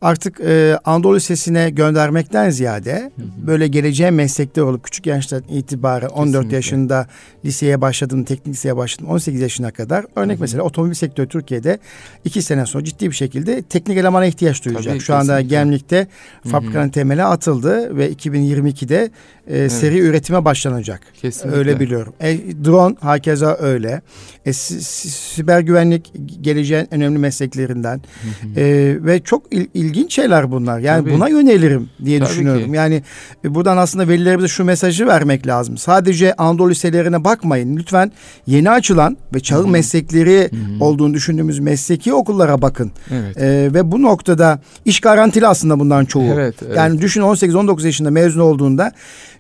artık 0.01 0.40
e, 0.40 0.78
Anadolu 0.84 1.16
Lisesi'ne 1.16 1.70
göndermekten 1.70 2.51
ziyade 2.51 2.94
hı 2.94 3.22
hı. 3.22 3.46
böyle 3.46 3.66
geleceğe 3.66 4.11
meslekte 4.11 4.62
olup 4.62 4.84
küçük 4.84 5.07
yaştan 5.07 5.42
itibaren 5.48 6.09
Kesinlikle. 6.09 6.38
14 6.38 6.53
yaşında 6.53 7.07
liseye 7.44 7.80
başladım, 7.80 8.24
teknik 8.24 8.55
liseye 8.55 8.76
başladım 8.76 9.11
18 9.11 9.40
yaşına 9.40 9.70
kadar. 9.70 10.05
Örnek 10.16 10.34
hı 10.34 10.38
hı. 10.38 10.40
mesela 10.40 10.62
otomobil 10.62 10.94
sektörü 10.94 11.28
Türkiye'de 11.28 11.78
iki 12.24 12.42
sene 12.42 12.66
sonra 12.66 12.84
ciddi 12.84 13.11
bir 13.11 13.16
şekilde 13.16 13.62
teknik 13.62 13.98
elemana 13.98 14.26
ihtiyaç 14.26 14.64
duyacak. 14.64 14.84
Tabii, 14.84 15.01
Şu 15.01 15.07
kesinlikle. 15.07 15.32
anda 15.32 15.40
Gemlik'te 15.40 16.07
fabrikanın 16.51 16.88
temeli 16.88 17.24
atıldı 17.24 17.96
ve 17.96 18.12
2022'de 18.12 19.11
e, 19.46 19.59
evet. 19.59 19.72
seri 19.72 19.98
üretime 19.98 20.44
başlanacak. 20.44 21.01
Kesinlikle. 21.22 21.59
Öyle 21.59 21.80
biliyorum. 21.80 22.12
E, 22.20 22.38
drone 22.64 22.96
hakeza 23.01 23.57
öyle. 23.61 24.03
E, 24.51 24.53
siber 24.53 25.61
güvenlik 25.61 26.12
geleceğin 26.40 26.94
önemli 26.94 27.18
mesleklerinden. 27.18 27.96
Hı 27.96 28.46
hı. 28.46 28.61
E, 28.61 28.96
ve 29.05 29.20
çok 29.20 29.42
il, 29.51 29.66
ilginç 29.74 30.14
şeyler 30.14 30.51
bunlar. 30.51 30.78
Yani 30.78 31.05
Tabii. 31.05 31.14
buna 31.14 31.28
yönelirim 31.28 31.88
diye 32.05 32.18
Tabii 32.18 32.28
düşünüyorum. 32.28 32.70
Ki. 32.70 32.76
Yani 32.76 33.03
e, 33.44 33.55
buradan 33.55 33.76
aslında 33.76 34.09
velilerimize 34.09 34.48
şu 34.48 34.64
mesajı 34.64 35.07
vermek 35.07 35.46
lazım. 35.46 35.76
Sadece 35.78 36.34
Anadolu 36.34 36.70
liselerine 36.70 37.24
bakmayın. 37.24 37.76
Lütfen 37.76 38.12
yeni 38.46 38.70
açılan 38.70 39.16
ve 39.34 39.40
çağın 39.40 39.62
Hı-hı. 39.62 39.68
meslekleri 39.68 40.51
Hı-hı. 40.51 40.84
olduğunu 40.84 41.14
düşündüğümüz 41.14 41.59
mesleki 41.59 42.14
okullara 42.14 42.62
bakın. 42.62 42.92
Evet. 43.11 43.36
E, 43.36 43.74
ve 43.74 43.92
bu 43.92 44.03
noktada 44.03 44.61
iş 44.84 45.01
garantili 45.01 45.46
aslında 45.46 45.80
bundan 45.80 46.05
çoğu. 46.05 46.32
Evet, 46.34 46.55
evet. 46.66 46.76
Yani 46.76 47.01
düşün 47.01 47.22
18-19 47.22 47.86
yaşında 47.86 48.11
mezun 48.11 48.40
olduğunda 48.40 48.92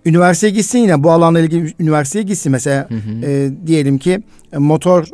üniversiteye 0.04 0.52
gitsin 0.52 0.78
yine 0.78 1.02
bu 1.02 1.10
alanla 1.10 1.40
ilgili 1.40 1.74
üniversiteye 1.80 2.24
gitsin. 2.24 2.52
Mesela 2.52 2.88
hı 2.90 2.94
hı. 2.94 3.26
E, 3.30 3.50
diyelim 3.66 3.98
ki 3.98 4.22
motor 4.58 5.04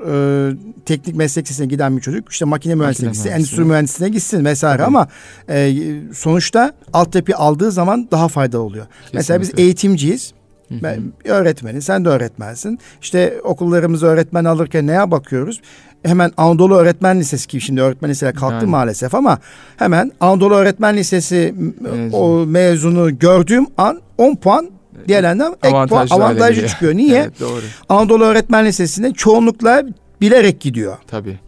e, 0.51 0.57
teknik 0.87 1.16
meslek 1.16 1.45
lisesine 1.45 1.66
giden 1.66 1.97
bir 1.97 2.03
çocuk 2.03 2.32
işte 2.32 2.45
makine 2.45 2.74
mühendisliğine 2.74 3.12
gitsin, 3.12 3.30
endüstri 3.30 3.64
mühendisliğine 3.64 4.14
gitsin 4.14 4.45
vesaire 4.45 4.82
hı. 4.82 4.87
ama 4.87 5.09
e, 5.49 5.74
sonuçta 6.14 6.72
altyapı 6.93 7.37
aldığı 7.37 7.72
zaman 7.72 8.09
daha 8.11 8.28
faydalı 8.28 8.62
oluyor. 8.62 8.87
Kesinlikle. 8.87 9.18
Mesela 9.18 9.41
biz 9.41 9.53
eğitimciyiz. 9.57 10.32
Ben 10.70 11.12
öğretmeni, 11.24 11.82
sen 11.82 12.05
de 12.05 12.09
öğretmensin. 12.09 12.78
İşte 13.03 13.41
okullarımızı 13.45 14.07
öğretmen 14.07 14.45
alırken 14.45 14.87
neye 14.87 15.11
bakıyoruz? 15.11 15.61
Hemen 16.03 16.32
Anadolu 16.37 16.76
Öğretmen 16.76 17.20
Lisesi 17.20 17.47
ki 17.49 17.61
şimdi 17.61 17.80
öğretmen 17.80 18.11
liseler 18.11 18.34
kalktı 18.34 18.55
yani. 18.55 18.70
maalesef 18.70 19.14
ama 19.14 19.39
hemen 19.76 20.12
Anadolu 20.20 20.55
Öğretmen 20.55 20.97
Lisesi 20.97 21.55
Mezun. 21.80 22.11
o 22.12 22.47
mezunu 22.47 23.18
gördüğüm 23.18 23.66
an 23.78 24.01
10 24.18 24.37
puan 24.37 24.70
diğerlerinden 25.09 25.57
ek 25.62 25.86
puan 25.88 26.07
avantajlı 26.11 26.68
çıkıyor. 26.68 26.94
Niye? 26.94 27.20
evet, 27.20 27.40
doğru. 27.40 27.61
Anadolu 27.88 28.24
Öğretmen 28.24 28.66
Lisesi'ne 28.66 29.12
çoğunlukla 29.12 29.82
bilerek 30.20 30.61
gidiyor. 30.61 30.97
Tabii. 31.07 31.38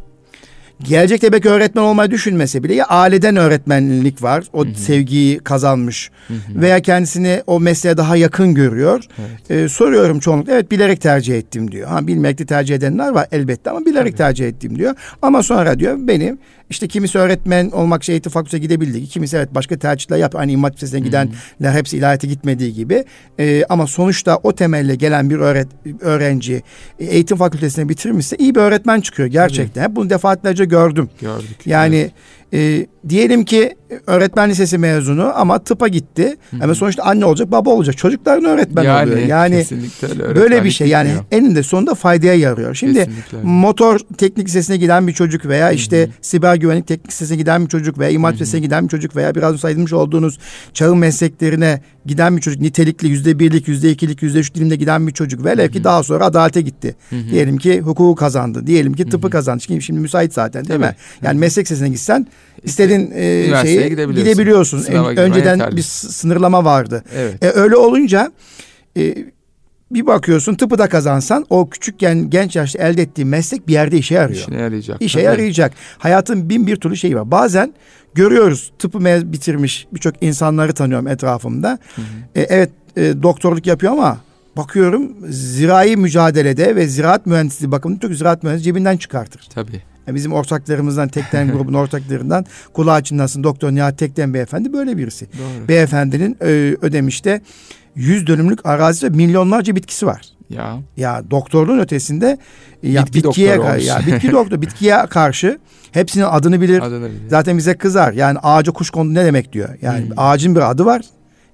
Gelecekte 0.83 1.33
belki 1.33 1.49
öğretmen 1.49 1.83
olmayı 1.83 2.11
düşünmese 2.11 2.62
bile 2.62 2.74
ya 2.74 2.85
aileden 2.85 3.37
öğretmenlik 3.37 4.22
var. 4.22 4.45
O 4.53 4.64
Hı-hı. 4.64 4.74
sevgiyi 4.74 5.39
kazanmış. 5.39 6.11
Hı-hı. 6.29 6.61
Veya 6.61 6.81
kendisini 6.81 7.43
o 7.47 7.61
mesleğe 7.61 7.97
daha 7.97 8.16
yakın 8.16 8.55
görüyor. 8.55 9.05
Evet. 9.18 9.51
Ee, 9.51 9.68
soruyorum 9.68 10.18
çoğunlukla 10.20 10.53
evet 10.53 10.70
bilerek 10.70 11.01
tercih 11.01 11.39
ettim 11.39 11.70
diyor. 11.72 11.89
Ha 11.89 12.07
bilmekte 12.07 12.47
tercih 12.47 12.74
edenler 12.74 13.09
var 13.09 13.26
elbette 13.33 13.70
ama 13.70 13.87
bilerek 13.87 14.07
Tabii. 14.07 14.16
tercih 14.16 14.49
ettim 14.49 14.79
diyor. 14.79 14.95
Ama 15.22 15.43
sonra 15.43 15.79
diyor 15.79 15.97
benim 15.99 16.39
işte 16.70 16.89
kimisi 16.89 17.18
öğretmen 17.18 17.70
olmak 17.70 18.05
şey 18.05 18.12
eğitim 18.12 18.33
fakültesine 18.33 18.61
gidebildi. 18.61 19.07
Kimisi 19.07 19.37
evet 19.37 19.55
başka 19.55 19.79
tercihler 19.79 20.16
yap. 20.16 20.35
Hani 20.35 20.53
imam 20.53 20.72
lisesine 20.72 21.01
gidenler 21.01 21.72
hepsi 21.72 21.97
ilahiyata 21.97 22.26
gitmediği 22.26 22.74
gibi. 22.74 23.05
Ee, 23.41 23.64
ama 23.68 23.87
sonuçta 23.87 24.37
o 24.43 24.55
temelle 24.55 24.95
gelen 24.95 25.31
bir 25.31 25.37
öğret 25.37 25.68
öğrenci 26.01 26.62
eğitim 26.99 27.37
fakültesine 27.37 27.89
bitirmişse 27.89 28.37
iyi 28.37 28.55
bir 28.55 28.61
öğretmen 28.61 29.01
çıkıyor 29.01 29.29
gerçekten. 29.29 29.83
Hep 29.83 29.97
bunu 29.97 30.11
defaatlerce 30.11 30.64
gördüm. 30.69 31.11
Gördük. 31.21 31.66
Yani 31.66 32.11
evet. 32.53 32.83
e, 32.83 33.09
diyelim 33.09 33.45
ki 33.45 33.75
öğretmen 34.07 34.51
lisesi 34.51 34.78
mezunu 34.78 35.32
ama 35.34 35.59
tıpa 35.59 35.89
gitti. 35.89 36.36
Ama 36.62 36.74
sonuçta 36.74 37.03
anne 37.03 37.24
olacak, 37.24 37.51
baba 37.51 37.70
olacak. 37.70 37.97
Çocukların 37.97 38.45
öğretmen 38.45 38.82
yani, 38.82 39.12
oluyor. 39.12 39.26
Yani 39.26 39.64
böyle 40.34 40.64
bir 40.64 40.70
şey. 40.70 40.89
Yani 40.89 41.11
eninde 41.30 41.62
sonunda 41.62 41.95
faydaya 41.95 42.34
yarıyor. 42.34 42.74
Şimdi 42.74 42.99
Kesinlikle 42.99 43.39
motor 43.43 44.01
teknik 44.18 44.47
lisesine 44.47 44.76
giden 44.76 45.07
bir 45.07 45.12
çocuk 45.12 45.47
veya 45.47 45.70
işte 45.70 46.07
hı. 46.07 46.11
siber 46.22 46.55
güvenlik 46.55 46.86
teknik 46.86 47.09
lisesine 47.09 47.36
giden 47.36 47.64
bir 47.64 47.68
çocuk 47.68 47.99
veya 47.99 48.20
hı. 48.22 48.32
lisesine 48.32 48.61
giden 48.61 48.84
bir 48.84 48.89
çocuk 48.89 49.16
veya 49.16 49.34
biraz 49.34 49.61
sayılmış 49.61 49.93
olduğunuz 49.93 50.39
çağın 50.74 50.99
mesleklerine 50.99 51.80
giden 52.07 52.36
bir 52.36 52.43
çocuk 52.43 52.61
nitelikli 52.61 53.09
yüzde 53.09 53.39
birlik, 53.39 53.68
yüzde 53.68 53.91
ikilik, 53.91 54.22
yüzde 54.22 54.39
üç 54.39 54.55
dilimde 54.55 54.76
giden 54.76 55.07
bir 55.07 55.12
çocuk 55.12 55.45
Hı 55.45 55.68
ki 55.68 55.84
daha 55.84 56.03
sonra 56.03 56.24
adalete 56.24 56.61
gitti. 56.61 56.97
Hı 57.11 57.16
hı. 57.16 57.30
Diyelim 57.30 57.59
ki 57.59 57.80
hukuku 57.80 58.14
kazandı. 58.14 58.66
Diyelim 58.66 58.93
ki 58.93 59.05
tıpı 59.05 59.22
Hı 59.22 59.26
hı. 59.26 59.30
kazandı. 59.30 59.62
Şimdi, 59.62 59.82
şimdi 59.82 60.01
müsait 60.01 60.34
zaten 60.34 60.64
değil 60.64 60.80
Tabii. 60.80 60.91
mi? 60.91 60.97
Yani 61.22 61.39
meslek 61.39 61.66
lisesine 61.66 61.89
gitsen 61.89 62.26
istediğin 62.62 63.11
e, 63.14 63.51
Üniversiteye 63.81 63.89
gidebiliyorsun. 63.89 64.33
gidebiliyorsun. 64.33 64.79
Sınava 64.79 65.09
önceden 65.09 65.57
yeterli. 65.57 65.76
bir 65.76 65.83
sınırlama 65.83 66.64
vardı. 66.64 67.05
Evet. 67.14 67.45
E, 67.45 67.51
öyle 67.51 67.76
olunca 67.76 68.33
e, 68.97 69.14
bir 69.91 70.07
bakıyorsun 70.07 70.55
tıpı 70.55 70.79
da 70.79 70.89
kazansan 70.89 71.47
o 71.51 71.70
küçükken 71.70 72.31
genç 72.31 72.57
yaşta 72.57 72.79
elde 72.79 73.03
ettiğin 73.03 73.29
meslek 73.29 73.68
bir 73.68 73.72
yerde 73.72 73.99
işe 73.99 74.14
yarıyor. 74.14 74.41
İşine 74.41 74.61
yarayacak. 74.61 75.03
İşe 75.03 75.18
Tabii. 75.18 75.24
yarayacak. 75.24 75.72
Hayatın 75.99 76.49
bin 76.51 76.66
bir 76.66 76.76
türlü 76.76 76.97
şeyi 76.97 77.16
var. 77.16 77.31
Bazen 77.31 77.74
görüyoruz 78.14 78.72
tıpı 78.79 79.01
bitirmiş 79.33 79.87
birçok 79.93 80.22
insanları 80.22 80.72
tanıyorum 80.72 81.09
etrafımda. 81.09 81.79
Hı 81.97 82.03
hı. 82.03 82.05
E, 82.35 82.43
evet 82.43 82.70
e, 82.97 83.22
doktorluk 83.22 83.66
yapıyor 83.66 83.93
ama 83.93 84.18
bakıyorum 84.57 85.12
zirai 85.29 85.97
mücadelede 85.97 86.76
ve 86.76 86.87
ziraat 86.89 87.26
mühendisliği 87.26 87.72
bakımında 87.72 88.01
çok 88.01 88.14
ziraat 88.14 88.43
mühendisi 88.43 88.64
cebinden 88.64 88.97
çıkartır. 88.97 89.49
Tabii. 89.55 89.83
Bizim 90.14 90.32
ortaklarımızdan 90.32 91.09
Tekten 91.09 91.52
grubun 91.52 91.74
ortaklarından 91.74 92.46
kulağı 92.72 93.02
çınlasın 93.02 93.44
Doktor 93.44 93.72
Nihat 93.72 93.98
Tekten 93.98 94.34
beyefendi 94.34 94.72
böyle 94.72 94.96
birisi. 94.96 95.26
Doğru. 95.26 95.68
Beyefendinin 95.68 96.36
e, 96.40 96.46
ödemişte 96.82 97.40
100 97.94 98.26
dönümlük 98.26 98.66
arazi 98.66 99.06
ve 99.06 99.11
milyonlarca 99.11 99.76
bitkisi 99.76 100.06
var. 100.06 100.22
Ya. 100.50 100.78
Ya 100.96 101.22
doktorluğun 101.30 101.78
ötesinde 101.78 102.38
ya 102.82 103.06
Bitki 103.06 103.24
bitkiye 103.24 103.61
olmuş. 103.61 103.86
ya 103.86 104.00
bitki 104.06 104.32
doktor 104.32 104.61
bitkiye 104.62 104.96
karşı 105.11 105.59
hepsinin 105.92 106.24
adını 106.24 106.61
bilir. 106.61 106.82
Adını 106.82 107.06
bilir. 107.11 107.20
Zaten 107.30 107.59
bize 107.59 107.74
kızar. 107.74 108.12
Yani 108.12 108.38
ağaca 108.42 108.72
kuş 108.72 108.90
kondu 108.90 109.14
ne 109.14 109.24
demek 109.24 109.52
diyor. 109.52 109.68
Yani 109.82 110.04
Hmm. 110.04 110.12
ağacın 110.16 110.54
bir 110.54 110.70
adı 110.70 110.84
var. 110.84 111.02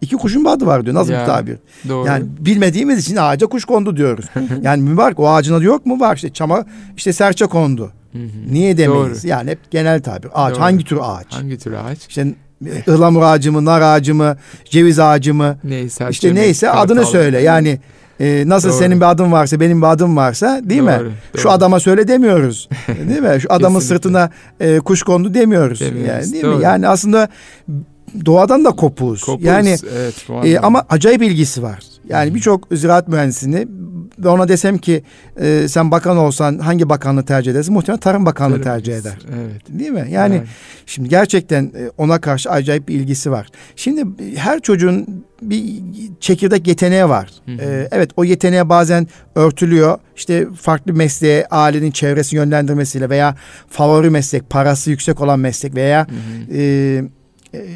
İki 0.05 0.17
kuşun 0.17 0.45
bir 0.45 0.51
adı 0.51 0.67
var 0.67 0.85
diyor. 0.85 0.95
Nasıl 0.97 1.13
Ya, 1.13 1.21
bir 1.21 1.27
tabir? 1.27 1.57
Doğru. 1.89 2.07
Yani 2.07 2.25
bilmediğimiz 2.39 2.99
için 2.99 3.17
ağaca 3.17 3.47
kuş 3.47 3.65
kondu 3.65 3.97
diyoruz. 3.97 4.25
yani 4.63 4.83
mübarek 4.83 5.21
o 5.21 5.29
ağacın 5.31 5.55
adı 5.55 5.65
yok 5.65 5.87
mu? 5.87 6.01
Var 6.01 6.17
işte 6.17 6.33
çama 6.33 6.65
işte 6.97 7.13
serçe 7.13 7.47
kondu. 7.47 7.93
Niye 8.51 8.77
demeyiz? 8.79 9.23
Doğru. 9.23 9.31
Yani 9.31 9.51
hep 9.51 9.71
genel 9.71 10.03
tabir. 10.03 10.29
Ağaç 10.35 10.55
Doğru. 10.55 10.63
hangi 10.63 10.85
tür 10.85 10.99
ağaç? 11.03 11.27
Hangi 11.31 11.59
tür 11.59 11.73
ağaç? 11.73 11.99
İşte 12.09 12.35
ıhlamur 12.89 13.23
ağacı 13.23 13.53
mı, 13.53 13.65
nar 13.65 13.81
ağacı 13.81 14.15
mı, 14.15 14.37
ceviz 14.65 14.99
ağacı 14.99 15.35
mı? 15.35 15.59
Neyse. 15.65 16.07
İşte 16.11 16.29
Erçemek, 16.29 16.45
neyse 16.45 16.67
kartal. 16.67 16.83
adını 16.83 17.07
söyle. 17.07 17.41
Yani 17.41 17.79
e, 18.21 18.45
nasıl 18.47 18.69
Doğru. 18.69 18.79
senin 18.79 19.01
bir 19.01 19.11
adın 19.11 19.33
varsa 19.33 19.61
benim 19.61 19.83
bir 19.83 19.87
adım 19.87 20.17
varsa 20.17 20.61
değil 20.65 20.81
mi? 20.83 20.97
Doğru, 21.01 21.11
Şu 21.37 21.45
doğru. 21.45 21.53
adama 21.53 21.81
söyle 21.81 22.09
demiyoruz. 22.09 22.69
değil 23.09 23.21
mi? 23.21 23.41
Şu 23.41 23.53
adamın 23.53 23.81
sırtına 23.81 24.31
e, 24.61 24.79
kuş 24.79 25.03
kondu 25.03 25.35
demiyoruz. 25.35 25.81
Demiyoruz, 25.81 26.09
Yani 26.09 26.33
değil 26.33 26.45
doğru. 26.45 26.57
mi? 26.57 26.65
Yani 26.65 26.89
aslında 26.89 27.29
doğadan 28.27 28.65
da 28.65 28.71
kopuğuz. 28.71 29.23
Kopuz, 29.23 29.45
Yani 29.45 29.77
evet, 29.97 30.15
e, 30.45 30.59
ama 30.59 30.85
acayip 30.89 31.23
ilgisi 31.23 31.63
var. 31.63 31.79
Yani 32.09 32.35
birçok 32.35 32.69
ziraat 32.73 33.09
mühendisini 33.09 33.69
ve 34.19 34.29
ona 34.29 34.49
desem 34.49 34.79
ki 34.79 35.03
e, 35.41 35.69
sen 35.69 35.91
bakan 35.91 36.17
olsan 36.17 36.59
hangi 36.59 36.89
bakanlığı 36.89 37.25
tercih 37.25 37.53
edersin? 37.53 37.75
Muhtemelen 37.75 38.01
Tarım 38.01 38.27
Bakanlığı 38.27 38.63
Tarım 38.63 38.65
tercih 38.65 38.97
eder. 38.97 39.19
Evet. 39.35 39.63
Değil 39.69 39.91
mi? 39.91 40.07
Yani 40.11 40.43
Şimdi 40.87 41.09
gerçekten 41.09 41.65
e, 41.65 41.91
ona 41.99 42.21
karşı 42.21 42.51
acayip 42.51 42.89
bir 42.89 42.95
ilgisi 42.95 43.31
var. 43.31 43.47
Şimdi 43.77 44.01
e, 44.01 44.37
her 44.37 44.61
çocuğun 44.61 45.25
bir 45.43 45.83
çekirdek 46.21 46.67
yeteneği 46.67 47.09
var. 47.09 47.29
Hı 47.47 47.53
hı. 47.53 47.57
Ee, 47.61 47.89
evet 47.93 48.11
o 48.17 48.25
yeteneğe 48.25 48.69
bazen 48.69 49.07
örtülüyor. 49.35 49.99
İşte 50.17 50.47
farklı 50.61 50.93
mesleğe 50.93 51.47
ailenin 51.51 51.91
çevresi 51.91 52.37
yönlendirmesiyle 52.37 53.11
veya 53.11 53.35
favori 53.69 54.11
meslek, 54.11 54.51
parası 54.51 54.91
yüksek 54.91 55.21
olan 55.21 55.41
meslek 55.41 55.75
veya 55.75 56.07
Hı 56.09 56.13
hı. 56.13 56.57
e, 56.57 56.63
e, 56.63 57.05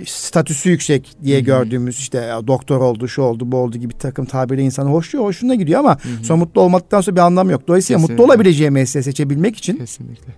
statüsü 0.07 0.71
yüksek 0.71 1.17
diye 1.25 1.37
Hı 1.37 1.41
hı. 1.41 1.45
gördüğümüz 1.45 1.99
işte 1.99 2.31
doktor 2.47 2.81
oldu, 2.81 3.09
şu 3.09 3.23
oldu, 3.23 3.53
bu 3.53 3.57
oldu 3.57 3.79
gibi 3.79 3.99
takım 3.99 4.25
tabirle 4.25 4.63
insanı 4.63 4.91
hoşluyor, 4.91 5.25
hoşuna 5.25 5.55
gidiyor 5.55 5.81
ama 5.81 5.99
Hı 6.05 6.09
hı. 6.09 6.25
sonra 6.25 6.37
mutlu 6.37 6.61
olmaktan 6.61 7.01
sonra 7.01 7.17
bir 7.17 7.21
anlam 7.21 7.51
yok. 7.51 7.69
Dolayısıyla 7.69 7.99
mutlu 7.99 8.15
Kesinlikle. 8.15 8.33
olabileceği 8.33 8.71
mesleği 8.71 9.05
seçebilmek 9.05 9.57
için 9.57 9.77
Kesinlikle. 9.77 10.33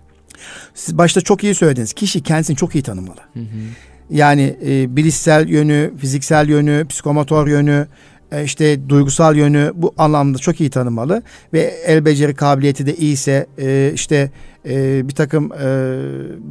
siz 0.73 0.97
başta 0.97 1.21
çok 1.21 1.43
iyi 1.43 1.55
söylediniz. 1.55 1.93
Kişi 1.93 2.21
kendisini 2.21 2.55
çok 2.55 2.75
iyi 2.75 2.83
tanımalı. 2.83 3.19
Hı 3.33 3.39
hı. 3.39 3.45
Yani 4.09 4.55
e, 4.65 4.95
bilişsel 4.95 5.49
yönü, 5.49 5.91
fiziksel 5.97 6.49
yönü, 6.49 6.85
psikomotor 6.89 7.47
yönü, 7.47 7.87
e, 8.31 8.43
işte 8.43 8.89
duygusal 8.89 9.35
yönü 9.35 9.71
bu 9.75 9.93
anlamda 9.97 10.37
çok 10.37 10.61
iyi 10.61 10.69
tanımalı 10.69 11.23
ve 11.53 11.59
el 11.85 12.05
beceri 12.05 12.35
kabiliyeti 12.35 12.85
de 12.85 12.95
iyiyse 12.95 13.47
e, 13.59 13.91
işte 13.95 14.31
e, 14.65 15.07
bir 15.07 15.13
takım 15.15 15.51
e, 15.53 15.65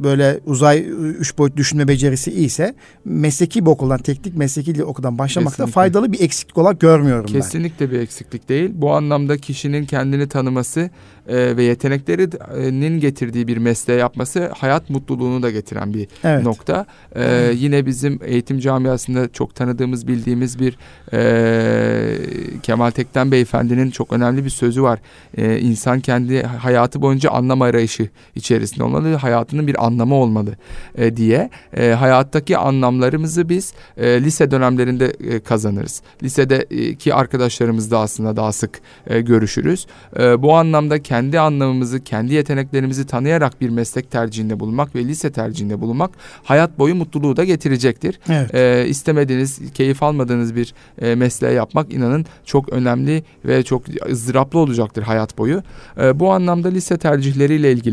böyle 0.03 0.39
uzay 0.45 0.85
üç 1.19 1.37
boyut 1.37 1.57
düşünme 1.57 1.87
becerisi 1.87 2.31
iyiyse 2.31 2.75
mesleki 3.05 3.65
bir 3.65 3.69
okuldan 3.71 3.97
teknik 3.97 4.37
mesleki 4.37 4.75
bir 4.75 4.79
okuldan 4.79 5.17
başlamakta 5.17 5.55
Kesinlikle. 5.55 5.71
faydalı 5.73 6.11
bir 6.11 6.21
eksiklik 6.21 6.57
olarak 6.57 6.79
görmüyorum 6.79 7.25
ben. 7.27 7.33
Kesinlikle 7.33 7.91
bir 7.91 7.99
eksiklik 7.99 8.49
değil. 8.49 8.71
Bu 8.73 8.91
anlamda 8.93 9.37
kişinin 9.37 9.85
kendini 9.85 10.27
tanıması 10.29 10.89
e, 11.27 11.57
ve 11.57 11.63
yeteneklerinin 11.63 12.99
getirdiği 12.99 13.47
bir 13.47 13.57
mesleği 13.57 13.99
yapması 13.99 14.51
hayat 14.57 14.89
mutluluğunu 14.89 15.43
da 15.43 15.51
getiren 15.51 15.93
bir 15.93 16.07
Evet. 16.23 16.43
nokta. 16.43 16.85
E, 17.15 17.51
yine 17.55 17.85
bizim 17.85 18.19
eğitim 18.25 18.59
camiasında 18.59 19.31
çok 19.31 19.55
tanıdığımız, 19.55 20.07
bildiğimiz 20.07 20.59
bir 20.59 20.77
e, 21.13 22.59
Kemal 22.63 22.91
Tekten 22.91 23.31
Beyefendi'nin 23.31 23.91
çok 23.91 24.13
önemli 24.13 24.45
bir 24.45 24.49
sözü 24.49 24.83
var. 24.83 24.99
E, 25.37 25.59
insan 25.59 25.99
kendi 25.99 26.43
hayatı 26.43 27.01
boyunca 27.01 27.29
anlam 27.29 27.61
arayışı 27.61 28.00
içerisinde 28.35 28.83
olmalı, 28.83 29.15
hayatının 29.15 29.67
bir 29.67 29.85
anlamı 29.85 30.15
olmalı 30.15 30.55
e, 30.95 31.17
diye. 31.17 31.49
E, 31.77 31.91
hayattaki 31.91 32.57
anlamlarımızı 32.57 33.49
biz 33.49 33.73
e, 33.97 34.23
lise 34.23 34.51
dönemlerinde 34.51 35.05
e, 35.05 35.39
kazanırız. 35.39 36.01
Lisedeki 36.23 37.13
arkadaşlarımızla 37.13 37.99
aslında 37.99 38.35
daha 38.35 38.51
sık 38.51 38.81
e, 39.07 39.21
görüşürüz. 39.21 39.87
E, 40.19 40.41
bu 40.41 40.53
anlamda 40.55 41.03
kendi 41.03 41.39
anlamımızı, 41.39 42.03
kendi 42.03 42.33
yeteneklerimizi 42.33 43.07
tanıyarak 43.07 43.61
bir 43.61 43.69
meslek 43.69 44.11
tercihinde 44.11 44.59
bulunmak 44.59 44.95
ve 44.95 45.05
lise 45.05 45.31
tercihinde 45.31 45.81
bulunmak 45.81 46.11
hayat 46.43 46.79
boyu 46.79 46.95
mutluluğu 46.95 47.37
da 47.37 47.43
getirecektir. 47.43 48.19
Evet. 48.29 48.55
E, 48.55 48.85
istemediğiniz, 48.87 49.73
keyif 49.73 50.03
almadığınız 50.03 50.55
bir 50.55 50.73
e, 51.01 51.15
mesleği 51.15 51.55
yapmak 51.55 51.93
inanın 51.93 52.25
çok 52.45 52.69
önemli 52.69 53.23
ve 53.45 53.63
çok 53.63 53.83
ızdıraplı 54.09 54.59
olacaktır 54.59 55.03
hayat 55.03 55.37
boyu. 55.37 55.63
E, 56.01 56.19
bu 56.19 56.31
anlamda 56.31 56.69
lise 56.69 56.97
tercihleriyle 56.97 57.71
ilgili 57.71 57.90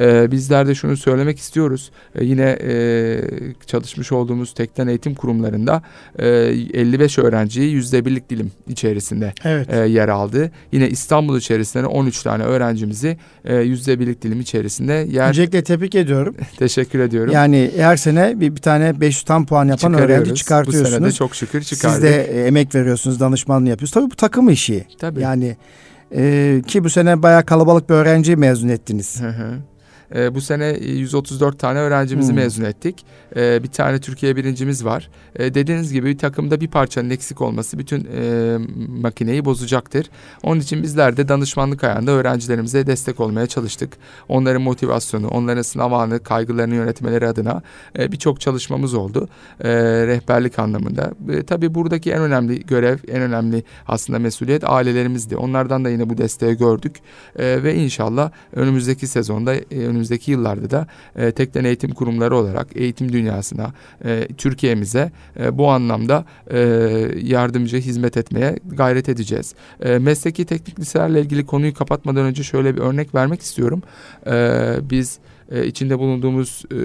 e, 0.00 0.30
bizler 0.30 0.68
de 0.68 0.74
şunu 0.74 0.96
söylemek 0.96 1.38
istiyoruz. 1.38 1.90
E, 2.14 2.24
yine 2.24 2.58
e, 2.62 3.20
çalışmış 3.66 4.12
olduğumuz 4.12 4.54
tekten 4.54 4.86
eğitim 4.86 5.14
kurumlarında 5.14 5.82
e, 6.18 6.28
55 6.28 7.18
öğrenciyi 7.18 7.72
yüzde 7.72 8.04
birlik 8.04 8.30
dilim 8.30 8.52
içerisinde 8.68 9.32
Evet. 9.44 9.72
e, 9.72 9.76
yer 9.76 10.08
aldı. 10.08 10.50
Yine 10.72 10.88
İstanbul 10.88 11.38
içerisinde 11.38 11.86
13 11.86 12.22
tane 12.22 12.42
öğrencimizi 12.44 13.16
e, 13.44 13.56
yüzde 13.56 14.00
birlik 14.00 14.22
dilim 14.22 14.40
içerisinde 14.40 14.92
yer. 14.92 15.28
Öncelikle 15.28 15.64
tebrik 15.64 15.94
ediyorum. 15.94 16.36
Teşekkür 16.58 16.98
ediyorum. 16.98 17.32
Yani 17.32 17.70
her 17.76 17.96
sene 17.96 18.40
bir, 18.40 18.56
bir 18.56 18.60
tane 18.60 19.00
500 19.00 19.22
tam 19.22 19.46
puan 19.46 19.68
yapan 19.68 19.94
öğrenci 19.94 20.06
Çıkarıyoruz. 20.06 20.22
Bu 20.22 20.26
sene 20.26 20.34
çıkartıyorsunuz. 20.36 21.10
de 21.10 21.12
çok 21.12 21.34
şükür 21.34 21.62
çıkardık. 21.62 21.94
Siz 21.94 22.02
de 22.02 22.46
emek 22.46 22.74
veriyorsunuz, 22.74 23.20
danışmanlığı 23.20 23.68
yapıyorsunuz. 23.68 24.02
Tabii 24.02 24.10
bu 24.12 24.16
takım 24.16 24.50
işi. 24.50 24.84
Tabii. 24.98 25.20
Yani 25.20 25.56
e, 26.14 26.62
ki 26.66 26.84
bu 26.84 26.90
sene 26.90 27.22
bayağı 27.22 27.44
kalabalık 27.44 27.88
bir 27.88 27.94
öğrenci 27.94 28.36
mezun 28.36 28.68
ettiniz. 28.68 29.22
Hı 29.22 29.28
hı. 29.28 29.58
Ee, 30.14 30.34
bu 30.34 30.40
sene 30.40 30.66
134 30.80 31.58
tane 31.58 31.78
öğrencimizi 31.78 32.28
Hmm. 32.28 32.36
mezun 32.36 32.64
ettik. 32.64 33.04
Ee, 33.36 33.62
bir 33.62 33.68
tane 33.68 34.00
Türkiye 34.00 34.36
birincimiz 34.36 34.84
var. 34.84 35.10
Ee, 35.36 35.54
dediğiniz 35.54 35.92
gibi 35.92 36.06
bir 36.06 36.18
takımda 36.18 36.60
bir 36.60 36.68
parçanın 36.68 37.10
eksik 37.10 37.40
olması 37.40 37.78
bütün 37.78 38.08
e, 38.16 38.58
makineyi 39.00 39.44
bozacaktır. 39.44 40.10
Onun 40.42 40.60
için 40.60 40.82
bizler 40.82 41.16
de 41.16 41.28
danışmanlık 41.28 41.84
ayağında 41.84 42.10
öğrencilerimize 42.10 42.86
destek 42.86 43.20
olmaya 43.20 43.46
çalıştık. 43.46 43.92
Onların 44.28 44.62
motivasyonu, 44.62 45.28
onların 45.28 45.62
sınav 45.62 45.92
anı, 45.92 46.22
kaygılarını 46.22 46.74
yönetmeleri 46.74 47.28
adına 47.28 47.62
e, 47.98 48.12
birçok 48.12 48.40
çalışmamız 48.40 48.94
oldu. 48.94 49.28
E, 49.60 49.70
rehberlik 50.06 50.58
anlamında. 50.58 51.12
E, 51.28 51.42
tabii 51.42 51.74
buradaki 51.74 52.12
en 52.12 52.22
önemli 52.22 52.60
görev, 52.66 52.98
en 53.08 53.22
önemli 53.22 53.64
aslında 53.88 54.18
mesuliyet 54.18 54.64
ailelerimizdi. 54.64 55.36
Onlardan 55.36 55.84
da 55.84 55.90
yine 55.90 56.10
bu 56.10 56.18
desteği 56.18 56.56
gördük. 56.56 56.96
E, 57.38 57.62
ve 57.62 57.74
inşallah 57.74 58.30
önümüzdeki 58.52 59.06
sezonda, 59.06 59.54
e, 59.54 59.95
önümüzdeki 59.96 60.30
yıllarda 60.30 60.70
da 60.70 60.86
e, 61.16 61.32
tekten 61.32 61.64
eğitim 61.64 61.90
kurumları 61.90 62.36
olarak 62.36 62.66
eğitim 62.74 63.12
dünyasına, 63.12 63.72
e, 64.04 64.28
Türkiye'mize 64.38 65.12
e, 65.40 65.58
bu 65.58 65.68
anlamda 65.68 66.24
e, 66.50 66.58
yardımcı 67.22 67.76
hizmet 67.76 68.16
etmeye 68.16 68.58
gayret 68.66 69.08
edeceğiz. 69.08 69.54
E, 69.80 69.98
mesleki 69.98 70.44
teknik 70.44 70.80
liselerle 70.80 71.20
ilgili 71.20 71.46
konuyu 71.46 71.74
kapatmadan 71.74 72.24
önce 72.24 72.42
şöyle 72.42 72.76
bir 72.76 72.80
örnek 72.80 73.14
vermek 73.14 73.40
istiyorum. 73.40 73.82
E, 74.26 74.74
biz 74.82 75.18
e, 75.50 75.66
içinde 75.66 75.98
bulunduğumuz 75.98 76.62
e, 76.72 76.76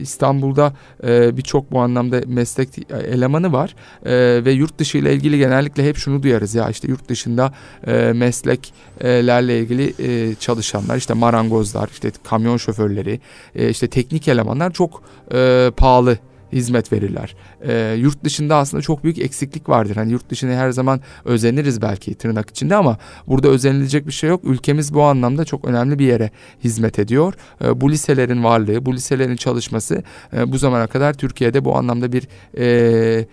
İstanbul'da 0.00 0.72
e, 1.04 1.36
birçok 1.36 1.72
bu 1.72 1.80
anlamda 1.80 2.20
meslek 2.26 2.68
elemanı 2.90 3.52
var. 3.52 3.74
E, 4.04 4.44
ve 4.44 4.52
yurt 4.52 4.78
dışı 4.78 4.98
ile 4.98 5.14
ilgili 5.14 5.38
genellikle 5.38 5.88
hep 5.88 5.96
şunu 5.96 6.22
duyarız. 6.22 6.54
Ya 6.54 6.70
işte 6.70 6.88
yurt 6.88 7.08
dışında 7.08 7.52
e, 7.86 8.12
mesleklerle 8.12 9.60
ilgili 9.60 9.94
e, 9.98 10.34
çalışanlar 10.34 10.96
işte 10.96 11.14
marangozlar 11.14 11.88
işte 11.92 12.10
kamyon 12.24 12.56
şoförleri 12.56 13.20
e, 13.54 13.68
işte 13.68 13.88
teknik 13.88 14.28
elemanlar 14.28 14.70
çok 14.72 15.02
e, 15.34 15.70
pahalı 15.76 16.18
hizmet 16.52 16.92
verirler. 16.92 17.36
E, 17.62 17.94
yurt 17.98 18.24
dışında 18.24 18.56
aslında 18.56 18.82
çok 18.82 19.04
büyük 19.04 19.18
eksiklik 19.18 19.68
vardır. 19.68 19.96
Hani 19.96 20.12
yurt 20.12 20.30
dışına 20.30 20.52
her 20.52 20.70
zaman 20.70 21.00
özeniriz 21.24 21.82
belki 21.82 22.14
tırnak 22.14 22.50
içinde 22.50 22.76
ama 22.76 22.98
burada 23.26 23.48
özenilecek 23.48 24.06
bir 24.06 24.12
şey 24.12 24.30
yok. 24.30 24.40
Ülkemiz 24.44 24.94
bu 24.94 25.02
anlamda 25.02 25.44
çok 25.44 25.64
önemli 25.64 25.98
bir 25.98 26.06
yere 26.06 26.30
hizmet 26.64 26.98
ediyor. 26.98 27.34
E, 27.64 27.80
bu 27.80 27.90
liselerin 27.90 28.44
varlığı, 28.44 28.86
bu 28.86 28.94
liselerin 28.94 29.36
çalışması 29.36 30.02
e, 30.36 30.52
bu 30.52 30.58
zamana 30.58 30.86
kadar 30.86 31.12
Türkiye'de 31.12 31.64
bu 31.64 31.76
anlamda 31.76 32.12
bir 32.12 32.28
e, 32.58 33.26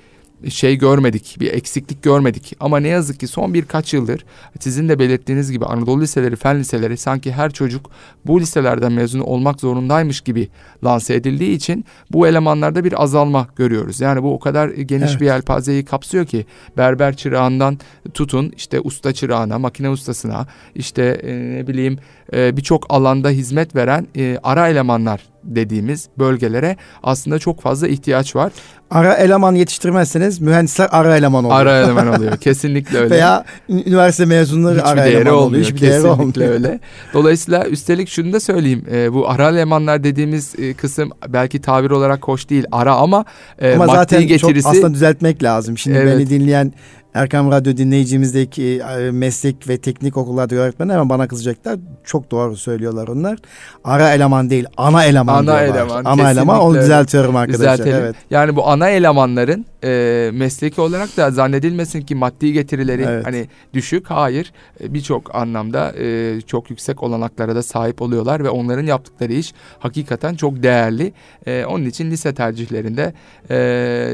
şey 0.49 0.75
görmedik, 0.75 1.37
bir 1.39 1.53
eksiklik 1.53 2.03
görmedik. 2.03 2.55
Ama 2.59 2.79
ne 2.79 2.87
yazık 2.87 3.19
ki 3.19 3.27
son 3.27 3.53
birkaç 3.53 3.93
yıldır 3.93 4.25
sizin 4.59 4.89
de 4.89 4.99
belirttiğiniz 4.99 5.51
gibi 5.51 5.65
Anadolu 5.65 6.01
liseleri, 6.01 6.35
fen 6.35 6.59
liseleri 6.59 6.97
sanki 6.97 7.31
her 7.31 7.51
çocuk 7.51 7.91
bu 8.25 8.41
liselerden 8.41 8.91
mezun 8.91 9.19
olmak 9.19 9.59
zorundaymış 9.59 10.21
gibi 10.21 10.49
lanse 10.83 11.13
edildiği 11.13 11.55
için 11.55 11.85
bu 12.11 12.27
elemanlarda 12.27 12.83
bir 12.83 13.03
azalma 13.03 13.47
görüyoruz. 13.55 13.99
Yani 13.99 14.23
bu 14.23 14.33
o 14.33 14.39
kadar 14.39 14.69
geniş 14.69 15.11
evet. 15.11 15.21
bir 15.21 15.25
yelpazeyi 15.25 15.85
kapsıyor 15.85 16.25
ki 16.25 16.45
berber 16.77 17.15
çırağından 17.15 17.79
tutun 18.13 18.53
işte 18.57 18.79
usta 18.81 19.13
çırağına, 19.13 19.59
makine 19.59 19.89
ustasına, 19.89 20.47
işte 20.75 21.03
e, 21.23 21.57
ne 21.57 21.67
bileyim 21.67 21.97
e, 22.33 22.57
birçok 22.57 22.85
alanda 22.89 23.29
hizmet 23.29 23.75
veren 23.75 24.07
e, 24.17 24.37
ara 24.43 24.67
elemanlar 24.67 25.21
dediğimiz 25.43 26.09
bölgelere 26.17 26.77
aslında 27.03 27.39
çok 27.39 27.61
fazla 27.61 27.87
ihtiyaç 27.87 28.35
var. 28.35 28.51
Ara 28.91 29.13
eleman 29.13 29.55
yetiştirmezseniz 29.55 30.41
mühendisler 30.41 30.87
ara 30.91 31.17
eleman 31.17 31.43
oluyor. 31.43 31.61
Ara 31.61 31.77
eleman 31.77 32.07
oluyor. 32.17 32.37
Kesinlikle 32.37 32.97
öyle. 32.97 33.09
Veya 33.09 33.45
üniversite 33.69 34.25
mezunları 34.25 34.77
Hiçbir 34.77 34.89
ara 34.89 35.05
eleman 35.05 35.33
olmuyor. 35.33 35.47
oluyor. 35.47 35.63
Hiçbir 35.63 35.81
değeri 35.81 36.07
olmuyor. 36.07 36.51
öyle. 36.53 36.79
Dolayısıyla 37.13 37.65
üstelik 37.65 38.09
şunu 38.09 38.33
da 38.33 38.39
söyleyeyim. 38.39 38.85
E, 38.91 39.13
bu 39.13 39.29
ara 39.29 39.49
elemanlar 39.49 40.03
dediğimiz 40.03 40.55
e, 40.59 40.73
kısım 40.73 41.11
belki 41.27 41.61
tabir 41.61 41.91
olarak 41.91 42.27
hoş 42.27 42.49
değil. 42.49 42.65
Ara 42.71 42.95
ama, 42.95 43.25
e, 43.59 43.73
ama 43.73 43.85
maddi 43.85 43.95
zaten 43.97 44.21
getirisi... 44.27 44.63
çok 44.63 44.71
aslında 44.71 44.93
düzeltmek 44.93 45.43
lazım. 45.43 45.77
Şimdi 45.77 45.97
evet. 45.97 46.17
beni 46.17 46.29
dinleyen 46.29 46.73
Erkam 47.13 47.51
Radyo 47.51 47.77
dinleyicimizdeki 47.77 48.81
e, 48.97 49.11
meslek 49.11 49.69
ve 49.69 49.77
teknik 49.77 50.17
okullarda 50.17 50.55
öğretmenler 50.55 50.93
hemen 50.93 51.09
bana 51.09 51.27
kızacaklar. 51.27 51.79
Çok 52.03 52.31
doğru 52.31 52.57
söylüyorlar 52.57 53.07
onlar. 53.07 53.37
Ara 53.83 54.13
eleman 54.13 54.49
değil, 54.49 54.65
ana 54.77 55.05
eleman 55.05 55.33
Ana 55.33 55.43
diyorlar. 55.45 55.63
eleman. 55.63 56.05
Ana 56.05 56.31
eleman 56.31 56.59
onu 56.59 56.75
düzeltiyorum 56.75 57.35
arkadaşlar. 57.35 57.73
Düzeltelim. 57.77 58.03
Evet. 58.05 58.15
Yani 58.29 58.55
bu 58.55 58.67
ana 58.67 58.89
elemanların 58.89 59.65
e, 59.83 60.31
mesleki 60.33 60.81
olarak 60.81 61.17
da 61.17 61.31
zannedilmesin 61.31 62.01
ki 62.01 62.15
maddi 62.15 62.53
getirileri 62.53 63.01
evet. 63.01 63.25
hani 63.25 63.47
düşük. 63.73 64.09
Hayır. 64.09 64.53
E, 64.83 64.93
Birçok 64.93 65.35
anlamda 65.35 65.93
e, 65.97 66.41
çok 66.41 66.69
yüksek 66.69 67.03
olanaklara 67.03 67.55
da 67.55 67.63
sahip 67.63 68.01
oluyorlar 68.01 68.43
ve 68.43 68.49
onların 68.49 68.85
yaptıkları 68.85 69.33
iş 69.33 69.53
hakikaten 69.79 70.35
çok 70.35 70.63
değerli. 70.63 71.13
E, 71.45 71.65
onun 71.65 71.85
için 71.85 72.11
lise 72.11 72.33
tercihlerinde 72.33 73.13
e, 73.49 73.55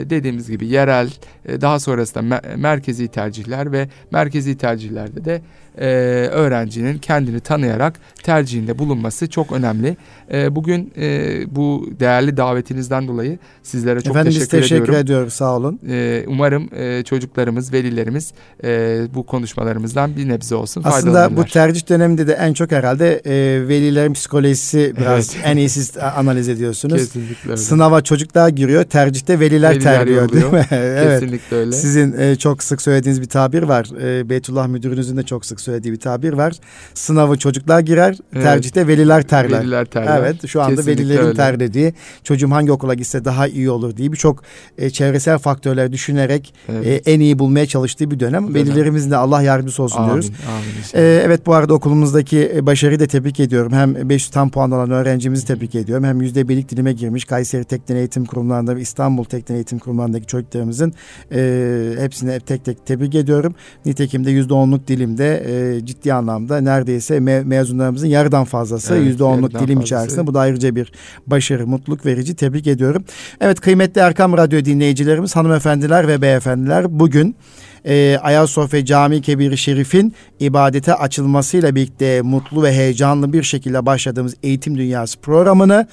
dediğimiz 0.10 0.50
gibi 0.50 0.68
yerel 0.68 1.10
e, 1.46 1.62
daha 1.62 1.80
sonrasında 1.80 2.36
mer- 2.36 2.58
merkezi 2.58 3.08
tercihler 3.08 3.72
ve 3.72 3.90
merkezi 4.12 4.58
tercihlerde 4.58 5.26
de 5.26 5.42
e, 5.78 5.86
öğrencinin 6.32 6.98
kendini 6.98 7.40
tanıyarak 7.40 8.00
tercihinde 8.24 8.80
bulunması 8.80 9.30
çok 9.30 9.52
önemli. 9.52 9.98
E, 10.32 10.56
bugün 10.56 10.94
e, 10.98 11.56
bu 11.56 11.90
değerli 12.00 12.38
davetinizden 12.38 13.08
dolayı 13.08 13.40
sizlere 13.64 14.02
çok 14.02 14.16
Efendim, 14.16 14.34
teşekkür, 14.34 14.50
teşekkür 14.50 14.84
ediyorum. 14.84 15.04
ediyoruz 15.04 15.34
sağ 15.34 15.56
olun. 15.56 15.80
E, 15.90 16.24
umarım 16.28 16.70
e, 16.76 17.04
çocuklarımız, 17.04 17.74
velilerimiz 17.74 18.34
e, 18.64 19.02
bu 19.16 19.26
konuşmalarımızdan 19.26 20.16
bir 20.16 20.28
nebze 20.28 20.56
olsun 20.56 20.82
Aslında 20.86 21.38
bu 21.38 21.46
tercih 21.46 21.90
döneminde 21.90 22.28
de 22.28 22.34
en 22.34 22.54
çok 22.54 22.72
herhalde 22.72 23.22
e, 23.26 23.68
velilerin 23.68 24.14
psikolojisi 24.14 24.94
biraz 24.98 25.36
evet. 25.36 25.46
en 25.46 25.58
iyi 25.58 25.70
siz 25.70 25.98
analiz 25.98 26.50
ediyorsunuz. 26.50 26.98
Kesinlikle 26.98 27.50
öyle. 27.50 27.58
Sınava 27.58 28.02
çocuklar 28.02 28.50
giriyor, 28.50 28.84
tercihte 28.84 29.40
veliler, 29.40 29.70
veliler 29.70 29.96
terliyor 29.98 30.32
değil 30.32 30.46
mi? 30.46 30.66
evet. 30.72 31.20
Kesinlikle 31.20 31.58
öyle. 31.58 31.72
Sizin 31.72 32.18
e, 32.20 32.36
çok 32.36 32.64
sık 32.64 32.82
söylediğiniz 32.82 33.22
bir 33.22 33.30
tabir 33.30 33.64
var. 33.64 33.88
E, 34.02 34.30
Beytullah 34.30 34.68
müdürünüzün 34.68 35.18
de 35.18 35.24
çok 35.24 35.46
sık 35.46 35.62
söylediği 35.66 35.94
bir 35.94 36.00
tabir 36.00 36.34
var. 36.34 36.54
Sınavı 36.94 37.38
çocuklar 37.38 37.80
girer, 37.80 38.18
evet. 38.34 38.44
tercihte 38.44 38.88
veliler 38.88 39.22
terler. 39.28 39.60
Veliler 39.60 39.86
terler. 39.86 40.20
Evet, 40.20 40.48
şu 40.48 40.62
anda 40.62 40.76
Kesinlikle 40.76 41.04
velilerin 41.04 41.26
öyle. 41.26 41.36
terlediği, 41.36 41.94
çocuğum 42.24 42.52
hangi 42.52 42.72
okula 42.72 42.94
gitse 42.94 43.26
daha 43.26 43.48
iyi 43.48 43.70
olur 43.70 43.98
diye 43.98 44.12
birçok 44.12 44.44
e, 44.78 44.90
çevresel 44.90 45.38
faktörler 45.38 45.92
düşünerek 45.92 46.54
evet. 46.70 47.08
e, 47.08 47.12
en 47.12 47.20
iyi 47.20 47.40
bulmaya 47.40 47.66
çalıştığı 47.66 48.12
bir 48.12 48.20
dönem. 48.20 48.44
dönem. 48.44 48.56
Velilerimizin 48.56 49.12
de 49.12 49.18
Allah 49.18 49.42
yardımcısı 49.42 49.84
olsun 49.84 49.98
amin, 49.98 50.10
diyoruz. 50.10 50.32
Amin, 50.50 51.06
e, 51.06 51.22
evet 51.26 51.46
bu 51.46 51.54
arada 51.54 51.74
okulumuzdaki 51.74 52.52
e, 52.56 52.66
başarıyı 52.66 53.00
da 53.00 53.08
tebrik 53.08 53.40
ediyorum. 53.40 53.74
Hem 53.74 54.10
500 54.10 54.32
tam 54.32 54.50
puan 54.50 54.72
alan 54.72 54.92
öğrencimizi 54.92 55.48
tebrik 55.48 55.76
ediyorum. 55.76 56.04
Hem 56.04 56.22
yüzde 56.22 56.48
birlik 56.48 56.70
dilime 56.70 56.94
girmiş 56.94 57.26
Kayseri 57.26 57.64
Teknik 57.64 57.98
Eğitim 57.98 58.26
Kurumlarında 58.26 58.76
ve 58.76 58.82
İstanbul 58.82 59.24
Teknik 59.24 59.52
Eğitim 59.52 59.80
Kurumlarındaki 59.80 60.26
çocuklarımızın 60.26 60.94
e, 61.32 61.92
hepsini 62.00 62.40
tek 62.40 62.66
tek 62.66 62.86
tebrik 62.86 63.16
ediyorum. 63.16 63.56
Nitekim 63.86 64.26
de 64.26 64.32
yüzde 64.32 64.54
onluk 64.54 64.88
dilimde 64.88 65.46
e, 65.56 65.86
ciddi 65.86 66.14
anlamda 66.14 66.62
neredeyse 66.62 67.20
me 67.20 67.44
mezunlarımızın 67.44 68.08
yarıdan 68.08 68.46
fazlası 68.46 68.96
yüzde 68.96 69.08
evet, 69.10 69.22
onluk 69.22 69.52
dilim 69.52 69.68
fazlası. 69.68 69.84
içerisinde. 69.84 70.28
Bu 70.28 70.34
da 70.34 70.40
ayrıca 70.40 70.76
bir 70.76 70.92
başarı, 71.28 71.68
mutluluk 71.68 72.06
verici. 72.06 72.36
Tebrik 72.36 72.68
ediyorum. 72.68 73.04
Evet 73.42 73.62
kıymetli 73.62 74.02
Erkam 74.02 74.38
Radyo 74.38 74.66
dinleyicilerimiz, 74.66 75.36
hanımefendiler 75.36 76.08
ve 76.08 76.22
beyefendiler 76.22 77.00
bugün 77.00 77.36
e, 77.86 78.18
Ayasofya 78.22 78.86
Camii 78.86 79.22
Kebir 79.22 79.58
Şerif'in 79.58 80.14
ibadete 80.40 80.94
açılmasıyla 80.94 81.76
birlikte 81.76 82.22
mutlu 82.22 82.64
ve 82.64 82.74
heyecanlı 82.74 83.34
bir 83.34 83.44
şekilde 83.44 83.86
başladığımız 83.86 84.36
Eğitim 84.44 84.78
Dünyası 84.78 85.20
programını 85.20 85.88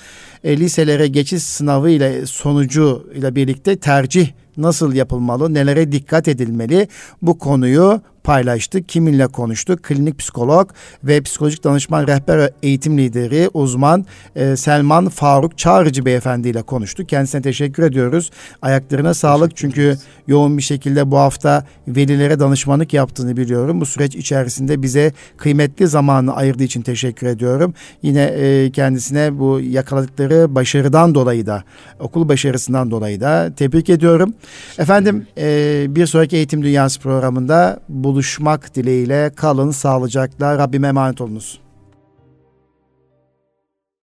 e, 0.45 0.57
liselere 0.57 1.07
geçiş 1.09 1.43
sınavı 1.43 1.91
ile 1.91 2.27
sonucu 2.27 3.11
ile 3.15 3.35
birlikte 3.35 3.77
tercih 3.77 4.29
nasıl 4.57 4.93
yapılmalı, 4.93 5.55
nelere 5.55 5.93
dikkat 5.93 6.29
edilmeli 6.29 6.89
bu 7.23 7.39
konuyu 7.39 8.01
paylaştık. 8.25 8.89
Kiminle 8.89 9.27
konuştuk? 9.27 9.83
Klinik 9.83 10.19
psikolog 10.19 10.71
ve 11.05 11.21
psikolojik 11.21 11.65
danışman 11.65 12.07
rehber 12.07 12.51
eğitim 12.63 12.99
lideri 12.99 13.51
uzman 13.55 14.07
e, 14.37 14.57
Selman 14.57 15.09
Faruk 15.09 15.59
Çağrıcı 15.59 16.05
beyefendi 16.05 16.49
ile 16.49 16.63
konuştuk. 16.63 17.09
Kendisine 17.09 17.43
teşekkür 17.43 17.83
ediyoruz. 17.83 18.31
Ayaklarına 18.63 19.15
sağlık 19.15 19.57
çünkü 19.57 19.97
yoğun 20.27 20.59
bir 20.59 20.63
şekilde 20.63 21.11
bu 21.11 21.19
hafta 21.19 21.67
velilere 21.89 22.41
danışmanlık 22.41 22.95
yaptığını 22.95 23.37
biliyorum. 23.37 23.81
Bu 23.81 23.87
süreç 23.87 24.17
içerisinde 24.17 24.83
bize 24.83 25.13
kıymetli 25.37 25.87
zamanı 25.87 26.37
ayırdığı 26.37 26.65
için 26.65 26.83
teşekkür 26.83 27.27
ediyorum. 27.27 27.75
Yine 28.03 28.23
e, 28.23 28.71
kendisine 28.71 29.39
bu 29.39 29.61
yakaladıkları 29.61 30.55
başarıdan 30.55 31.15
dolayı 31.15 31.47
da 31.47 31.65
okul 32.01 32.29
başarısından 32.29 32.91
dolayı 32.91 33.21
da 33.21 33.53
tebrik 33.57 33.91
ediyorum. 33.91 34.35
Efendim 34.79 35.27
e, 35.39 35.87
bir 35.89 36.07
sonraki 36.07 36.37
Eğitim 36.37 36.63
Dünyası 36.63 37.01
programında 37.01 37.81
buluşmak 38.13 38.75
dileğiyle 38.75 39.33
kalın 39.37 39.71
sağlıcakla 39.71 40.59
Rabbime 40.59 40.89
emanet 40.89 41.21
olunuz. 41.21 41.62